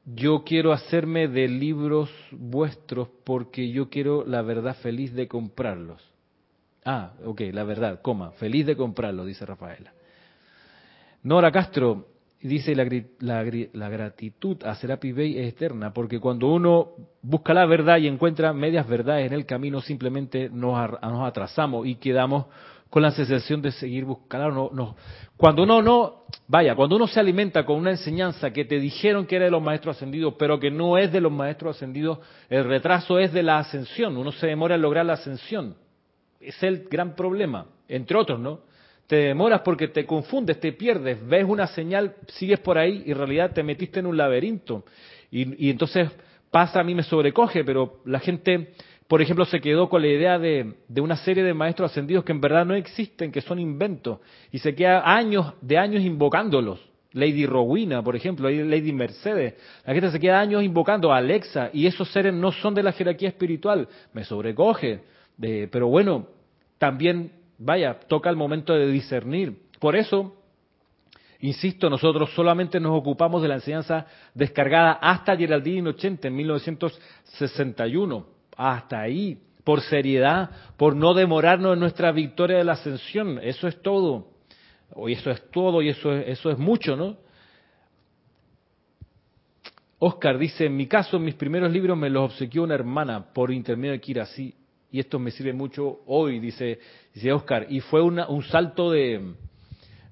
Yo 0.07 0.44
quiero 0.44 0.72
hacerme 0.72 1.26
de 1.26 1.48
libros 1.48 2.09
vuestros 2.30 3.09
porque 3.24 3.70
yo 3.70 3.90
quiero 3.90 4.24
la 4.24 4.40
verdad 4.42 4.76
feliz 4.76 5.12
de 5.12 5.26
comprarlos. 5.26 6.00
Ah, 6.84 7.14
ok, 7.24 7.42
la 7.52 7.64
verdad, 7.64 8.00
coma, 8.00 8.30
feliz 8.32 8.64
de 8.64 8.76
comprarlos, 8.76 9.26
dice 9.26 9.44
Rafaela. 9.44 9.92
Nora 11.24 11.50
Castro 11.50 12.07
dice 12.40 12.76
la, 12.76 12.84
la, 13.72 13.88
gratitud 13.88 14.62
a 14.62 14.76
Serapi 14.76 15.11
Bey 15.11 15.38
es 15.38 15.48
eterna, 15.54 15.92
porque 15.92 16.20
cuando 16.20 16.46
uno 16.52 16.90
busca 17.22 17.52
la 17.52 17.66
verdad 17.66 17.98
y 17.98 18.07
encuentra 18.07 18.52
medias 18.52 18.86
verdades 18.86 19.26
en 19.26 19.32
el 19.32 19.44
camino, 19.44 19.80
simplemente 19.80 20.48
nos, 20.48 20.92
nos 21.02 21.28
atrasamos 21.28 21.84
y 21.86 21.96
quedamos 21.96 22.46
con 22.97 23.03
la 23.03 23.11
sensación 23.11 23.61
de 23.61 23.72
seguir 23.72 24.07
buscando. 24.07 24.51
No, 24.51 24.70
no. 24.72 24.97
Cuando 25.36 25.64
uno 25.64 25.82
no, 25.82 26.24
vaya, 26.49 26.74
cuando 26.74 26.97
uno 26.97 27.07
se 27.07 27.20
alimenta 27.20 27.66
con 27.66 27.76
una 27.76 27.90
enseñanza 27.90 28.55
que 28.55 28.64
te 28.64 28.80
dijeron 28.80 29.26
que 29.26 29.36
era 29.36 29.44
de 29.44 29.51
los 29.51 29.62
maestros 29.62 29.97
ascendidos, 29.97 30.32
pero 30.38 30.59
que 30.59 30.70
no 30.70 30.97
es 30.97 31.12
de 31.12 31.20
los 31.20 31.30
maestros 31.30 31.76
ascendidos, 31.76 32.20
el 32.49 32.64
retraso 32.64 33.18
es 33.18 33.34
de 33.34 33.42
la 33.42 33.59
ascensión. 33.59 34.16
Uno 34.16 34.32
se 34.32 34.47
demora 34.47 34.76
en 34.76 34.80
lograr 34.80 35.05
la 35.05 35.12
ascensión. 35.12 35.76
Es 36.40 36.62
el 36.62 36.88
gran 36.88 37.14
problema, 37.14 37.66
entre 37.86 38.16
otros, 38.16 38.40
¿no? 38.40 38.61
Te 39.07 39.16
demoras 39.16 39.61
porque 39.61 39.88
te 39.88 40.07
confundes, 40.07 40.59
te 40.59 40.72
pierdes, 40.72 41.18
ves 41.28 41.44
una 41.47 41.66
señal, 41.66 42.14
sigues 42.28 42.61
por 42.61 42.78
ahí 42.78 43.03
y 43.05 43.11
en 43.11 43.18
realidad 43.18 43.53
te 43.53 43.62
metiste 43.62 44.01
en 44.01 44.07
un 44.07 44.16
laberinto. 44.16 44.86
Y, 45.30 45.66
y 45.66 45.68
entonces 45.68 46.09
pasa, 46.51 46.80
a 46.80 46.82
mí 46.82 46.94
me 46.94 47.03
sobrecoge, 47.03 47.62
pero 47.62 48.01
la 48.07 48.20
gente 48.20 48.72
por 49.09 49.22
ejemplo, 49.22 49.44
se 49.44 49.61
quedó 49.61 49.88
con 49.88 50.02
la 50.02 50.09
idea 50.09 50.38
de, 50.38 50.74
una 50.96 51.16
serie 51.16 51.44
de 51.44 51.54
maestros 51.54 51.92
ascendidos 51.92 52.24
que 52.24 52.32
en 52.32 52.40
verdad 52.40 52.66
no 52.66 52.74
existen, 52.74 53.30
que 53.30 53.40
son 53.40 53.61
inventos, 53.61 54.18
y 54.50 54.59
se 54.59 54.74
queda 54.74 55.09
años 55.09 55.54
de 55.61 55.78
años 55.78 56.02
invocándolos. 56.02 56.80
Lady 57.12 57.46
Rowena, 57.46 58.02
por 58.02 58.14
ejemplo, 58.14 58.50
Lady 58.50 58.92
Mercedes. 58.92 59.54
La 59.86 59.94
gente 59.94 60.11
se 60.11 60.20
queda 60.20 60.38
años 60.38 60.62
invocando 60.62 61.12
a 61.12 61.18
Alexa, 61.18 61.70
y 61.72 61.86
esos 61.86 62.11
seres 62.11 62.34
no 62.34 62.52
son 62.52 62.74
de 62.74 62.82
la 62.82 62.92
jerarquía 62.92 63.28
espiritual. 63.28 63.88
Me 64.12 64.24
sobrecoge. 64.24 65.00
pero 65.38 65.86
bueno, 65.86 66.26
también, 66.76 67.32
vaya, 67.59 68.00
toca 68.00 68.28
el 68.28 68.36
momento 68.36 68.74
de 68.74 68.88
discernir. 68.88 69.57
Por 69.78 69.96
eso, 69.96 70.34
Insisto, 71.38 71.90
nosotros 71.90 72.30
solamente 72.34 72.80
nos 72.80 72.98
ocupamos 72.98 73.42
de 73.42 73.48
la 73.48 73.57
enseñanza 73.57 74.07
descargada 74.32 74.92
hasta 74.92 75.36
Geraldine 75.36 75.90
80 75.90 76.28
en 76.28 76.34
1961 76.34 78.36
hasta 78.57 79.00
ahí, 79.00 79.38
por 79.64 79.80
seriedad, 79.82 80.50
por 80.76 80.96
no 80.96 81.14
demorarnos 81.14 81.74
en 81.74 81.80
nuestra 81.80 82.12
victoria 82.12 82.59
de 82.59 82.64
la 82.64 82.72
ascensión. 82.72 83.38
Eso 83.42 83.68
es 83.68 83.80
todo. 83.82 84.28
Y 85.07 85.12
eso 85.12 85.30
es 85.30 85.50
todo 85.50 85.82
y 85.82 85.88
eso 85.88 86.12
es, 86.12 86.28
eso 86.28 86.50
es 86.50 86.59
mucho, 86.59 86.96
¿no? 86.96 87.16
Oscar 89.98 90.38
dice, 90.38 90.66
en 90.66 90.76
mi 90.76 90.86
caso, 90.86 91.18
mis 91.18 91.34
primeros 91.34 91.72
libros 91.72 91.96
me 91.96 92.11
los 92.11 92.32
obsequió 92.32 92.62
una 92.62 92.74
hermana 92.74 93.32
por 93.32 93.50
intermedio 93.50 93.92
de 93.92 94.00
Kira, 94.00 94.26
sí, 94.26 94.54
y 94.90 95.00
esto 95.00 95.18
me 95.18 95.30
sirve 95.30 95.54
mucho 95.54 96.00
hoy, 96.07 96.38
dice, 96.38 96.78
dice 97.14 97.32
Oscar, 97.32 97.66
y 97.70 97.80
fue 97.80 98.02
un 98.02 98.42
salto 98.44 98.90
de, 98.90 99.34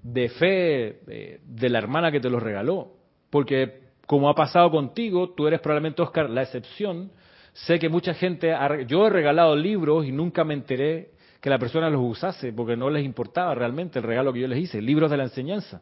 de 0.02 0.28
fe 0.30 1.00
eh, 1.06 1.40
de 1.44 1.68
la 1.68 1.78
hermana 1.78 2.10
que 2.10 2.20
te 2.20 2.30
los 2.30 2.42
regaló, 2.42 2.92
porque 3.28 3.84
como 4.06 4.28
ha 4.28 4.34
pasado 4.34 4.70
contigo, 4.70 5.30
tú 5.30 5.46
eres 5.46 5.60
probablemente, 5.60 6.02
Oscar, 6.02 6.28
la 6.28 6.42
excepción. 6.42 7.10
Sé 7.54 7.78
que 7.78 7.88
mucha 7.88 8.14
gente, 8.14 8.52
yo 8.88 9.06
he 9.06 9.10
regalado 9.10 9.54
libros 9.54 10.04
y 10.04 10.12
nunca 10.12 10.42
me 10.42 10.54
enteré 10.54 11.12
que 11.40 11.48
la 11.48 11.58
persona 11.58 11.88
los 11.88 12.02
usase, 12.02 12.52
porque 12.52 12.76
no 12.76 12.90
les 12.90 13.04
importaba 13.04 13.54
realmente 13.54 14.00
el 14.00 14.04
regalo 14.04 14.32
que 14.32 14.40
yo 14.40 14.48
les 14.48 14.58
hice, 14.58 14.82
libros 14.82 15.08
de 15.10 15.16
la 15.16 15.24
enseñanza. 15.24 15.80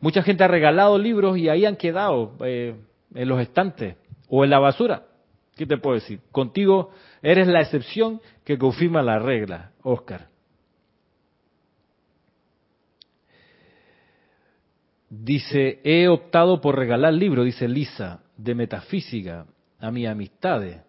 Mucha 0.00 0.22
gente 0.22 0.44
ha 0.44 0.48
regalado 0.48 0.98
libros 0.98 1.38
y 1.38 1.48
ahí 1.48 1.64
han 1.64 1.76
quedado 1.76 2.36
eh, 2.40 2.76
en 3.14 3.28
los 3.28 3.40
estantes 3.40 3.96
o 4.28 4.44
en 4.44 4.50
la 4.50 4.58
basura. 4.58 5.06
¿Qué 5.56 5.66
te 5.66 5.78
puedo 5.78 5.94
decir? 5.94 6.20
Contigo 6.30 6.90
eres 7.22 7.48
la 7.48 7.62
excepción 7.62 8.20
que 8.44 8.58
confirma 8.58 9.02
la 9.02 9.18
regla, 9.18 9.72
Oscar. 9.82 10.28
Dice, 15.08 15.80
he 15.84 16.06
optado 16.06 16.60
por 16.60 16.76
regalar 16.76 17.14
libros, 17.14 17.46
dice 17.46 17.66
Lisa, 17.66 18.20
de 18.36 18.54
metafísica 18.54 19.46
a 19.80 19.90
mis 19.90 20.06
amistades 20.06 20.82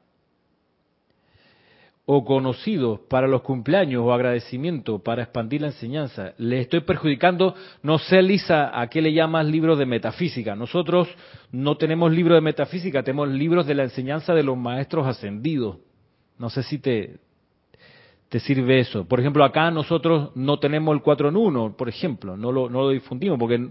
o 2.11 2.25
conocidos 2.25 3.01
para 3.07 3.27
los 3.27 3.43
cumpleaños 3.43 4.01
o 4.03 4.11
agradecimiento 4.11 4.97
para 4.97 5.21
expandir 5.21 5.61
la 5.61 5.67
enseñanza. 5.67 6.33
Le 6.39 6.59
estoy 6.59 6.79
perjudicando, 6.79 7.53
no 7.83 7.99
sé 7.99 8.23
Lisa, 8.23 8.71
a 8.73 8.87
qué 8.87 8.99
le 8.99 9.13
llamas 9.13 9.45
libros 9.45 9.77
de 9.77 9.85
metafísica. 9.85 10.55
Nosotros 10.55 11.07
no 11.51 11.77
tenemos 11.77 12.11
libros 12.11 12.37
de 12.37 12.41
metafísica, 12.41 13.03
tenemos 13.03 13.29
libros 13.29 13.67
de 13.67 13.75
la 13.75 13.83
enseñanza 13.83 14.33
de 14.33 14.41
los 14.41 14.57
maestros 14.57 15.05
ascendidos. 15.05 15.77
No 16.39 16.49
sé 16.49 16.63
si 16.63 16.79
te, 16.79 17.19
sirve 18.39 18.79
eso. 18.79 19.05
Por 19.05 19.19
ejemplo, 19.19 19.43
acá 19.43 19.69
nosotros 19.69 20.31
no 20.33 20.57
tenemos 20.57 20.95
el 20.95 21.03
4 21.03 21.29
en 21.29 21.37
1, 21.37 21.75
por 21.77 21.89
ejemplo, 21.89 22.35
no 22.35 22.51
lo, 22.51 22.71
no 22.71 22.81
lo 22.81 22.89
difundimos 22.89 23.37
porque 23.37 23.69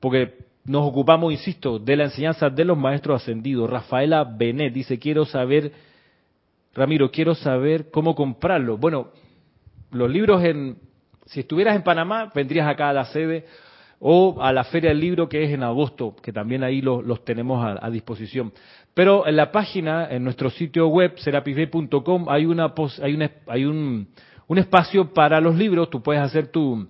porque 0.00 0.38
nos 0.64 0.88
ocupamos, 0.88 1.32
insisto, 1.32 1.78
de 1.78 1.96
la 1.96 2.04
enseñanza 2.04 2.48
de 2.48 2.64
los 2.64 2.78
maestros 2.78 3.20
ascendidos. 3.20 3.68
Rafaela 3.68 4.24
Benet 4.24 4.72
dice, 4.72 4.98
quiero 4.98 5.26
saber, 5.26 5.72
Ramiro, 6.74 7.10
quiero 7.10 7.34
saber 7.34 7.90
cómo 7.90 8.14
comprarlo. 8.14 8.76
Bueno, 8.78 9.10
los 9.92 10.10
libros 10.10 10.42
en, 10.44 10.78
si 11.26 11.40
estuvieras 11.40 11.76
en 11.76 11.82
Panamá, 11.82 12.32
vendrías 12.34 12.66
acá 12.66 12.88
a 12.88 12.92
la 12.92 13.04
sede 13.06 13.46
o 14.00 14.42
a 14.42 14.52
la 14.52 14.64
Feria 14.64 14.90
del 14.90 15.00
Libro 15.00 15.28
que 15.28 15.44
es 15.44 15.50
en 15.50 15.62
agosto, 15.62 16.16
que 16.22 16.32
también 16.32 16.62
ahí 16.64 16.80
los, 16.82 17.24
tenemos 17.24 17.64
a, 17.64 17.90
disposición. 17.90 18.52
Pero 18.92 19.26
en 19.26 19.36
la 19.36 19.50
página, 19.50 20.08
en 20.10 20.24
nuestro 20.24 20.50
sitio 20.50 20.88
web, 20.88 21.14
serapisbay.com, 21.16 22.26
hay, 22.28 22.44
una, 22.44 22.74
hay, 23.02 23.30
hay 23.46 23.64
un, 23.64 24.08
un 24.46 24.58
espacio 24.58 25.12
para 25.12 25.40
los 25.40 25.56
libros, 25.56 25.90
tú 25.90 26.02
puedes 26.02 26.22
hacer 26.22 26.48
tu, 26.48 26.88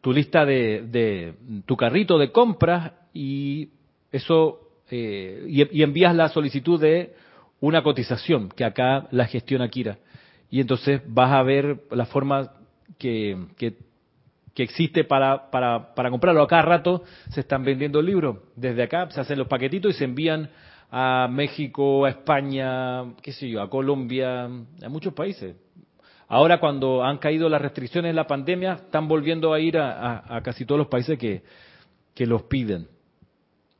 tu 0.00 0.12
lista 0.12 0.44
de, 0.44 1.34
tu 1.66 1.76
carrito 1.76 2.18
de 2.18 2.32
compras 2.32 2.92
y 3.12 3.70
eso 4.10 4.60
eh, 4.90 5.44
y, 5.48 5.82
envías 5.82 6.14
la 6.14 6.28
solicitud 6.28 6.80
de 6.80 7.14
una 7.60 7.82
cotización 7.82 8.48
que 8.50 8.64
acá 8.64 9.08
la 9.10 9.26
gestiona 9.26 9.68
Kira 9.68 9.98
y 10.50 10.60
entonces 10.60 11.02
vas 11.06 11.32
a 11.32 11.42
ver 11.42 11.82
la 11.90 12.06
forma 12.06 12.52
que, 12.98 13.36
que, 13.56 13.76
existe 14.56 15.04
para, 15.04 15.52
para, 15.52 15.94
para 15.94 16.10
comprarlo. 16.10 16.42
A 16.42 16.48
cada 16.48 16.62
rato 16.62 17.04
se 17.30 17.40
están 17.40 17.62
vendiendo 17.62 18.02
libros. 18.02 18.38
Desde 18.56 18.82
acá 18.82 19.08
se 19.10 19.20
hacen 19.20 19.38
los 19.38 19.46
paquetitos 19.46 19.94
y 19.94 19.98
se 19.98 20.04
envían 20.04 20.50
a 20.90 21.28
México, 21.30 22.06
a 22.06 22.10
España, 22.10 23.14
qué 23.22 23.32
sé 23.32 23.48
yo, 23.48 23.62
a 23.62 23.70
Colombia, 23.70 24.46
a 24.46 24.88
muchos 24.88 25.12
países. 25.14 25.54
Ahora 26.28 26.60
cuando 26.60 27.04
han 27.04 27.18
caído 27.18 27.48
las 27.48 27.62
restricciones 27.62 28.10
de 28.10 28.14
la 28.14 28.26
pandemia, 28.26 28.74
están 28.74 29.08
volviendo 29.08 29.52
a 29.52 29.60
ir 29.60 29.78
a, 29.78 30.40
casi 30.44 30.66
todos 30.66 30.78
los 30.78 30.88
países 30.88 31.18
que, 31.18 31.42
los 32.26 32.42
piden. 32.44 32.88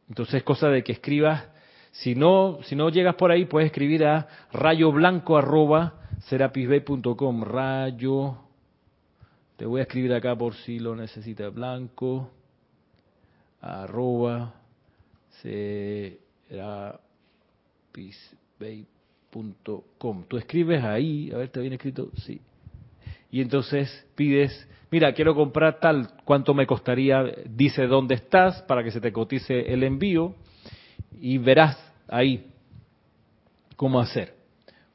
Entonces 0.09 0.37
es 0.37 0.43
cosa 0.45 0.69
de 0.69 0.85
que 0.85 0.93
escribas, 0.93 1.49
si 1.93 2.15
no, 2.15 2.59
si 2.63 2.77
no 2.77 2.91
llegas 2.91 3.15
por 3.17 3.31
ahí, 3.31 3.45
puedes 3.45 3.67
escribir 3.67 4.05
a 4.05 4.29
rayoblanco 4.53 5.37
arroba 5.37 5.95
serapisbay.com, 6.27 7.43
rayo, 7.43 8.37
te 9.57 9.67
voy 9.67 9.81
a 9.81 9.83
escribir 9.83 10.13
acá 10.13 10.37
por 10.37 10.55
si 10.55 10.79
lo 10.79 10.95
necesitas, 10.95 11.53
blanco, 11.53 12.31
arroba. 13.61 14.55
Tú 20.29 20.37
escribes 20.37 20.85
ahí, 20.85 21.31
a 21.33 21.39
ver, 21.39 21.49
¿te 21.49 21.61
viene 21.61 21.77
escrito? 21.77 22.11
Sí. 22.17 22.41
Y 23.31 23.41
entonces 23.41 24.07
pides, 24.15 24.69
mira, 24.91 25.13
quiero 25.13 25.35
comprar 25.35 25.81
tal, 25.81 26.09
¿cuánto 26.25 26.55
me 26.55 26.67
costaría? 26.67 27.25
Dice 27.49 27.87
dónde 27.87 28.15
estás 28.15 28.63
para 28.63 28.83
que 28.83 28.91
se 28.91 29.01
te 29.01 29.13
cotice 29.13 29.73
el 29.73 29.83
envío 29.83 30.35
y 31.13 31.39
verás 31.39 31.77
ahí 32.09 32.51
cómo 33.77 34.01
hacer. 34.01 34.35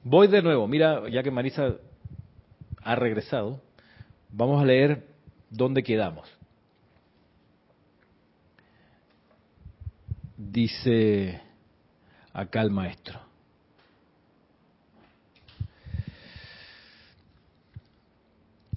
Voy 0.04 0.28
de 0.28 0.42
nuevo, 0.42 0.68
mira, 0.68 1.08
ya 1.10 1.24
que 1.24 1.32
Marisa 1.32 1.76
ha 2.84 2.96
regresado, 2.96 3.62
vamos 4.30 4.62
a 4.62 4.66
leer 4.66 5.08
dónde 5.50 5.84
quedamos. 5.84 6.30
Dice 10.36 11.42
acá 12.34 12.62
el 12.62 12.72
maestro. 12.72 13.20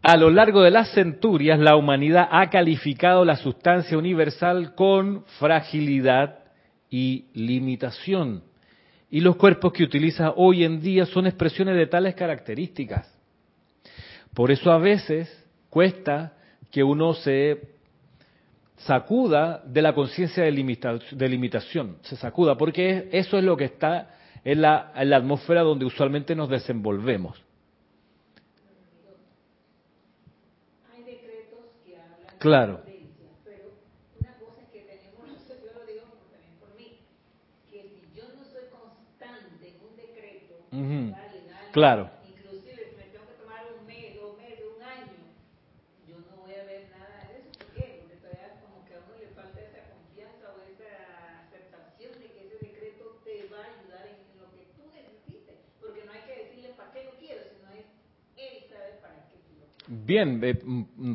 A 0.02 0.16
lo 0.16 0.30
largo 0.30 0.62
de 0.62 0.70
las 0.70 0.92
centurias, 0.92 1.58
la 1.58 1.74
humanidad 1.74 2.28
ha 2.30 2.48
calificado 2.48 3.24
la 3.24 3.34
sustancia 3.34 3.98
universal 3.98 4.76
con 4.76 5.24
fragilidad 5.40 6.45
y 6.90 7.26
limitación. 7.34 8.42
Y 9.10 9.20
los 9.20 9.36
cuerpos 9.36 9.72
que 9.72 9.84
utiliza 9.84 10.32
hoy 10.36 10.64
en 10.64 10.80
día 10.80 11.06
son 11.06 11.26
expresiones 11.26 11.76
de 11.76 11.86
tales 11.86 12.14
características. 12.14 13.12
Por 14.34 14.50
eso 14.50 14.70
a 14.70 14.78
veces 14.78 15.28
cuesta 15.70 16.34
que 16.70 16.82
uno 16.82 17.14
se 17.14 17.60
sacuda 18.76 19.62
de 19.64 19.82
la 19.82 19.94
conciencia 19.94 20.44
de, 20.44 20.50
limitación, 21.28 21.96
se 22.02 22.16
sacuda, 22.16 22.56
porque 22.56 23.08
eso 23.12 23.38
es 23.38 23.44
lo 23.44 23.56
que 23.56 23.64
está 23.64 24.10
en 24.44 24.60
la 24.60 24.92
atmósfera 24.94 25.62
donde 25.62 25.86
usualmente 25.86 26.34
nos 26.34 26.50
desenvolvemos. 26.50 27.46
Claro. 32.38 32.82
Pero 33.44 33.72
una 34.20 34.38
cosa 34.38 34.62
es 34.62 34.68
que 34.68 34.80
tenemos, 34.80 35.48
yo 35.48 35.72
lo 35.72 35.86
digo 35.86 36.04
también 36.30 36.54
por 36.60 36.74
mí, 36.76 36.98
que 37.70 37.82
si 37.82 38.06
yo 38.14 38.24
no 38.36 38.44
soy 38.44 38.68
constante 38.70 39.68
en 39.68 39.76
un 39.80 39.96
dale, 40.82 41.40
dale, 41.48 41.70
claro. 41.72 42.10
inclusive 42.28 42.76
si 42.90 42.96
me 42.96 43.08
tengo 43.08 43.24
que 43.26 43.36
tomar 43.40 43.64
un 43.72 43.86
mes, 43.86 44.14
dos 44.16 44.36
meses, 44.36 44.60
un 44.76 44.82
año, 44.82 45.16
yo 46.08 46.16
no 46.28 46.42
voy 46.44 46.52
a 46.52 46.64
ver 46.64 46.92
nada 46.92 47.24
de 47.32 47.40
eso. 47.40 47.50
¿Por 47.56 47.72
qué? 47.72 48.04
Porque 48.04 48.16
todavía 48.20 48.60
como 48.60 48.84
que 48.84 48.92
a 48.94 49.00
uno 49.00 49.14
le 49.16 49.28
falta 49.32 49.56
esa 49.56 49.80
confianza 49.88 50.44
o 50.52 50.60
esa 50.68 50.92
aceptación 51.48 52.12
de 52.20 52.26
que 52.28 52.40
ese 52.44 52.56
decreto 52.60 53.04
te 53.24 53.48
va 53.48 53.64
a 53.64 53.68
ayudar 53.72 54.04
en 54.04 54.20
lo 54.36 54.52
que 54.52 54.68
tú 54.76 54.84
necesites. 54.92 55.56
Porque 55.80 56.04
no 56.04 56.12
hay 56.12 56.22
que 56.28 56.34
decirle 56.44 56.76
para 56.76 56.92
qué 56.92 57.04
lo 57.08 57.16
quiero, 57.16 57.40
sino 57.48 57.72
es 57.72 57.88
él 58.36 58.68
sabe 58.68 59.00
para 59.00 59.16
qué 59.32 59.40
tú 59.48 59.56
lo 59.56 59.64
quieres. 59.72 60.04
Bien, 60.04 60.28
eh, 60.44 60.60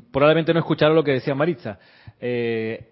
probablemente 0.09 0.53
no 0.53 0.59
escucharon 0.59 0.97
lo 0.97 1.03
que 1.05 1.22
decía 1.22 1.36
Maritza. 1.38 1.78
Eh, 2.18 2.89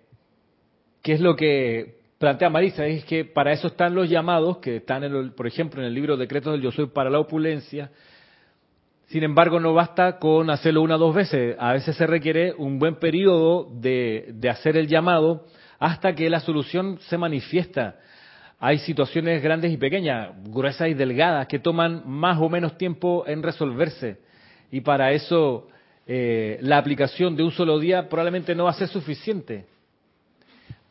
¿Qué 1.01 1.13
es 1.13 1.21
lo 1.21 1.35
que 1.35 1.98
plantea 2.19 2.49
Maritza? 2.49 2.85
Es 2.85 3.05
que 3.05 3.25
para 3.25 3.51
eso 3.51 3.67
están 3.67 3.95
los 3.95 4.07
llamados, 4.07 4.57
que 4.57 4.75
están, 4.77 5.03
en 5.03 5.31
por 5.31 5.47
ejemplo, 5.47 5.81
en 5.81 5.87
el 5.87 5.93
libro 5.93 6.17
Decretos 6.17 6.51
del 6.51 6.61
Yo 6.61 6.71
Soy 6.71 6.87
para 6.87 7.09
la 7.09 7.19
Opulencia. 7.19 7.89
Sin 9.07 9.23
embargo, 9.23 9.59
no 9.59 9.73
basta 9.73 10.19
con 10.19 10.51
hacerlo 10.51 10.83
una 10.83 10.97
o 10.97 10.99
dos 10.99 11.15
veces. 11.15 11.55
A 11.57 11.73
veces 11.73 11.95
se 11.95 12.05
requiere 12.05 12.53
un 12.53 12.77
buen 12.77 12.97
periodo 12.97 13.67
de, 13.73 14.27
de 14.33 14.49
hacer 14.49 14.77
el 14.77 14.87
llamado 14.87 15.47
hasta 15.79 16.13
que 16.13 16.29
la 16.29 16.41
solución 16.41 16.99
se 16.99 17.17
manifiesta. 17.17 17.95
Hay 18.59 18.79
situaciones 18.79 19.41
grandes 19.41 19.71
y 19.71 19.77
pequeñas, 19.77 20.31
gruesas 20.43 20.89
y 20.89 20.93
delgadas, 20.93 21.47
que 21.47 21.59
toman 21.59 22.03
más 22.05 22.37
o 22.39 22.49
menos 22.49 22.77
tiempo 22.77 23.23
en 23.25 23.41
resolverse. 23.41 24.19
Y 24.69 24.81
para 24.81 25.13
eso 25.13 25.69
eh, 26.05 26.59
la 26.61 26.77
aplicación 26.77 27.35
de 27.37 27.43
un 27.43 27.51
solo 27.51 27.79
día 27.79 28.09
probablemente 28.09 28.53
no 28.53 28.65
va 28.65 28.71
a 28.71 28.73
ser 28.73 28.89
suficiente. 28.89 29.65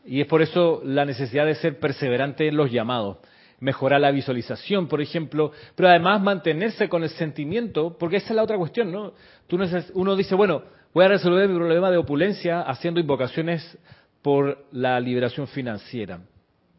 Y 0.08 0.22
es 0.22 0.26
por 0.26 0.40
eso 0.40 0.80
la 0.84 1.04
necesidad 1.04 1.44
de 1.44 1.54
ser 1.54 1.78
perseverante 1.78 2.48
en 2.48 2.56
los 2.56 2.72
llamados. 2.72 3.18
Mejorar 3.60 4.00
la 4.00 4.10
visualización, 4.10 4.88
por 4.88 5.02
ejemplo, 5.02 5.52
pero 5.74 5.90
además 5.90 6.22
mantenerse 6.22 6.88
con 6.88 7.02
el 7.02 7.10
sentimiento, 7.10 7.94
porque 7.98 8.16
esa 8.16 8.28
es 8.30 8.36
la 8.36 8.42
otra 8.42 8.56
cuestión, 8.56 8.90
¿no? 8.90 9.12
Tú 9.46 9.58
uno 9.92 10.16
dice, 10.16 10.34
bueno, 10.34 10.62
voy 10.94 11.04
a 11.04 11.08
resolver 11.08 11.46
mi 11.46 11.56
problema 11.56 11.90
de 11.90 11.98
opulencia 11.98 12.62
haciendo 12.62 13.00
invocaciones 13.00 13.76
por 14.22 14.64
la 14.72 14.98
liberación 14.98 15.46
financiera. 15.46 16.20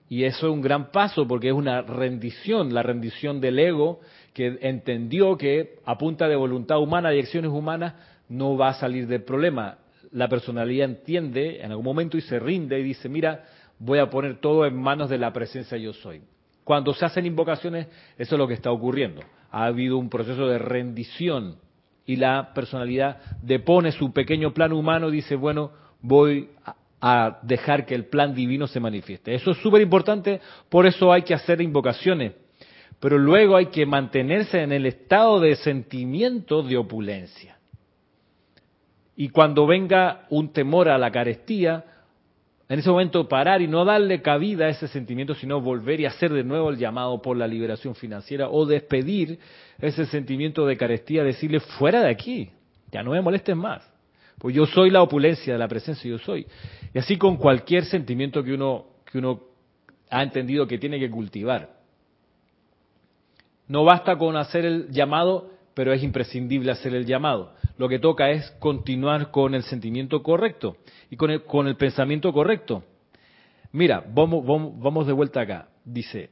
Y 0.10 0.24
eso 0.24 0.48
es 0.48 0.54
un 0.54 0.62
gran 0.62 0.92
paso 0.92 1.28
porque 1.28 1.50
es 1.50 1.54
una 1.54 1.84
rendición, 1.84 2.74
la 2.74 2.82
rendición 2.82 3.40
del 3.40 3.60
ego 3.60 4.00
que 4.34 4.58
entendió 4.62 5.38
que 5.38 5.76
a 5.86 6.00
punta 6.00 6.28
de 6.28 6.36
voluntad 6.36 6.80
humana 6.80 7.14
y 7.14 7.20
acciones 7.20 7.52
humanas 7.52 7.94
no 8.28 8.58
va 8.58 8.70
a 8.70 8.74
salir 8.74 9.06
del 9.06 9.22
problema. 9.22 9.78
La 10.12 10.28
personalidad 10.28 10.90
entiende 10.90 11.62
en 11.62 11.72
algún 11.72 11.86
momento 11.86 12.18
y 12.18 12.22
se 12.22 12.40
rinde 12.40 12.80
y 12.80 12.84
dice, 12.84 13.10
mira, 13.10 13.46
voy 13.78 14.00
a 14.00 14.10
poner 14.10 14.40
todo 14.40 14.66
en 14.66 14.76
manos 14.76 15.10
de 15.10 15.18
la 15.18 15.32
presencia 15.32 15.78
yo 15.78 15.94
soy. 15.94 16.22
Cuando 16.64 16.94
se 16.94 17.06
hacen 17.06 17.26
invocaciones, 17.26 17.88
eso 18.18 18.36
es 18.36 18.40
lo 18.40 18.48
que 18.48 18.54
está 18.54 18.72
ocurriendo. 18.72 19.22
Ha 19.52 19.66
habido 19.66 19.98
un 19.98 20.10
proceso 20.10 20.48
de 20.48 20.60
rendición 20.60 21.58
y 22.06 22.16
la 22.16 22.54
personalidad 22.54 23.20
depone 23.42 23.92
su 23.92 24.12
pequeño 24.14 24.54
plan 24.54 24.74
humano 24.74 25.10
y 25.10 25.14
dice, 25.14 25.36
bueno, 25.36 25.72
voy 26.02 26.50
a 27.02 27.40
dejar 27.44 27.86
que 27.86 27.96
el 27.96 28.06
plan 28.06 28.34
divino 28.34 28.68
se 28.68 28.80
manifieste. 28.80 29.34
Eso 29.34 29.52
es 29.52 29.58
súper 29.58 29.82
importante, 29.82 30.42
por 30.70 30.86
eso 30.86 31.14
hay 31.14 31.22
que 31.22 31.34
hacer 31.34 31.62
invocaciones. 31.62 32.34
Pero 33.00 33.18
luego 33.18 33.56
hay 33.56 33.68
que 33.68 33.86
mantenerse 33.86 34.62
en 34.62 34.72
el 34.72 34.86
estado 34.86 35.40
de 35.40 35.56
sentimiento 35.56 36.64
de 36.64 36.78
opulencia. 36.78 37.59
Y 39.20 39.28
cuando 39.28 39.68
venga 39.68 40.22
un 40.30 40.54
temor 40.54 40.88
a 40.88 40.98
la 40.98 41.12
carestía, 41.12 41.84
en 42.70 42.80
ese 42.80 42.90
momento 42.90 43.28
parar 43.28 43.62
y 43.62 43.68
no 43.68 43.84
darle 43.84 44.22
cabida 44.22 44.68
a 44.68 44.70
ese 44.70 44.88
sentimiento, 44.88 45.36
sino 45.36 45.60
volver 45.60 46.00
y 46.00 46.06
hacer 46.06 46.32
de 46.32 46.46
nuevo 46.46 46.70
el 46.70 46.78
llamado 46.78 47.22
por 47.22 47.36
la 47.36 47.46
liberación 47.46 47.96
financiera 47.96 48.48
o 48.50 48.66
despedir 48.66 49.38
ese 49.78 50.06
sentimiento 50.06 50.66
de 50.66 50.78
carestía, 50.78 51.26
decirle 51.26 51.60
fuera 51.60 52.00
de 52.00 52.10
aquí, 52.10 52.50
ya 52.94 53.04
no 53.04 53.12
me 53.12 53.20
molestes 53.20 53.58
más. 53.58 53.86
Pues 54.38 54.56
yo 54.56 54.66
soy 54.66 54.90
la 54.90 55.02
opulencia 55.02 55.52
de 55.52 55.60
la 55.60 55.68
presencia, 55.68 56.10
yo 56.10 56.18
soy. 56.20 56.48
Y 56.94 56.98
así 56.98 57.18
con 57.18 57.36
cualquier 57.36 57.84
sentimiento 57.84 58.42
que 58.42 58.54
uno, 58.54 58.86
que 59.12 59.18
uno 59.18 59.42
ha 60.10 60.24
entendido 60.24 60.66
que 60.66 60.78
tiene 60.78 60.98
que 60.98 61.12
cultivar. 61.12 61.72
No 63.68 63.84
basta 63.84 64.18
con 64.18 64.38
hacer 64.38 64.64
el 64.64 64.90
llamado, 64.92 65.59
pero 65.80 65.94
es 65.94 66.04
imprescindible 66.04 66.74
hacer 66.74 66.94
el 66.94 67.06
llamado. 67.06 67.54
Lo 67.78 67.88
que 67.88 68.00
toca 68.00 68.32
es 68.32 68.52
continuar 68.60 69.32
con 69.32 69.56
el 69.56 69.64
sentimiento 69.64 70.22
correcto 70.22 70.76
y 71.10 71.16
con 71.16 71.32
el, 71.32 71.78
pensamiento 71.78 72.34
correcto. 72.34 72.84
Mira, 73.72 74.04
vamos, 74.14 74.46
vamos, 74.46 74.78
vamos 74.78 75.08
de 75.08 75.14
vuelta 75.14 75.40
acá. 75.40 75.70
Dice, 75.86 76.32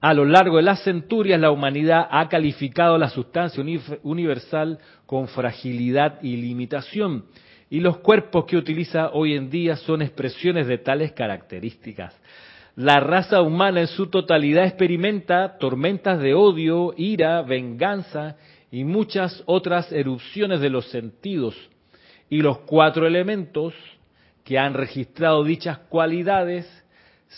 a 0.00 0.14
lo 0.14 0.24
largo 0.24 0.58
de 0.58 0.62
las 0.62 0.84
centurias 0.84 1.40
la 1.40 1.50
humanidad 1.50 2.06
ha 2.08 2.28
calificado 2.28 2.96
la 2.98 3.08
sustancia 3.08 3.64
universal 4.04 4.78
con 5.04 5.26
fragilidad 5.26 6.22
y 6.22 6.36
limitación, 6.36 7.24
y 7.68 7.80
los 7.80 7.96
cuerpos 7.96 8.44
que 8.44 8.56
utiliza 8.56 9.10
hoy 9.10 9.34
en 9.34 9.50
día 9.50 9.74
son 9.74 10.02
expresiones 10.02 10.68
de 10.68 10.78
tales 10.78 11.10
características. 11.10 12.14
La 12.76 13.00
raza 13.00 13.42
humana 13.42 13.80
en 13.80 13.86
su 13.86 14.06
totalidad 14.06 14.64
experimenta 14.64 15.58
tormentas 15.58 16.18
de 16.20 16.32
odio, 16.32 16.94
ira, 16.96 17.42
venganza 17.42 18.36
y 18.70 18.84
muchas 18.84 19.42
otras 19.44 19.92
erupciones 19.92 20.60
de 20.60 20.70
los 20.70 20.86
sentidos, 20.86 21.54
y 22.30 22.40
los 22.40 22.60
cuatro 22.60 23.06
elementos 23.06 23.74
que 24.42 24.58
han 24.58 24.72
registrado 24.72 25.44
dichas 25.44 25.78
cualidades 25.90 26.66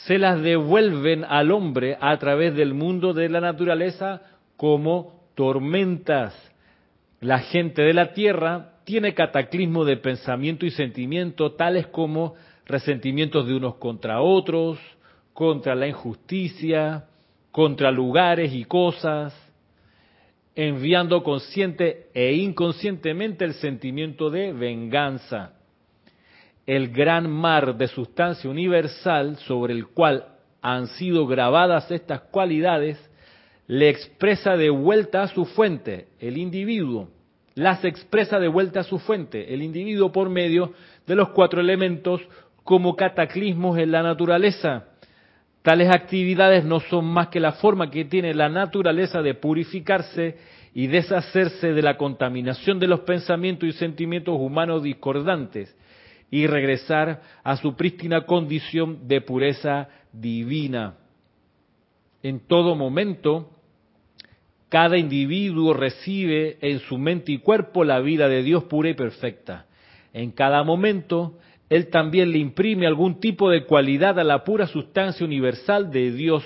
se 0.07 0.19
las 0.19 0.41
devuelven 0.41 1.25
al 1.25 1.51
hombre 1.51 1.99
a 2.01 2.17
través 2.19 2.55
del 2.55 2.73
mundo 2.73 3.13
de 3.13 3.29
la 3.29 3.41
naturaleza 3.41 4.23
como 4.57 5.25
tormentas. 5.35 6.33
La 7.21 7.41
gente 7.41 7.83
de 7.83 7.93
la 7.93 8.13
tierra 8.13 8.75
tiene 8.85 9.15
cataclismo 9.15 9.85
de 9.85 9.97
pensamiento 9.97 10.65
y 10.65 10.71
sentimiento 10.71 11.53
tales 11.53 11.89
como 11.89 12.35
resentimientos 12.67 13.47
de 13.49 13.55
unos 13.55 13.77
contra 13.77 14.21
otros, 14.21 14.79
contra 15.35 15.75
la 15.75 15.87
injusticia, 15.87 17.05
contra 17.51 17.91
lugares 17.91 18.55
y 18.55 18.65
cosas, 18.65 19.35
enviando 20.55 21.23
consciente 21.23 22.09
e 22.15 22.33
inconscientemente 22.33 23.45
el 23.45 23.53
sentimiento 23.55 24.31
de 24.31 24.55
venganza 24.55 25.53
el 26.67 26.89
gran 26.89 27.31
mar 27.31 27.77
de 27.77 27.89
sustancia 27.89 28.49
universal 28.49 29.37
sobre 29.39 29.75
el 29.75 29.89
cual 29.89 30.27
han 30.63 30.87
sido 30.89 31.27
grabadas 31.27 31.91
estas 31.91 32.23
cualidades, 32.23 32.99
le 33.67 33.91
expresa 33.91 34.57
de 34.57 34.71
vuelta 34.71 35.23
a 35.23 35.29
su 35.29 35.45
fuente, 35.45 36.09
el 36.21 36.39
individuo, 36.39 37.11
las 37.55 37.85
expresa 37.85 38.39
de 38.39 38.49
vuelta 38.49 38.81
a 38.81 38.85
su 38.85 38.99
fuente, 38.99 39.53
el 39.53 39.63
individuo 39.63 40.11
por 40.11 40.31
medio 40.31 40.73
de 41.07 41.15
los 41.15 41.31
cuatro 41.31 41.61
elementos 41.61 42.21
como 42.63 42.97
cataclismos 42.97 43.79
en 43.79 43.93
la 43.93 44.03
naturaleza. 44.03 44.87
Tales 45.65 45.89
actividades 45.89 46.63
no 46.63 46.79
son 46.79 47.07
más 47.07 47.29
que 47.29 47.41
la 47.41 47.53
forma 47.53 47.91
que 47.91 48.05
tiene 48.05 48.35
la 48.35 48.51
naturaleza 48.51 49.23
de 49.23 49.33
purificarse 49.33 50.37
y 50.75 50.89
deshacerse 50.89 51.73
de 51.73 51.81
la 51.81 51.97
contaminación 51.97 52.79
de 52.79 52.87
los 52.87 53.01
pensamientos 53.01 53.67
y 53.71 53.73
sentimientos 53.73 54.37
humanos 54.39 54.83
discordantes 54.83 55.75
y 56.31 56.47
regresar 56.47 57.23
a 57.43 57.57
su 57.57 57.77
prístina 57.77 58.27
condición 58.27 59.09
de 59.09 59.23
pureza 59.23 59.89
divina. 60.13 60.97
En 62.23 62.41
todo 62.41 62.75
momento, 62.75 63.49
cada 64.69 64.99
individuo 64.99 65.73
recibe 65.73 66.59
en 66.61 66.81
su 66.81 66.99
mente 66.99 67.33
y 67.33 67.39
cuerpo 67.39 67.85
la 67.85 68.01
vida 68.01 68.29
de 68.29 68.43
Dios 68.43 68.65
pura 68.65 68.91
y 68.91 68.95
perfecta. 68.95 69.65
En 70.13 70.31
cada 70.31 70.63
momento, 70.63 71.39
Él 71.69 71.89
también 71.89 72.31
le 72.31 72.39
imprime 72.39 72.87
algún 72.87 73.21
tipo 73.21 73.51
de 73.51 73.65
cualidad 73.65 74.19
a 74.19 74.25
la 74.25 74.45
pura 74.45 74.67
sustancia 74.67 75.25
universal 75.25 75.91
de 75.91 76.13
Dios. 76.13 76.45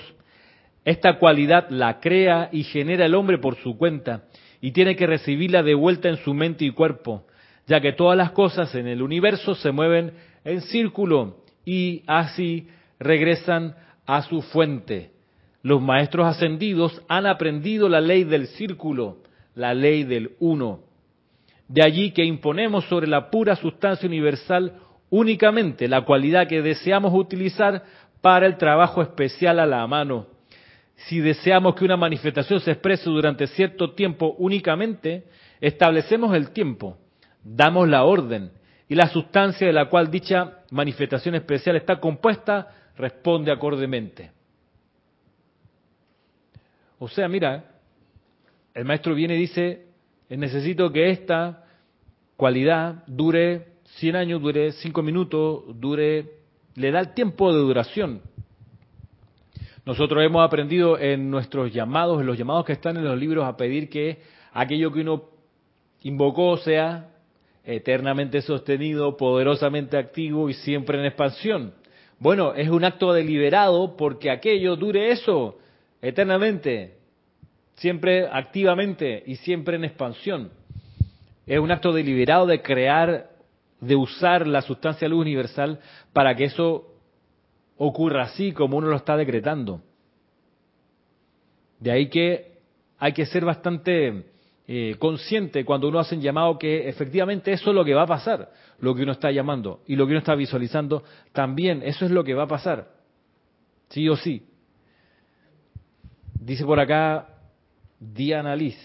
Esta 0.85 1.19
cualidad 1.19 1.69
la 1.69 1.99
crea 1.99 2.49
y 2.51 2.63
genera 2.63 3.05
el 3.05 3.15
hombre 3.15 3.37
por 3.37 3.55
su 3.57 3.77
cuenta 3.77 4.23
y 4.61 4.71
tiene 4.71 4.95
que 4.95 5.07
recibirla 5.07 5.63
de 5.63 5.75
vuelta 5.75 6.09
en 6.09 6.17
su 6.17 6.33
mente 6.33 6.65
y 6.65 6.71
cuerpo 6.71 7.25
ya 7.69 7.79
que 7.79 7.93
todas 7.93 8.17
las 8.17 8.31
cosas 8.31 8.73
en 8.73 8.87
el 8.87 9.03
universo 9.03 9.53
se 9.53 9.71
mueven 9.71 10.13
en 10.43 10.61
círculo 10.61 11.43
y 11.63 12.01
así 12.07 12.67
regresan 12.99 13.75
a 14.07 14.23
su 14.23 14.41
fuente. 14.41 15.11
Los 15.61 15.79
maestros 15.79 16.25
ascendidos 16.25 16.99
han 17.07 17.27
aprendido 17.27 17.87
la 17.87 18.01
ley 18.01 18.23
del 18.23 18.47
círculo, 18.47 19.17
la 19.53 19.75
ley 19.75 20.03
del 20.03 20.31
uno. 20.39 20.79
De 21.67 21.83
allí 21.83 22.09
que 22.09 22.25
imponemos 22.25 22.85
sobre 22.85 23.05
la 23.05 23.29
pura 23.29 23.55
sustancia 23.55 24.07
universal 24.07 24.73
únicamente 25.09 25.87
la 25.87 26.01
cualidad 26.01 26.47
que 26.47 26.61
deseamos 26.61 27.13
utilizar 27.13 27.83
para 28.21 28.45
el 28.45 28.57
trabajo 28.57 29.01
especial 29.01 29.59
a 29.59 29.65
la 29.65 29.85
mano. 29.87 30.27
Si 30.95 31.19
deseamos 31.19 31.75
que 31.75 31.85
una 31.85 31.97
manifestación 31.97 32.59
se 32.59 32.71
exprese 32.71 33.09
durante 33.09 33.47
cierto 33.47 33.91
tiempo 33.91 34.35
únicamente, 34.37 35.25
establecemos 35.61 36.35
el 36.35 36.51
tiempo 36.51 36.97
damos 37.43 37.87
la 37.87 38.03
orden 38.03 38.51
y 38.87 38.95
la 38.95 39.07
sustancia 39.07 39.67
de 39.67 39.73
la 39.73 39.89
cual 39.89 40.09
dicha 40.09 40.59
manifestación 40.71 41.35
especial 41.35 41.75
está 41.75 41.99
compuesta 41.99 42.67
responde 42.97 43.51
acordemente. 43.51 44.31
O 46.97 47.07
sea, 47.07 47.27
mira, 47.27 47.63
el 48.73 48.85
maestro 48.85 49.15
viene 49.15 49.35
y 49.35 49.39
dice, 49.39 49.85
necesito 50.29 50.91
que 50.91 51.11
esta 51.11 51.65
cualidad 52.35 53.03
dure 53.07 53.68
100 53.99 54.15
años, 54.15 54.41
dure 54.41 54.71
5 54.71 55.01
minutos, 55.01 55.63
dure, 55.79 56.25
le 56.75 56.91
da 56.91 56.99
el 56.99 57.13
tiempo 57.13 57.53
de 57.53 57.59
duración. 57.59 58.21
Nosotros 59.85 60.23
hemos 60.23 60.45
aprendido 60.45 60.97
en 60.97 61.29
nuestros 61.29 61.73
llamados, 61.73 62.21
en 62.21 62.27
los 62.27 62.37
llamados 62.37 62.65
que 62.65 62.73
están 62.73 62.97
en 62.97 63.03
los 63.03 63.17
libros, 63.17 63.45
a 63.45 63.57
pedir 63.57 63.89
que 63.89 64.19
aquello 64.53 64.91
que 64.91 65.01
uno 65.01 65.23
invocó 66.03 66.57
sea 66.57 67.09
eternamente 67.65 68.41
sostenido, 68.41 69.17
poderosamente 69.17 69.97
activo 69.97 70.49
y 70.49 70.53
siempre 70.53 70.99
en 70.99 71.05
expansión. 71.05 71.73
Bueno, 72.19 72.53
es 72.53 72.69
un 72.69 72.83
acto 72.83 73.13
deliberado 73.13 73.95
porque 73.95 74.31
aquello 74.31 74.75
dure 74.75 75.11
eso 75.11 75.57
eternamente, 76.01 76.95
siempre 77.75 78.27
activamente 78.31 79.23
y 79.25 79.35
siempre 79.35 79.75
en 79.75 79.85
expansión. 79.85 80.51
Es 81.45 81.59
un 81.59 81.71
acto 81.71 81.93
deliberado 81.93 82.45
de 82.45 82.61
crear, 82.61 83.28
de 83.81 83.95
usar 83.95 84.47
la 84.47 84.61
sustancia 84.61 85.07
luz 85.07 85.21
universal 85.21 85.79
para 86.13 86.35
que 86.35 86.45
eso 86.45 86.85
ocurra 87.77 88.23
así 88.23 88.51
como 88.51 88.77
uno 88.77 88.87
lo 88.87 88.97
está 88.97 89.15
decretando. 89.15 89.81
De 91.79 91.91
ahí 91.91 92.09
que 92.09 92.59
hay 92.97 93.13
que 93.13 93.25
ser 93.25 93.45
bastante 93.45 94.25
eh, 94.67 94.97
consciente 94.99 95.63
cuando 95.63 95.87
uno 95.87 95.99
hace 95.99 96.15
un 96.15 96.21
llamado 96.21 96.59
que 96.59 96.89
efectivamente 96.89 97.51
eso 97.53 97.69
es 97.69 97.75
lo 97.75 97.85
que 97.85 97.93
va 97.93 98.03
a 98.03 98.07
pasar, 98.07 98.51
lo 98.79 98.93
que 98.93 99.03
uno 99.03 99.13
está 99.13 99.31
llamando 99.31 99.81
y 99.87 99.95
lo 99.95 100.05
que 100.05 100.11
uno 100.11 100.19
está 100.19 100.35
visualizando 100.35 101.03
también, 101.31 101.81
eso 101.83 102.05
es 102.05 102.11
lo 102.11 102.23
que 102.23 102.33
va 102.33 102.43
a 102.43 102.47
pasar, 102.47 102.91
sí 103.89 104.07
o 104.09 104.15
sí. 104.17 104.45
Dice 106.33 106.65
por 106.65 106.79
acá 106.79 107.29
Diana 107.99 108.55
Liz, 108.55 108.77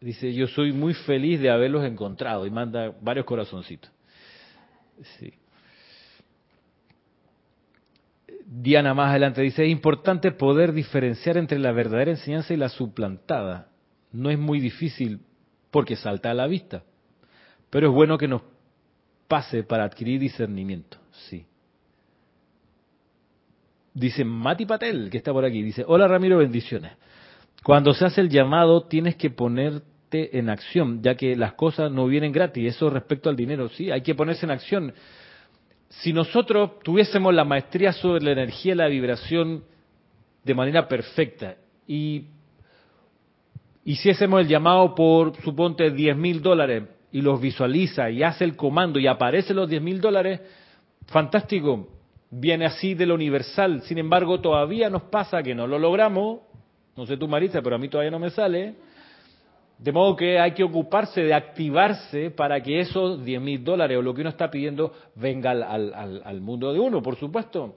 dice 0.00 0.32
yo 0.32 0.46
soy 0.46 0.72
muy 0.72 0.94
feliz 0.94 1.40
de 1.40 1.50
haberlos 1.50 1.84
encontrado 1.84 2.46
y 2.46 2.50
manda 2.50 2.94
varios 3.00 3.26
corazoncitos. 3.26 3.90
Sí. 5.18 5.32
Diana 8.48 8.94
más 8.94 9.10
adelante 9.10 9.42
dice, 9.42 9.64
es 9.64 9.70
importante 9.70 10.30
poder 10.30 10.72
diferenciar 10.72 11.36
entre 11.36 11.58
la 11.58 11.72
verdadera 11.72 12.12
enseñanza 12.12 12.54
y 12.54 12.56
la 12.56 12.68
suplantada. 12.68 13.68
No 14.12 14.30
es 14.30 14.38
muy 14.38 14.60
difícil 14.60 15.20
porque 15.70 15.96
salta 15.96 16.30
a 16.30 16.34
la 16.34 16.46
vista, 16.46 16.84
pero 17.70 17.88
es 17.88 17.94
bueno 17.94 18.16
que 18.16 18.28
nos 18.28 18.42
pase 19.26 19.64
para 19.64 19.84
adquirir 19.84 20.20
discernimiento, 20.20 20.98
sí. 21.28 21.44
Dice 23.92 24.24
Mati 24.24 24.64
Patel, 24.64 25.10
que 25.10 25.18
está 25.18 25.32
por 25.32 25.44
aquí, 25.44 25.62
dice, 25.62 25.84
hola 25.86 26.06
Ramiro, 26.06 26.38
bendiciones. 26.38 26.92
Cuando 27.62 27.94
se 27.94 28.04
hace 28.04 28.20
el 28.20 28.28
llamado 28.28 28.82
tienes 28.82 29.16
que 29.16 29.30
ponerte 29.30 30.38
en 30.38 30.48
acción, 30.48 31.02
ya 31.02 31.16
que 31.16 31.36
las 31.36 31.54
cosas 31.54 31.90
no 31.90 32.06
vienen 32.06 32.32
gratis, 32.32 32.76
eso 32.76 32.90
respecto 32.90 33.28
al 33.28 33.36
dinero, 33.36 33.68
sí, 33.70 33.90
hay 33.90 34.02
que 34.02 34.14
ponerse 34.14 34.46
en 34.46 34.52
acción. 34.52 34.94
Si 35.88 36.12
nosotros 36.12 36.78
tuviésemos 36.82 37.34
la 37.34 37.44
maestría 37.44 37.92
sobre 37.92 38.24
la 38.24 38.32
energía 38.32 38.72
y 38.72 38.76
la 38.76 38.88
vibración 38.88 39.64
de 40.44 40.54
manera 40.54 40.86
perfecta 40.86 41.56
y 41.86 42.26
hiciésemos 43.84 44.40
el 44.40 44.48
llamado 44.48 44.94
por, 44.94 45.36
suponte, 45.42 45.90
10 45.90 46.16
mil 46.16 46.42
dólares 46.42 46.84
y 47.12 47.20
los 47.20 47.40
visualiza 47.40 48.10
y 48.10 48.22
hace 48.22 48.44
el 48.44 48.56
comando 48.56 48.98
y 48.98 49.06
aparecen 49.06 49.56
los 49.56 49.68
10 49.68 49.82
mil 49.82 50.00
dólares, 50.00 50.40
fantástico, 51.06 51.88
viene 52.30 52.66
así 52.66 52.94
de 52.94 53.06
lo 53.06 53.14
universal. 53.14 53.82
Sin 53.82 53.98
embargo, 53.98 54.40
todavía 54.40 54.90
nos 54.90 55.02
pasa 55.02 55.42
que 55.42 55.54
no 55.54 55.66
lo 55.66 55.78
logramos, 55.78 56.40
no 56.96 57.06
sé 57.06 57.16
tú 57.16 57.28
Marisa, 57.28 57.60
pero 57.62 57.76
a 57.76 57.78
mí 57.78 57.88
todavía 57.88 58.10
no 58.10 58.18
me 58.18 58.30
sale. 58.30 58.74
De 59.78 59.92
modo 59.92 60.16
que 60.16 60.38
hay 60.38 60.52
que 60.52 60.64
ocuparse 60.64 61.22
de 61.22 61.34
activarse 61.34 62.30
para 62.30 62.62
que 62.62 62.80
esos 62.80 63.22
10 63.22 63.42
mil 63.42 63.62
dólares 63.62 63.98
o 63.98 64.02
lo 64.02 64.14
que 64.14 64.22
uno 64.22 64.30
está 64.30 64.50
pidiendo 64.50 64.94
venga 65.14 65.50
al, 65.50 65.62
al, 65.62 66.22
al, 66.24 66.40
mundo 66.40 66.72
de 66.72 66.80
uno, 66.80 67.02
por 67.02 67.16
supuesto. 67.16 67.74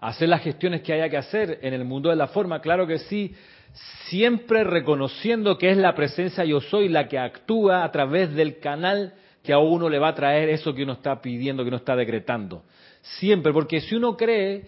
Hacer 0.00 0.28
las 0.28 0.42
gestiones 0.42 0.82
que 0.82 0.92
haya 0.92 1.08
que 1.08 1.16
hacer 1.16 1.58
en 1.62 1.74
el 1.74 1.84
mundo 1.84 2.10
de 2.10 2.16
la 2.16 2.28
forma, 2.28 2.60
claro 2.60 2.86
que 2.86 2.98
sí, 3.00 3.34
siempre 4.08 4.62
reconociendo 4.62 5.58
que 5.58 5.70
es 5.70 5.76
la 5.76 5.94
presencia 5.94 6.44
yo 6.44 6.60
soy 6.60 6.88
la 6.88 7.08
que 7.08 7.18
actúa 7.18 7.82
a 7.82 7.90
través 7.90 8.32
del 8.34 8.60
canal 8.60 9.14
que 9.42 9.52
a 9.52 9.58
uno 9.58 9.88
le 9.88 9.98
va 9.98 10.08
a 10.08 10.14
traer 10.14 10.48
eso 10.48 10.74
que 10.74 10.84
uno 10.84 10.92
está 10.92 11.20
pidiendo, 11.20 11.64
que 11.64 11.68
uno 11.68 11.78
está 11.78 11.96
decretando. 11.96 12.62
Siempre, 13.02 13.52
porque 13.52 13.80
si 13.80 13.96
uno 13.96 14.16
cree 14.16 14.64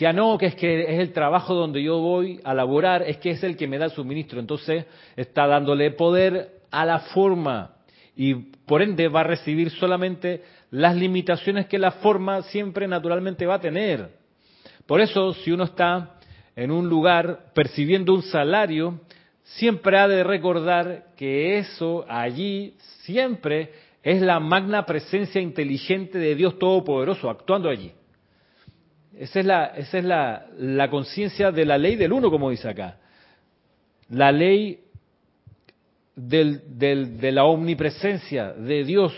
que 0.00 0.06
ah, 0.06 0.14
no, 0.14 0.38
que 0.38 0.46
es 0.46 0.54
que 0.54 0.94
es 0.94 0.98
el 0.98 1.12
trabajo 1.12 1.54
donde 1.54 1.82
yo 1.82 1.98
voy 1.98 2.40
a 2.42 2.54
laborar, 2.54 3.02
es 3.02 3.18
que 3.18 3.32
es 3.32 3.44
el 3.44 3.54
que 3.54 3.68
me 3.68 3.76
da 3.76 3.84
el 3.84 3.90
suministro, 3.90 4.40
entonces 4.40 4.86
está 5.14 5.46
dándole 5.46 5.90
poder 5.90 6.62
a 6.70 6.86
la 6.86 7.00
forma 7.00 7.74
y 8.16 8.32
por 8.32 8.80
ende 8.80 9.08
va 9.08 9.20
a 9.20 9.24
recibir 9.24 9.68
solamente 9.72 10.42
las 10.70 10.96
limitaciones 10.96 11.66
que 11.66 11.78
la 11.78 11.90
forma 11.90 12.40
siempre 12.44 12.88
naturalmente 12.88 13.44
va 13.44 13.56
a 13.56 13.60
tener. 13.60 14.08
Por 14.86 15.02
eso, 15.02 15.34
si 15.34 15.52
uno 15.52 15.64
está 15.64 16.18
en 16.56 16.70
un 16.70 16.88
lugar 16.88 17.52
percibiendo 17.54 18.14
un 18.14 18.22
salario, 18.22 19.02
siempre 19.42 19.98
ha 19.98 20.08
de 20.08 20.24
recordar 20.24 21.08
que 21.14 21.58
eso 21.58 22.06
allí 22.08 22.74
siempre 23.02 23.70
es 24.02 24.22
la 24.22 24.40
magna 24.40 24.86
presencia 24.86 25.42
inteligente 25.42 26.16
de 26.16 26.34
Dios 26.34 26.58
Todopoderoso 26.58 27.28
actuando 27.28 27.68
allí. 27.68 27.92
Esa 29.20 29.40
es 29.40 29.44
la, 29.44 29.66
esa 29.76 29.98
es 29.98 30.04
la, 30.04 30.46
la 30.56 30.88
conciencia 30.88 31.52
de 31.52 31.66
la 31.66 31.76
ley 31.76 31.94
del 31.94 32.10
uno, 32.10 32.30
como 32.30 32.48
dice 32.48 32.70
acá. 32.70 32.96
La 34.08 34.32
ley 34.32 34.80
del, 36.16 36.62
del, 36.78 37.20
de 37.20 37.30
la 37.30 37.44
omnipresencia 37.44 38.54
de 38.54 38.82
Dios, 38.82 39.12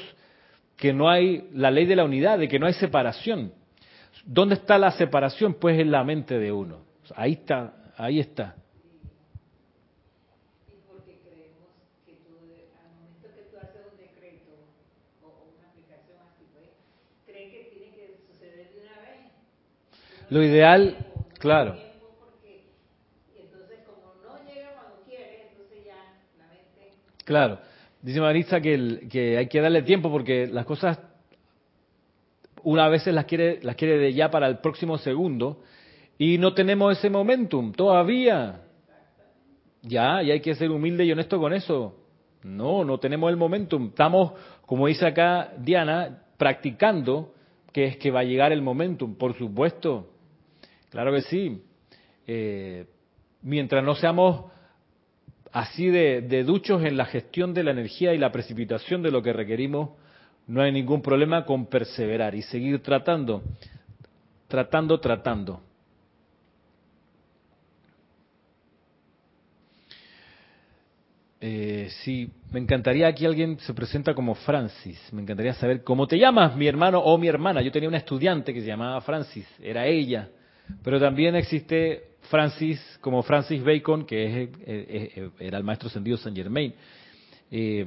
que 0.77 0.93
no 0.93 1.09
hay, 1.09 1.49
la 1.53 1.71
ley 1.71 1.87
de 1.87 1.95
la 1.95 2.03
unidad, 2.03 2.41
de 2.41 2.49
que 2.49 2.59
no 2.59 2.67
hay 2.67 2.73
separación. 2.73 3.53
¿Dónde 4.25 4.57
está 4.57 4.77
la 4.77 4.91
separación? 4.91 5.55
Pues 5.55 5.79
en 5.79 5.93
la 5.93 6.03
mente 6.03 6.37
de 6.37 6.51
uno. 6.51 6.81
Ahí 7.15 7.35
está, 7.35 7.73
ahí 7.97 8.19
está. 8.19 8.57
Lo 20.33 20.43
ideal, 20.43 20.97
claro. 21.39 21.77
Claro. 27.23 27.59
Dice 28.01 28.19
Marisa 28.19 28.63
que, 28.63 29.09
que 29.11 29.37
hay 29.37 29.47
que 29.47 29.61
darle 29.61 29.83
tiempo 29.83 30.11
porque 30.11 30.47
las 30.47 30.65
cosas 30.65 30.99
una 32.63 32.89
vez 32.89 33.07
las 33.09 33.27
quiere, 33.27 33.61
las 33.63 33.77
quiere 33.77 33.99
de 33.99 34.15
ya 34.15 34.31
para 34.31 34.47
el 34.49 34.61
próximo 34.61 34.97
segundo 34.97 35.61
y 36.17 36.39
no 36.39 36.55
tenemos 36.55 36.97
ese 36.97 37.11
momentum 37.11 37.73
todavía. 37.73 38.63
Ya, 39.83 40.23
y 40.23 40.31
hay 40.31 40.41
que 40.41 40.55
ser 40.55 40.71
humilde 40.71 41.05
y 41.05 41.13
honesto 41.13 41.39
con 41.39 41.53
eso. 41.53 41.95
No, 42.43 42.87
no 42.87 42.97
tenemos 42.99 43.29
el 43.29 43.37
momentum. 43.37 43.89
Estamos, 43.89 44.33
como 44.65 44.87
dice 44.87 45.07
acá 45.07 45.53
Diana, 45.59 46.23
practicando 46.39 47.35
que 47.71 47.85
es 47.85 47.97
que 47.99 48.11
va 48.11 48.21
a 48.21 48.25
llegar 48.25 48.51
el 48.51 48.63
momentum, 48.63 49.15
por 49.15 49.37
supuesto. 49.37 50.09
Claro 50.93 51.11
que 51.11 51.23
sí. 51.23 51.63
Eh, 52.27 52.87
mientras 53.41 53.83
no 53.83 53.95
seamos 53.95 54.53
así 55.51 55.87
de, 55.89 56.21
de, 56.21 56.45
duchos 56.45 56.85
en 56.85 56.99
la 56.99 57.07
gestión 57.07 57.55
de 57.55 57.65
la 57.65 57.71
energía 57.71 58.13
y 58.13 58.19
la 58.19 58.31
precipitación 58.31 59.03
de 59.03 59.11
lo 59.11 59.23
que 59.23 59.33
requerimos, 59.33 59.91
no 60.47 60.61
hay 60.61 60.71
ningún 60.71 61.01
problema 61.01 61.47
con 61.47 61.65
perseverar 61.65 62.35
y 62.35 62.43
seguir 62.43 62.83
tratando, 62.83 63.43
tratando, 64.49 65.01
tratando. 65.01 65.63
Eh, 71.41 71.89
sí, 72.05 72.31
me 72.51 72.61
encantaría 72.61 73.11
que 73.15 73.27
alguien 73.27 73.59
se 73.61 73.73
presenta 73.73 74.15
como 74.15 74.35
Francis. 74.35 75.01
Me 75.11 75.23
encantaría 75.23 75.55
saber 75.55 75.83
cómo 75.85 76.07
te 76.07 76.19
llamas, 76.19 76.55
mi 76.55 76.67
hermano 76.69 76.99
o 76.99 77.17
mi 77.17 77.29
hermana. 77.29 77.63
Yo 77.63 77.73
tenía 77.73 77.89
una 77.89 77.99
estudiante 77.99 78.53
que 78.53 78.61
se 78.61 78.67
llamaba 78.67 79.01
Francis, 79.01 79.49
era 79.63 79.87
ella. 79.87 80.29
Pero 80.83 81.01
también 81.01 81.35
existe 81.37 82.13
Francis, 82.23 82.81
como 83.01 83.23
Francis 83.23 83.63
Bacon, 83.63 84.05
que 84.07 84.51
es, 84.67 85.31
era 85.39 85.59
el 85.59 85.65
maestro 85.65 85.89
ascendido 85.89 86.17
Saint 86.17 86.37
Germain. 86.37 86.75
Eh, 87.51 87.85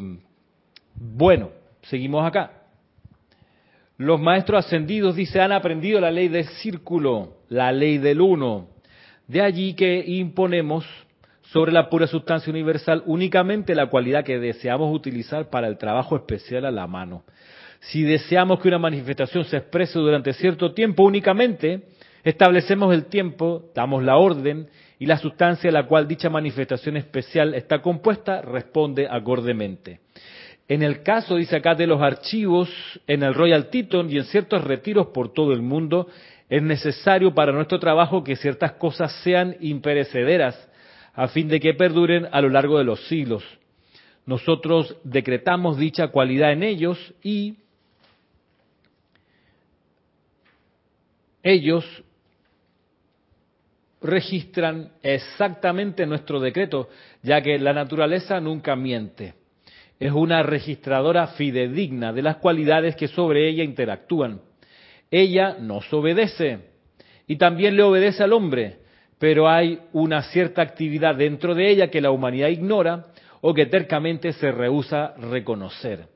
bueno, 0.96 1.50
seguimos 1.84 2.26
acá. 2.26 2.52
Los 3.98 4.20
maestros 4.20 4.66
ascendidos, 4.66 5.16
dice, 5.16 5.40
han 5.40 5.52
aprendido 5.52 6.02
la 6.02 6.12
ley 6.12 6.28
del 6.28 6.46
círculo, 6.46 7.38
la 7.50 7.72
ley 7.72 7.98
del 7.98 8.20
uno. 8.20 8.68
De 9.28 9.42
allí 9.42 9.74
que 9.74 10.04
imponemos 10.06 10.86
sobre 11.44 11.72
la 11.72 11.90
pura 11.90 12.08
sustancia 12.08 12.52
universal 12.52 13.04
únicamente 13.06 13.76
la 13.76 13.88
cualidad 13.88 14.24
que 14.24 14.40
deseamos 14.40 14.94
utilizar 14.94 15.50
para 15.50 15.68
el 15.68 15.78
trabajo 15.78 16.16
especial 16.16 16.66
a 16.66 16.72
la 16.72 16.88
mano. 16.88 17.24
Si 17.80 18.04
deseamos 18.04 18.60
que 18.60 18.68
una 18.68 18.80
manifestación 18.80 19.46
se 19.46 19.58
exprese 19.58 20.00
durante 20.00 20.34
cierto 20.34 20.74
tiempo 20.74 21.04
únicamente, 21.04 21.84
Establecemos 22.26 22.92
el 22.92 23.06
tiempo, 23.06 23.70
damos 23.76 24.04
la 24.04 24.18
orden 24.18 24.68
y 24.98 25.06
la 25.06 25.20
sustancia 25.20 25.68
de 25.68 25.74
la 25.74 25.86
cual 25.86 26.08
dicha 26.08 26.28
manifestación 26.28 26.98
especial 26.98 27.54
está 27.54 27.84
compuesta 27.84 28.42
responde 28.42 29.08
acordemente. 29.08 30.00
En 30.68 30.82
el 30.82 31.04
caso, 31.04 31.36
dice 31.36 31.56
acá, 31.56 31.76
de 31.76 31.86
los 31.86 32.02
archivos 32.02 32.68
en 33.06 33.22
el 33.22 33.36
Royal 33.36 33.70
Teton 33.70 34.12
y 34.12 34.18
en 34.18 34.24
ciertos 34.24 34.64
retiros 34.64 35.08
por 35.14 35.34
todo 35.34 35.54
el 35.54 35.62
mundo, 35.62 36.08
es 36.50 36.64
necesario 36.64 37.36
para 37.36 37.52
nuestro 37.52 37.80
trabajo 37.80 38.24
que 38.24 38.36
ciertas 38.36 38.72
cosas 38.72 39.12
sean 39.24 39.56
imperecederas 39.60 40.58
a 41.14 41.28
fin 41.28 41.48
de 41.48 41.60
que 41.60 41.76
perduren 41.76 42.28
a 42.32 42.42
lo 42.42 42.50
largo 42.50 42.80
de 42.80 42.86
los 42.86 43.08
siglos. 43.08 43.44
Nosotros 44.26 44.98
decretamos 45.04 45.78
dicha 45.78 46.08
cualidad 46.08 46.54
en 46.54 46.64
ellos 46.64 47.14
y 47.22 47.58
ellos 51.44 51.86
registran 54.06 54.92
exactamente 55.02 56.06
nuestro 56.06 56.40
decreto, 56.40 56.90
ya 57.24 57.42
que 57.42 57.60
la 57.60 57.74
naturaleza 57.74 58.40
nunca 58.40 58.76
miente. 58.76 59.34
Es 60.00 60.12
una 60.12 60.44
registradora 60.44 61.28
fidedigna 61.28 62.14
de 62.14 62.22
las 62.22 62.38
cualidades 62.38 62.96
que 62.96 63.08
sobre 63.08 63.48
ella 63.48 63.64
interactúan. 63.64 64.42
Ella 65.10 65.58
nos 65.60 65.92
obedece 65.94 66.60
y 67.28 67.38
también 67.38 67.76
le 67.76 67.84
obedece 67.84 68.24
al 68.24 68.34
hombre, 68.34 68.80
pero 69.20 69.50
hay 69.50 69.80
una 69.94 70.22
cierta 70.24 70.62
actividad 70.62 71.16
dentro 71.16 71.56
de 71.56 71.70
ella 71.70 71.90
que 71.90 72.02
la 72.02 72.12
humanidad 72.12 72.50
ignora 72.50 73.08
o 73.42 73.54
que 73.54 73.66
tercamente 73.66 74.34
se 74.34 74.52
rehúsa 74.52 75.14
reconocer. 75.18 76.08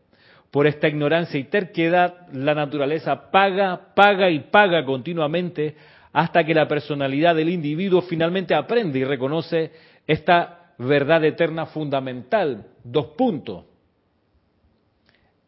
Por 0.52 0.66
esta 0.66 0.88
ignorancia 0.88 1.40
y 1.40 1.44
terquedad, 1.44 2.28
la 2.34 2.56
naturaleza 2.56 3.30
paga, 3.32 3.94
paga 3.94 4.30
y 4.32 4.40
paga 4.40 4.84
continuamente 4.84 5.76
hasta 6.12 6.44
que 6.44 6.54
la 6.54 6.68
personalidad 6.68 7.36
del 7.36 7.50
individuo 7.50 8.02
finalmente 8.02 8.56
aprende 8.56 9.00
y 9.00 9.04
reconoce 9.04 9.72
esta 10.08 10.74
verdad 10.78 11.24
eterna 11.24 11.68
fundamental. 11.68 12.66
Dos 12.84 13.08
puntos. 13.18 13.66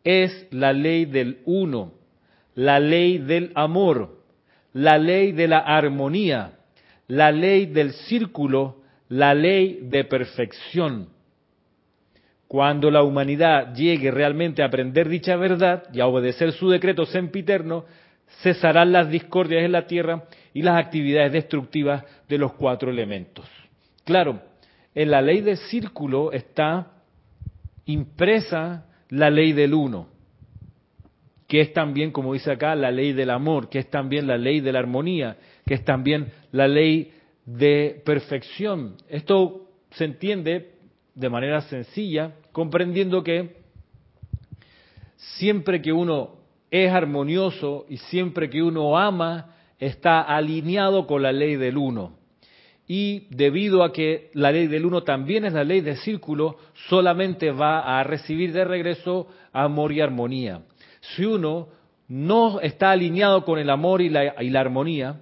Es 0.03 0.47
la 0.51 0.73
ley 0.73 1.05
del 1.05 1.39
uno, 1.45 1.93
la 2.55 2.79
ley 2.79 3.17
del 3.17 3.51
amor, 3.55 4.19
la 4.73 4.97
ley 4.97 5.31
de 5.31 5.47
la 5.47 5.59
armonía, 5.59 6.53
la 7.07 7.31
ley 7.31 7.67
del 7.67 7.93
círculo, 7.93 8.81
la 9.09 9.33
ley 9.33 9.79
de 9.83 10.03
perfección. 10.05 11.09
Cuando 12.47 12.91
la 12.91 13.03
humanidad 13.03 13.73
llegue 13.75 14.11
realmente 14.11 14.61
a 14.61 14.65
aprender 14.65 15.07
dicha 15.07 15.35
verdad 15.35 15.83
y 15.93 16.01
a 16.01 16.07
obedecer 16.07 16.51
su 16.51 16.69
decreto 16.69 17.05
sempiterno, 17.05 17.85
cesarán 18.41 18.91
las 18.91 19.09
discordias 19.09 19.63
en 19.63 19.71
la 19.71 19.87
tierra 19.87 20.25
y 20.53 20.61
las 20.61 20.77
actividades 20.83 21.31
destructivas 21.31 22.03
de 22.27 22.37
los 22.37 22.53
cuatro 22.53 22.89
elementos. 22.89 23.45
Claro, 24.03 24.41
en 24.93 25.11
la 25.11 25.21
ley 25.21 25.41
del 25.41 25.57
círculo 25.57 26.31
está 26.31 26.91
impresa 27.85 28.85
la 29.09 29.29
ley 29.29 29.53
del 29.53 29.73
uno, 29.73 30.07
que 31.47 31.61
es 31.61 31.73
también, 31.73 32.11
como 32.11 32.33
dice 32.33 32.51
acá, 32.51 32.75
la 32.75 32.91
ley 32.91 33.13
del 33.13 33.29
amor, 33.29 33.69
que 33.69 33.79
es 33.79 33.89
también 33.89 34.27
la 34.27 34.37
ley 34.37 34.61
de 34.61 34.71
la 34.71 34.79
armonía, 34.79 35.37
que 35.65 35.73
es 35.73 35.83
también 35.83 36.31
la 36.51 36.67
ley 36.67 37.13
de 37.45 38.01
perfección. 38.05 38.95
Esto 39.09 39.69
se 39.91 40.05
entiende 40.05 40.71
de 41.15 41.29
manera 41.29 41.61
sencilla, 41.61 42.33
comprendiendo 42.51 43.23
que 43.23 43.57
siempre 45.17 45.81
que 45.81 45.91
uno 45.91 46.37
es 46.69 46.91
armonioso 46.91 47.85
y 47.89 47.97
siempre 47.97 48.49
que 48.49 48.63
uno 48.63 48.97
ama, 48.97 49.55
está 49.81 50.21
alineado 50.21 51.07
con 51.07 51.23
la 51.23 51.33
ley 51.33 51.57
del 51.57 51.75
uno. 51.75 52.13
Y 52.87 53.27
debido 53.31 53.83
a 53.83 53.91
que 53.91 54.29
la 54.33 54.51
ley 54.51 54.67
del 54.67 54.85
uno 54.85 55.03
también 55.03 55.43
es 55.43 55.53
la 55.53 55.63
ley 55.63 55.81
del 55.81 55.97
círculo, 55.97 56.57
solamente 56.87 57.51
va 57.51 57.99
a 57.99 58.03
recibir 58.03 58.53
de 58.53 58.63
regreso 58.63 59.27
amor 59.51 59.91
y 59.91 60.01
armonía. 60.01 60.61
Si 61.01 61.25
uno 61.25 61.69
no 62.07 62.59
está 62.61 62.91
alineado 62.91 63.43
con 63.43 63.57
el 63.57 63.69
amor 63.69 64.01
y 64.01 64.09
la, 64.09 64.35
armonía, 64.55 65.21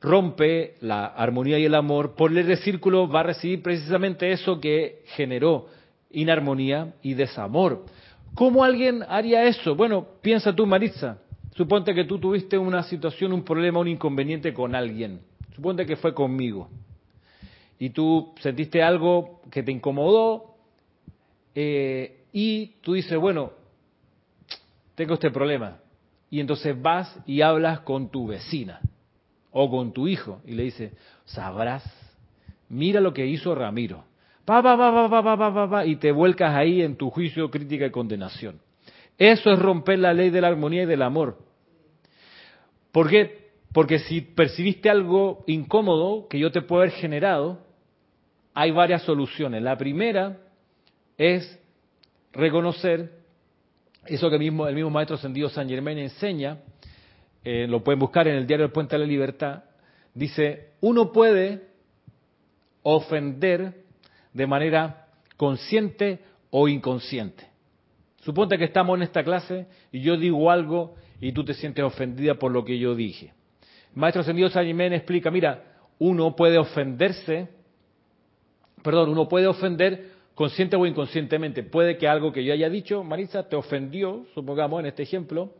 rompe 0.00 0.74
la 0.80 1.06
armonía 1.06 1.58
y 1.58 1.64
el 1.64 1.74
amor, 1.74 2.14
por 2.14 2.30
ley 2.30 2.44
del 2.44 2.58
círculo 2.58 3.08
va 3.08 3.20
a 3.20 3.24
recibir 3.24 3.62
precisamente 3.62 4.30
eso 4.32 4.60
que 4.60 5.02
generó 5.16 5.68
inarmonía 6.10 6.94
y 7.02 7.14
desamor. 7.14 7.86
¿Cómo 8.34 8.64
alguien 8.64 9.02
haría 9.08 9.44
eso? 9.44 9.74
Bueno, 9.74 10.06
piensa 10.20 10.54
tú, 10.54 10.66
Maritza. 10.66 11.18
Suponte 11.54 11.94
que 11.94 12.04
tú 12.04 12.18
tuviste 12.18 12.58
una 12.58 12.82
situación, 12.82 13.32
un 13.32 13.44
problema, 13.44 13.78
un 13.78 13.88
inconveniente 13.88 14.52
con 14.52 14.74
alguien. 14.74 15.20
Suponte 15.54 15.86
que 15.86 15.96
fue 15.96 16.12
conmigo. 16.12 16.68
Y 17.78 17.90
tú 17.90 18.34
sentiste 18.40 18.82
algo 18.82 19.40
que 19.50 19.62
te 19.62 19.70
incomodó 19.70 20.56
eh, 21.54 22.24
y 22.32 22.66
tú 22.80 22.94
dices, 22.94 23.16
bueno, 23.18 23.52
tengo 24.96 25.14
este 25.14 25.30
problema. 25.30 25.78
Y 26.28 26.40
entonces 26.40 26.80
vas 26.80 27.20
y 27.26 27.42
hablas 27.42 27.80
con 27.80 28.10
tu 28.10 28.26
vecina 28.26 28.80
o 29.52 29.70
con 29.70 29.92
tu 29.92 30.08
hijo 30.08 30.40
y 30.44 30.52
le 30.52 30.64
dices, 30.64 30.92
sabrás, 31.24 31.84
mira 32.68 33.00
lo 33.00 33.14
que 33.14 33.26
hizo 33.26 33.54
Ramiro. 33.54 34.04
Pa, 34.44 34.60
pa, 34.60 34.76
pa, 34.76 35.08
pa, 35.08 35.22
pa, 35.22 35.54
pa, 35.54 35.70
pa, 35.70 35.86
y 35.86 35.96
te 35.96 36.10
vuelcas 36.10 36.54
ahí 36.54 36.82
en 36.82 36.96
tu 36.96 37.10
juicio, 37.10 37.50
crítica 37.50 37.86
y 37.86 37.90
condenación. 37.90 38.60
Eso 39.18 39.52
es 39.52 39.58
romper 39.58 39.98
la 39.98 40.12
ley 40.12 40.30
de 40.30 40.40
la 40.40 40.48
armonía 40.48 40.82
y 40.82 40.86
del 40.86 41.02
amor. 41.02 41.38
¿Por 42.92 43.08
qué? 43.08 43.50
Porque 43.72 43.98
si 43.98 44.20
percibiste 44.20 44.88
algo 44.88 45.44
incómodo 45.46 46.28
que 46.28 46.38
yo 46.38 46.50
te 46.52 46.62
puedo 46.62 46.82
haber 46.82 46.94
generado, 46.94 47.60
hay 48.54 48.70
varias 48.70 49.02
soluciones. 49.02 49.62
La 49.62 49.76
primera 49.76 50.38
es 51.18 51.58
reconocer 52.32 53.24
eso 54.06 54.30
que 54.30 54.38
mismo, 54.38 54.66
el 54.66 54.74
mismo 54.74 54.90
maestro 54.90 55.16
ascendido 55.16 55.48
San 55.48 55.68
Germain 55.68 55.98
enseña, 55.98 56.58
eh, 57.42 57.66
lo 57.68 57.82
pueden 57.82 57.98
buscar 57.98 58.28
en 58.28 58.36
el 58.36 58.46
diario 58.46 58.66
El 58.66 58.72
Puente 58.72 58.96
de 58.96 59.00
la 59.00 59.06
Libertad, 59.06 59.64
dice, 60.14 60.72
uno 60.80 61.12
puede 61.12 61.68
ofender 62.82 63.84
de 64.32 64.46
manera 64.46 65.08
consciente 65.36 66.20
o 66.50 66.68
inconsciente. 66.68 67.53
Suponte 68.24 68.56
que 68.56 68.64
estamos 68.64 68.96
en 68.96 69.02
esta 69.02 69.22
clase 69.22 69.66
y 69.92 70.00
yo 70.00 70.16
digo 70.16 70.50
algo 70.50 70.94
y 71.20 71.32
tú 71.32 71.44
te 71.44 71.52
sientes 71.52 71.84
ofendida 71.84 72.34
por 72.34 72.52
lo 72.52 72.64
que 72.64 72.78
yo 72.78 72.94
dije. 72.94 73.34
maestro 73.94 74.22
ascendido 74.22 74.48
San 74.48 74.66
explica, 74.66 75.30
mira, 75.30 75.62
uno 75.98 76.34
puede 76.34 76.56
ofenderse, 76.56 77.48
perdón, 78.82 79.10
uno 79.10 79.28
puede 79.28 79.46
ofender 79.46 80.12
consciente 80.34 80.74
o 80.74 80.86
inconscientemente. 80.86 81.62
Puede 81.64 81.98
que 81.98 82.08
algo 82.08 82.32
que 82.32 82.42
yo 82.42 82.54
haya 82.54 82.70
dicho, 82.70 83.04
Marisa, 83.04 83.46
te 83.46 83.56
ofendió, 83.56 84.24
supongamos 84.34 84.80
en 84.80 84.86
este 84.86 85.02
ejemplo, 85.02 85.52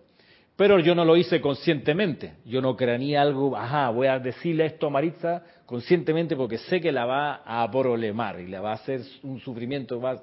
pero 0.57 0.79
yo 0.79 0.95
no 0.95 1.05
lo 1.05 1.19
hice 1.19 1.43
conscientemente. 1.43 2.33
Yo 2.47 2.63
no 2.63 2.77
craneé 2.77 3.19
algo, 3.19 3.55
ajá, 3.59 3.91
voy 3.91 4.07
a 4.07 4.19
decirle 4.19 4.65
esto 4.65 4.87
a 4.87 4.91
Maritza 4.91 5.43
conscientemente 5.67 6.35
porque 6.35 6.57
sé 6.57 6.81
que 6.81 6.93
la 6.93 7.05
va 7.05 7.43
a 7.45 7.71
problemar 7.71 8.41
y 8.41 8.47
le 8.47 8.59
va 8.59 8.71
a 8.71 8.75
hacer 8.77 9.03
un 9.23 9.39
sufrimiento. 9.41 10.01
más. 10.01 10.23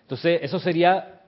Entonces, 0.00 0.40
eso 0.42 0.58
sería 0.58 1.20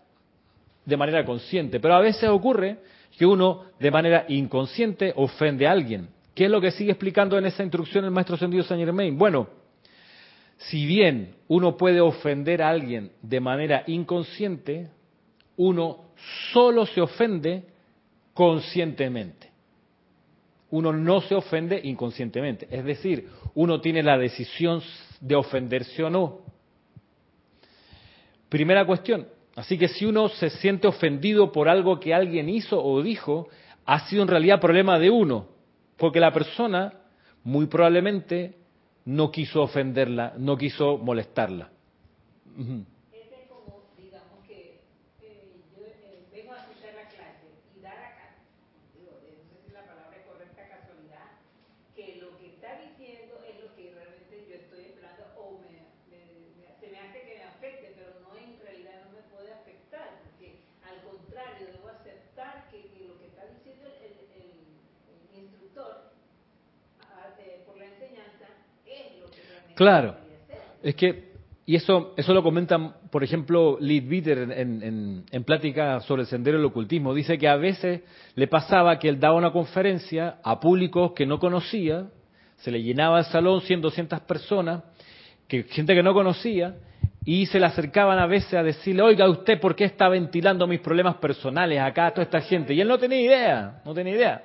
de 0.86 0.96
manera 0.96 1.26
consciente. 1.26 1.80
Pero 1.80 1.94
a 1.94 2.00
veces 2.00 2.30
ocurre 2.30 2.78
que 3.18 3.26
uno 3.26 3.64
de 3.78 3.90
manera 3.90 4.24
inconsciente 4.28 5.12
ofende 5.16 5.66
a 5.66 5.72
alguien. 5.72 6.08
¿Qué 6.34 6.44
es 6.46 6.50
lo 6.50 6.60
que 6.60 6.70
sigue 6.70 6.92
explicando 6.92 7.36
en 7.36 7.46
esa 7.46 7.62
instrucción 7.62 8.04
el 8.04 8.10
maestro 8.10 8.36
Sendido 8.36 8.62
Saint 8.62 8.84
Germain? 8.84 9.18
Bueno, 9.18 9.48
si 10.58 10.86
bien 10.86 11.34
uno 11.48 11.76
puede 11.76 12.00
ofender 12.00 12.62
a 12.62 12.70
alguien 12.70 13.12
de 13.20 13.40
manera 13.40 13.84
inconsciente, 13.86 14.88
uno 15.56 16.04
solo 16.52 16.86
se 16.86 17.00
ofende 17.00 17.64
conscientemente. 18.32 19.50
Uno 20.70 20.92
no 20.92 21.20
se 21.22 21.34
ofende 21.34 21.80
inconscientemente. 21.82 22.68
Es 22.70 22.84
decir, 22.84 23.28
uno 23.54 23.80
tiene 23.80 24.02
la 24.02 24.18
decisión 24.18 24.82
de 25.20 25.34
ofenderse 25.34 26.02
o 26.04 26.10
no. 26.10 26.40
Primera 28.48 28.84
cuestión, 28.84 29.26
Así 29.56 29.78
que 29.78 29.88
si 29.88 30.04
uno 30.04 30.28
se 30.28 30.50
siente 30.50 30.86
ofendido 30.86 31.50
por 31.50 31.68
algo 31.68 31.98
que 31.98 32.14
alguien 32.14 32.50
hizo 32.50 32.80
o 32.82 33.02
dijo, 33.02 33.48
ha 33.86 34.06
sido 34.06 34.22
en 34.22 34.28
realidad 34.28 34.60
problema 34.60 34.98
de 34.98 35.10
uno, 35.10 35.48
porque 35.96 36.20
la 36.20 36.32
persona 36.32 36.92
muy 37.42 37.66
probablemente 37.66 38.56
no 39.06 39.30
quiso 39.30 39.62
ofenderla, 39.62 40.34
no 40.36 40.58
quiso 40.58 40.98
molestarla. 40.98 41.70
Claro, 69.76 70.16
es 70.82 70.94
que, 70.94 71.32
y 71.66 71.76
eso, 71.76 72.14
eso 72.16 72.32
lo 72.32 72.42
comentan, 72.42 72.94
por 73.10 73.22
ejemplo, 73.22 73.76
Leadbeater 73.78 74.38
en, 74.38 74.82
en, 74.82 75.24
en 75.30 75.44
plática 75.44 76.00
sobre 76.00 76.22
el 76.22 76.28
sendero 76.28 76.56
del 76.56 76.64
ocultismo. 76.64 77.12
Dice 77.12 77.36
que 77.36 77.46
a 77.46 77.56
veces 77.56 78.00
le 78.36 78.46
pasaba 78.46 78.98
que 78.98 79.10
él 79.10 79.20
daba 79.20 79.36
una 79.36 79.52
conferencia 79.52 80.38
a 80.42 80.60
públicos 80.60 81.12
que 81.12 81.26
no 81.26 81.38
conocía, 81.38 82.06
se 82.56 82.70
le 82.70 82.82
llenaba 82.82 83.18
el 83.18 83.26
salón 83.26 83.60
100, 83.60 83.82
200 83.82 84.20
personas, 84.20 84.82
que, 85.46 85.64
gente 85.64 85.94
que 85.94 86.02
no 86.02 86.14
conocía, 86.14 86.76
y 87.26 87.44
se 87.44 87.60
le 87.60 87.66
acercaban 87.66 88.18
a 88.18 88.26
veces 88.26 88.54
a 88.54 88.62
decirle, 88.62 89.02
oiga, 89.02 89.28
¿usted 89.28 89.60
por 89.60 89.76
qué 89.76 89.84
está 89.84 90.08
ventilando 90.08 90.66
mis 90.66 90.80
problemas 90.80 91.16
personales 91.16 91.80
acá 91.80 92.06
a 92.06 92.10
toda 92.12 92.22
esta 92.22 92.40
gente? 92.40 92.72
Y 92.72 92.80
él 92.80 92.88
no 92.88 92.96
tenía 92.96 93.20
idea, 93.20 93.82
no 93.84 93.92
tenía 93.92 94.14
idea. 94.14 94.44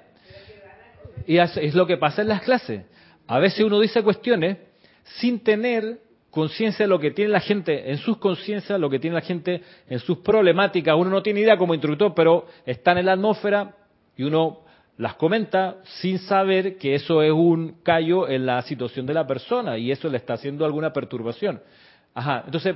Y 1.25 1.37
es 1.37 1.73
lo 1.73 1.87
que 1.87 1.95
pasa 1.95 2.21
en 2.21 2.27
las 2.27 2.41
clases. 2.41 2.83
A 3.27 3.39
veces 3.39 3.63
uno 3.63 3.79
dice 3.79 4.03
cuestiones 4.03 4.57
sin 5.17 5.43
tener 5.43 5.99
conciencia 6.29 6.85
de 6.85 6.89
lo 6.89 6.99
que 6.99 7.11
tiene 7.11 7.31
la 7.31 7.39
gente 7.39 7.91
en 7.91 7.97
sus 7.97 8.17
conciencias, 8.17 8.79
lo 8.79 8.89
que 8.89 8.99
tiene 8.99 9.15
la 9.15 9.21
gente 9.21 9.61
en 9.87 9.99
sus 9.99 10.19
problemáticas. 10.19 10.95
Uno 10.97 11.09
no 11.09 11.21
tiene 11.21 11.41
idea 11.41 11.57
como 11.57 11.73
instructor, 11.73 12.13
pero 12.15 12.47
están 12.65 12.97
en 12.97 13.05
la 13.05 13.13
atmósfera 13.13 13.75
y 14.15 14.23
uno 14.23 14.61
las 14.97 15.15
comenta 15.15 15.77
sin 15.83 16.19
saber 16.19 16.77
que 16.77 16.95
eso 16.95 17.21
es 17.21 17.31
un 17.31 17.81
callo 17.83 18.29
en 18.29 18.45
la 18.45 18.61
situación 18.61 19.05
de 19.05 19.13
la 19.13 19.25
persona 19.25 19.77
y 19.77 19.91
eso 19.91 20.07
le 20.09 20.17
está 20.17 20.33
haciendo 20.33 20.63
alguna 20.63 20.93
perturbación. 20.93 21.61
Ajá, 22.13 22.43
entonces, 22.45 22.75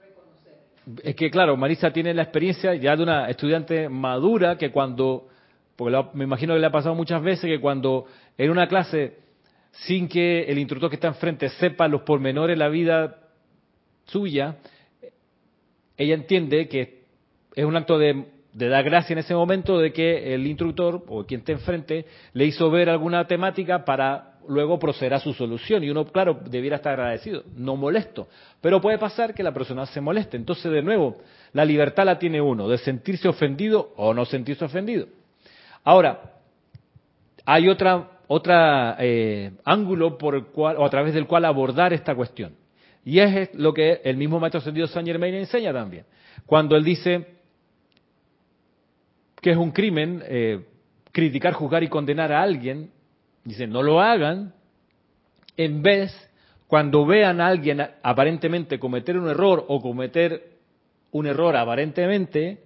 reconocerlo. 0.00 0.60
es 1.02 1.14
que 1.16 1.30
claro, 1.30 1.56
Marisa 1.56 1.92
tiene 1.92 2.14
la 2.14 2.22
experiencia 2.22 2.74
ya 2.74 2.96
de 2.96 3.02
una 3.02 3.28
estudiante 3.28 3.88
madura 3.88 4.56
que 4.56 4.70
cuando, 4.70 5.28
porque 5.76 5.96
me 6.14 6.24
imagino 6.24 6.54
que 6.54 6.60
le 6.60 6.66
ha 6.66 6.72
pasado 6.72 6.94
muchas 6.94 7.22
veces, 7.22 7.44
que 7.44 7.60
cuando 7.60 8.06
en 8.36 8.50
una 8.50 8.68
clase, 8.68 9.18
sin 9.72 10.08
que 10.08 10.42
el 10.44 10.58
instructor 10.58 10.90
que 10.90 10.96
está 10.96 11.08
enfrente 11.08 11.48
sepa 11.50 11.88
los 11.88 12.02
pormenores 12.02 12.56
de 12.56 12.64
la 12.64 12.68
vida 12.68 13.18
suya, 14.06 14.56
ella 15.96 16.14
entiende 16.14 16.68
que 16.68 17.02
es 17.54 17.64
un 17.64 17.76
acto 17.76 17.98
de, 17.98 18.24
de 18.52 18.68
dar 18.68 18.84
gracia 18.84 19.12
en 19.12 19.18
ese 19.18 19.34
momento 19.34 19.78
de 19.78 19.92
que 19.92 20.34
el 20.34 20.46
instructor 20.46 21.04
o 21.08 21.24
quien 21.24 21.40
esté 21.40 21.52
enfrente 21.52 22.06
le 22.32 22.46
hizo 22.46 22.70
ver 22.70 22.88
alguna 22.88 23.26
temática 23.26 23.84
para 23.84 24.37
luego 24.48 24.78
proceder 24.78 25.14
a 25.14 25.20
su 25.20 25.32
solución. 25.32 25.84
Y 25.84 25.90
uno, 25.90 26.06
claro, 26.06 26.40
debiera 26.48 26.76
estar 26.76 26.94
agradecido, 26.94 27.44
no 27.56 27.76
molesto. 27.76 28.28
Pero 28.60 28.80
puede 28.80 28.98
pasar 28.98 29.34
que 29.34 29.42
la 29.42 29.52
persona 29.52 29.86
se 29.86 30.00
moleste. 30.00 30.36
Entonces, 30.36 30.70
de 30.70 30.82
nuevo, 30.82 31.16
la 31.52 31.64
libertad 31.64 32.04
la 32.04 32.18
tiene 32.18 32.40
uno, 32.40 32.68
de 32.68 32.78
sentirse 32.78 33.28
ofendido 33.28 33.92
o 33.96 34.12
no 34.14 34.24
sentirse 34.24 34.64
ofendido. 34.64 35.06
Ahora, 35.84 36.20
hay 37.44 37.68
otra 37.68 38.18
otra 38.28 38.96
eh, 39.00 39.52
ángulo 39.64 40.18
por 40.18 40.34
el 40.34 40.44
cual 40.46 40.76
o 40.76 40.84
a 40.84 40.90
través 40.90 41.14
del 41.14 41.26
cual 41.26 41.46
abordar 41.46 41.94
esta 41.94 42.14
cuestión 42.14 42.54
y 43.02 43.18
es 43.20 43.54
lo 43.54 43.72
que 43.72 44.02
el 44.04 44.18
mismo 44.18 44.38
maestro 44.38 44.60
ascendido 44.60 44.86
Saint 44.86 45.08
Germain 45.08 45.34
enseña 45.34 45.72
también 45.72 46.04
cuando 46.44 46.76
él 46.76 46.84
dice 46.84 47.26
que 49.40 49.52
es 49.52 49.56
un 49.56 49.70
crimen 49.70 50.22
eh, 50.26 50.62
criticar 51.10 51.54
juzgar 51.54 51.82
y 51.82 51.88
condenar 51.88 52.30
a 52.32 52.42
alguien 52.42 52.90
dice 53.48 53.66
no 53.66 53.82
lo 53.82 54.00
hagan 54.00 54.54
en 55.56 55.82
vez 55.82 56.12
cuando 56.66 57.06
vean 57.06 57.40
a 57.40 57.48
alguien 57.48 57.80
aparentemente 58.02 58.78
cometer 58.78 59.18
un 59.18 59.28
error 59.28 59.64
o 59.68 59.80
cometer 59.80 60.58
un 61.10 61.26
error 61.26 61.56
aparentemente 61.56 62.58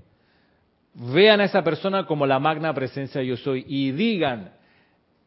vean 0.94 1.40
a 1.40 1.44
esa 1.44 1.62
persona 1.62 2.04
como 2.06 2.26
la 2.26 2.38
magna 2.38 2.74
presencia 2.74 3.22
yo 3.22 3.36
soy 3.36 3.64
y 3.66 3.92
digan 3.92 4.52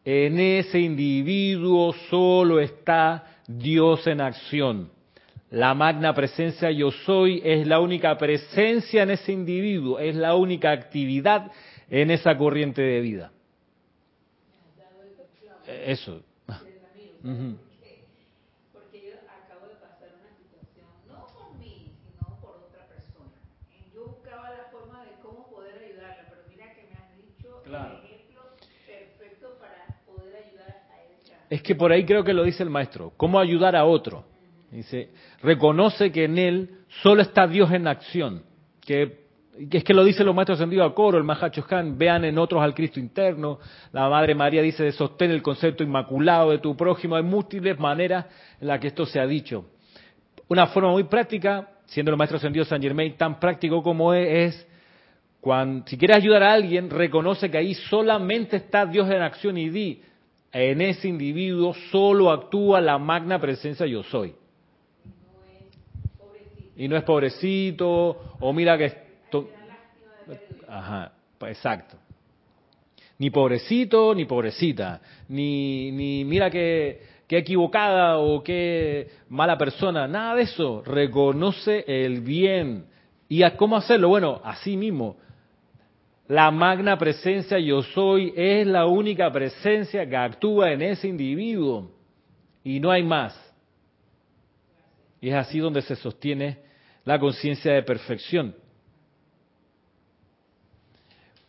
en 0.04 0.40
ese 0.40 0.80
individuo 0.80 1.94
solo 2.10 2.60
está 2.60 3.24
Dios 3.48 4.06
en 4.06 4.22
acción. 4.22 4.92
La 5.50 5.74
magna 5.74 6.14
presencia 6.14 6.70
yo 6.70 6.92
soy 6.92 7.42
es 7.44 7.66
la 7.66 7.80
única 7.80 8.18
presencia 8.18 9.04
en 9.04 9.12
ese 9.12 9.32
individuo, 9.32 10.00
es 10.00 10.16
la 10.16 10.36
única 10.36 10.72
actividad 10.72 11.52
en 11.90 12.12
esa 12.12 12.38
corriente 12.38 12.82
de 12.82 13.02
vida. 13.02 13.32
Eso. 15.68 16.22
Ujú. 17.24 17.58
Porque 18.72 19.02
yo 19.02 19.14
acabo 19.28 19.68
de 19.68 19.76
pasar 19.76 20.10
una 20.14 20.30
situación, 20.38 20.86
no 21.08 21.26
por 21.34 21.58
mí, 21.58 21.92
sino 22.06 22.40
por 22.40 22.58
otra 22.70 22.86
persona. 22.88 23.34
Eh, 23.74 23.90
Yo 23.94 24.06
buscaba 24.06 24.52
la 24.52 24.66
forma 24.72 25.04
de 25.06 25.12
cómo 25.24 25.50
poder 25.50 25.78
ayudarla, 25.84 26.26
pero 26.30 26.42
mira 26.50 26.72
que 26.76 26.84
me 26.84 26.94
has 26.94 27.18
dicho 27.18 27.62
Claro. 27.64 28.00
el 28.00 28.06
ejemplo 28.06 28.42
perfecto 28.86 29.58
para 29.60 29.88
poder 30.06 30.36
ayudar 30.46 30.70
a. 30.70 30.96
Es 31.50 31.62
que 31.64 31.76
por 31.76 31.92
ahí 31.92 32.06
creo 32.06 32.24
que 32.24 32.34
lo 32.34 32.44
dice 32.44 32.62
el 32.64 32.70
maestro. 32.70 33.12
¿Cómo 33.18 33.40
ayudar 33.40 33.76
a 33.76 33.86
otro? 33.86 34.26
Dice, 34.72 35.10
reconoce 35.42 36.12
que 36.12 36.26
en 36.26 36.38
él 36.38 36.80
solo 37.02 37.22
está 37.22 37.48
Dios 37.48 37.72
en 37.72 37.88
acción. 37.88 38.44
Que, 38.82 39.08
que 39.08 39.25
es 39.58 39.84
que 39.84 39.94
lo 39.94 40.04
dice 40.04 40.24
los 40.24 40.36
maestros 40.36 40.60
ascendidos 40.60 40.92
a 40.92 40.94
coro, 40.94 41.18
el 41.18 41.24
Mahacho 41.24 41.66
Han, 41.70 41.98
vean 41.98 42.26
en 42.26 42.38
otros 42.38 42.62
al 42.62 42.74
Cristo 42.74 43.00
interno. 43.00 43.60
La 43.94 44.10
Madre 44.10 44.36
María 44.36 44.62
dice 44.62 44.84
de 44.84 44.92
sostén 44.92 45.32
el 45.32 45.42
concepto 45.42 45.84
inmaculado 45.84 46.52
de 46.52 46.60
tu 46.60 46.76
prójimo. 46.76 47.16
Hay 47.16 47.24
múltiples 47.24 47.80
maneras 47.80 48.26
en 48.60 48.68
las 48.68 48.80
que 48.80 48.88
esto 48.88 49.06
se 49.06 49.20
ha 49.20 49.26
dicho. 49.26 49.66
Una 50.48 50.68
forma 50.68 50.92
muy 50.92 51.06
práctica, 51.06 51.70
siendo 51.86 52.12
el 52.12 52.18
maestro 52.18 52.38
ascendido 52.38 52.66
San 52.66 52.82
Germain 52.82 53.16
tan 53.16 53.40
práctico 53.40 53.82
como 53.82 54.14
es, 54.14 54.56
es 54.56 54.68
cuando, 55.40 55.88
si 55.88 55.98
quieres 55.98 56.18
ayudar 56.18 56.44
a 56.44 56.54
alguien, 56.54 56.90
reconoce 56.90 57.50
que 57.50 57.58
ahí 57.58 57.74
solamente 57.74 58.58
está 58.58 58.86
Dios 58.86 59.10
en 59.10 59.22
acción 59.22 59.58
y 59.58 59.70
di, 59.70 60.02
en 60.52 60.82
ese 60.82 61.08
individuo 61.08 61.74
solo 61.92 62.32
actúa 62.32 62.82
la 62.82 62.98
magna 62.98 63.40
presencia 63.40 63.86
yo 63.86 64.04
soy. 64.04 64.34
Y 66.78 66.88
no 66.90 66.98
es 66.98 67.04
pobrecito, 67.04 68.36
o 68.40 68.52
mira 68.52 68.78
que... 68.78 69.05
Ajá, 70.68 71.12
exacto. 71.42 71.98
Ni 73.18 73.30
pobrecito, 73.30 74.14
ni 74.14 74.26
pobrecita, 74.26 75.00
ni, 75.30 75.92
ni 75.92 76.26
mira 76.26 76.50
que, 76.50 77.02
que 77.28 77.38
equivocada 77.38 78.18
o 78.18 78.44
qué 78.44 79.08
mala 79.30 79.58
persona, 79.58 80.08
nada 80.08 80.36
de 80.36 80.44
eso. 80.44 80.84
Reconoce 80.86 81.86
el 81.88 82.22
bien. 82.22 82.86
¿Y 83.30 83.44
a 83.44 83.56
cómo 83.56 83.78
hacerlo? 83.78 84.10
Bueno, 84.10 84.42
así 84.44 84.76
mismo. 84.76 85.18
La 86.28 86.50
magna 86.52 86.98
presencia 86.98 87.60
yo 87.60 87.84
soy 87.84 88.34
es 88.36 88.66
la 88.66 88.88
única 88.88 89.32
presencia 89.32 90.08
que 90.10 90.18
actúa 90.18 90.72
en 90.72 90.82
ese 90.82 91.08
individuo 91.08 91.92
y 92.64 92.80
no 92.80 92.92
hay 92.92 93.04
más. 93.04 93.40
Y 95.22 95.30
es 95.30 95.36
así 95.36 95.60
donde 95.60 95.82
se 95.84 95.96
sostiene 95.96 96.60
la 97.04 97.20
conciencia 97.20 97.74
de 97.74 97.84
perfección. 97.84 98.56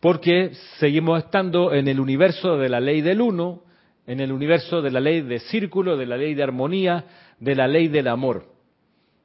Porque 0.07 0.51
seguimos 0.79 1.21
estando 1.21 1.73
en 1.73 1.89
el 1.89 1.99
universo 1.99 2.57
de 2.57 2.69
la 2.69 2.79
ley 2.79 3.01
del 3.01 3.19
uno, 3.19 3.63
en 4.05 4.21
el 4.21 4.31
universo 4.31 4.81
de 4.81 4.89
la 4.89 5.01
ley 5.01 5.19
de 5.19 5.39
círculo, 5.39 5.97
de 5.97 6.05
la 6.05 6.15
ley 6.15 6.33
de 6.33 6.43
armonía, 6.43 7.03
de 7.41 7.55
la 7.55 7.67
ley 7.67 7.89
del 7.89 8.07
amor. 8.07 8.45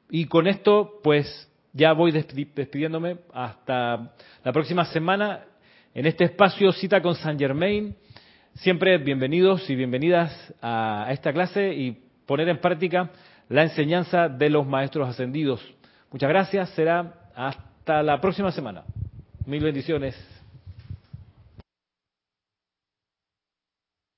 Y 0.09 0.25
con 0.25 0.45
esto, 0.45 0.99
pues, 1.01 1.49
ya 1.71 1.93
voy 1.93 2.11
despidiéndome 2.11 3.19
hasta 3.31 4.13
la 4.43 4.51
próxima 4.51 4.83
semana 4.83 5.45
en 5.93 6.05
este 6.05 6.25
espacio 6.25 6.73
Cita 6.73 7.01
con 7.01 7.15
San 7.15 7.39
Germain. 7.39 7.95
Siempre 8.55 8.97
bienvenidos 8.97 9.69
y 9.69 9.77
bienvenidas 9.77 10.53
a 10.61 11.07
esta 11.11 11.31
clase 11.31 11.73
y 11.73 11.97
poner 12.25 12.49
en 12.49 12.59
práctica 12.59 13.09
la 13.47 13.63
enseñanza 13.63 14.27
de 14.27 14.49
los 14.49 14.67
maestros 14.67 15.07
ascendidos. 15.07 15.61
Muchas 16.11 16.27
gracias, 16.27 16.69
será 16.71 17.29
hasta 17.33 18.03
la 18.03 18.19
próxima 18.19 18.51
semana. 18.51 18.83
Mil 19.45 19.63
bendiciones. 19.63 20.32